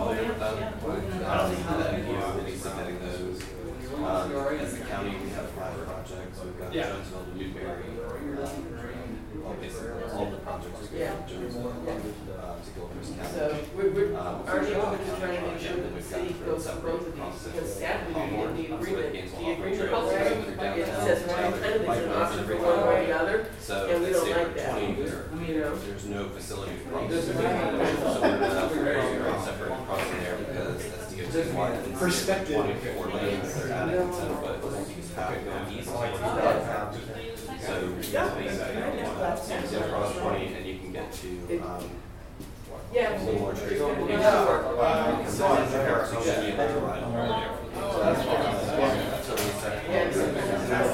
I 0.00 1.36
don't 1.36 1.50
think 1.50 1.66
that 1.66 1.98
you 1.98 2.14
will 2.14 2.44
be 2.44 2.56
submitting 2.56 2.98
those. 3.00 3.42
Um, 4.00 4.32
as 4.58 4.78
the 4.78 4.84
county, 4.86 5.10
we 5.22 5.28
have 5.30 5.50
five 5.50 5.76
projects, 5.84 6.40
we've 6.42 6.58
got 6.58 6.72
Jonesville, 6.72 7.26
Newberry, 7.36 7.84
all 7.98 8.79
basically, 9.60 9.90
all 10.12 10.30
the 10.30 10.36
projects 10.38 10.90
we 10.92 11.00
have, 11.00 11.28
Jonesville, 11.28 11.70
uh, 11.70 12.54
to 12.60 12.70
Gilchrist 12.76 13.16
County. 13.16 13.32
So, 13.34 13.56
we're, 13.76 13.90
we're, 13.90 14.16
Um, 14.16 14.42
our 14.46 14.60
neighborhood 14.62 15.00
is 15.00 15.18
trying 15.18 15.40
to 15.40 15.46
make 15.46 15.60
sure 15.60 15.76
that 15.76 15.94
the 15.94 16.02
city 16.02 16.36
goes 16.44 16.68
for 16.68 16.76
both 16.80 17.06
of 17.06 17.14
these, 17.14 17.52
because 17.52 17.74
sadly, 17.74 18.14
we 18.14 18.20
didn't 18.36 18.56
the 18.56 18.64
agreement, 18.74 19.12
the 19.12 19.52
agreement, 19.52 19.90
it 20.78 20.86
says 20.86 21.26
one 21.26 21.52
kind 21.60 21.74
of 21.74 21.82
is 21.82 22.04
an 22.04 22.12
option 22.12 22.44
for 22.46 22.56
one 22.56 22.78
or 22.80 23.06
the 23.06 23.12
other, 23.16 23.46
and 23.70 24.02
we 24.04 24.10
don't 24.10 24.30
like 24.30 24.54
that, 24.56 24.70
twenty 24.72 25.50
you 25.50 25.60
know? 25.60 25.74
There's 25.74 26.06
no 26.06 26.28
facility 26.28 26.72
across. 26.86 27.10
So 27.10 27.32
we're 27.32 28.40
not 28.40 28.72
very 28.72 29.02
separate 29.42 29.72
crossing 29.86 30.20
there 30.20 30.36
because 30.36 30.90
that's 30.90 31.34
DOT 31.34 31.54
wide. 31.54 31.94
Perspective. 31.94 32.56
Twenty-four 32.56 33.06
lanes 33.08 33.54
they're 33.54 33.72
adding 33.72 34.10
ten 34.10 34.36
foot 34.36 34.62
half. 36.64 36.94
So 37.60 37.92
you 39.48 39.78
go 39.78 39.84
across 39.86 40.16
twenty 40.18 40.46
and 40.54 40.66
you 40.66 40.78
can 40.78 40.92
get 40.92 41.12
to, 41.12 41.28
um, 41.62 41.84
Yeah. 42.92 43.18
Livermore 43.24 43.54
Street. 43.54 43.78
Yeah. 43.78 43.86
Uh, 43.86 45.26
so 45.26 45.54
it's 45.62 45.72
a 45.74 45.78
hair, 45.78 46.06
so 46.06 46.18
you 46.24 46.52
have 46.52 46.72
to 46.74 46.80
ride 46.80 47.02
over 47.04 47.16
there. 47.28 47.56
So 47.74 47.98
that's 48.02 48.26
why, 48.26 48.36
that's 49.10 49.28
what 49.28 49.38
we 49.40 49.46
said. 49.60 50.90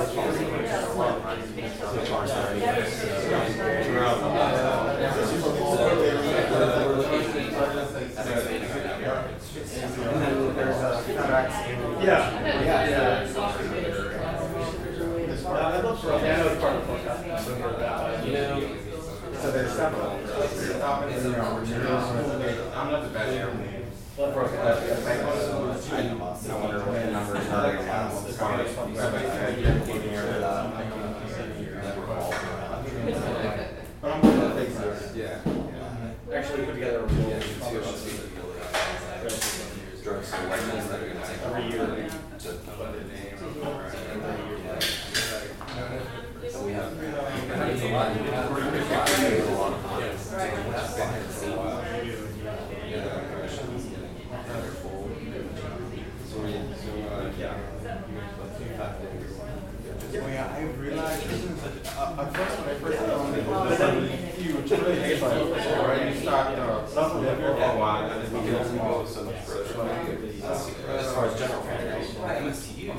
Yeah, 12.02 12.40
yeah, 12.42 12.88
yeah. 12.88 13.26
I'd 15.48 15.84
love 15.84 16.00
for, 16.00 16.12
I 16.12 16.20
know 16.20 16.48
it's 16.48 16.60
part 16.60 16.76
of 16.76 16.86
the 16.86 16.92
podcast. 16.92 18.26
You 18.26 18.32
know, 18.32 18.76
So 19.40 19.50
there's 19.52 19.72
several. 19.72 20.10
I'm 20.86 21.02
not 22.92 23.02
the 23.02 23.10
best. 23.10 23.34
I 23.36 23.42
wonder 26.54 26.78
what 26.78 26.94
the 26.94 27.10
numbers 27.10 27.48
are 27.48 27.70
in 27.70 27.76
the 27.76 27.82
last 27.82 28.28
as 28.28 28.36
far 28.36 28.60
as 28.60 28.76
But 34.00 34.12
I'm 34.12 34.20
going 34.22 34.40
to 34.40 34.46
think 34.54 34.70
so. 34.78 34.86
Yeah. 35.16 35.40
Actually, 36.32 36.60
we 36.60 36.66
put 36.66 36.74
together 36.74 36.98
a 36.98 37.06
rule. 37.06 37.40
Drugs 40.04 40.32
and 40.34 40.50
weapons 40.50 40.86
that 40.88 41.02
are 41.02 41.08
gonna 41.08 41.26
take 41.26 41.40
three 41.40 41.68
years 41.68 42.12
to. 42.38 42.50
So 46.48 46.58
we 46.64 46.72
have. 46.72 46.92
It's 46.92 47.82
a 47.82 47.88
lot. 47.88 48.14
We 48.14 48.22
have 48.30 48.50
a 48.50 49.52
lot 49.52 49.72
of 49.72 49.80
funds. 49.80 50.20
So 50.22 50.36
we 50.36 50.42
have 50.42 50.90
behind 50.96 51.24
the 51.26 51.32
scenes. 51.32 51.58
Yeah, 52.88 53.02
the 53.02 53.10
commissions, 53.34 53.82
they're 54.46 54.72
full. 54.78 55.10
So 56.28 56.34
we, 56.38 56.50
so, 56.52 56.90
uh, 57.08 57.32
yeah. 57.36 57.56
Well, 60.12 60.30
yeah, 60.30 60.48
I 60.56 60.62
realized 60.80 61.28
this 61.28 61.44
is 61.44 61.60
such 61.60 61.94
a, 61.94 62.00
uh, 62.00 62.22
at 62.22 62.34
first 62.34 62.58
when 62.60 62.68
I 62.70 62.74
first 62.78 62.98
got 62.98 63.34
it, 63.34 63.38
it 63.38 63.46
was 63.46 63.78
huge, 64.36 64.70
really 64.70 65.20
right? 65.86 66.14
You 66.14 66.20
start, 66.20 66.58
uh, 66.58 66.86
something 66.86 67.22
there 67.22 67.36
for 67.36 67.50
a 67.50 67.78
while, 67.78 68.10
and 68.10 68.24
then 68.24 68.46
you 68.46 68.50
get 68.52 68.66
small, 68.66 69.06
so 69.06 69.24
much 69.24 69.40
further. 69.44 69.64
As 70.44 71.12
far 71.12 71.26
as 71.26 71.38
general 71.38 71.62
fund, 71.62 71.82
MSTU. 72.46 72.92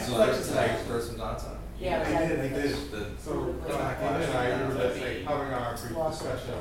So 0.00 0.18
that's 0.18 0.50
like, 0.54 0.74
throw 0.86 1.00
some 1.00 1.16
dots 1.16 1.44
on. 1.44 1.56
Yeah, 1.80 2.04
I 2.06 2.28
did, 2.28 2.40
I 2.40 2.48
did. 2.48 2.76
So, 3.18 3.54
I 3.64 3.94
came 3.94 4.08
I 4.12 4.68
we 4.68 4.74
like 4.74 4.92
having 5.24 5.52
our 5.54 5.72
brief 5.76 5.96
discussion. 6.10 6.54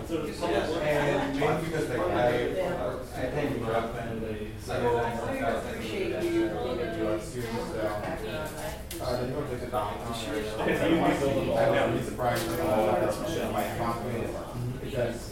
And 0.81 1.39
mainly 1.39 1.65
because 1.65 1.89
like 1.89 1.99
I, 1.99 2.31
I 3.17 3.29
think 3.31 3.59
we 3.59 3.65
were 3.65 3.73
family, 3.93 4.51
so 4.63 4.73
I 5.41 5.51
appreciate 5.51 6.23
you 6.23 6.45
looking 6.47 6.85
to 6.99 7.13
our 7.13 7.19
students, 7.19 7.71
uh, 7.75 9.21
they 9.21 9.31
go 9.31 9.41
to 9.41 9.55
the 9.55 9.67
downtown. 9.67 10.13
I'm 10.59 11.93
not 11.95 12.03
surprised 12.03 12.51
at 12.51 12.59
all, 12.59 12.89
confidence, 13.77 14.37
because 14.83 15.28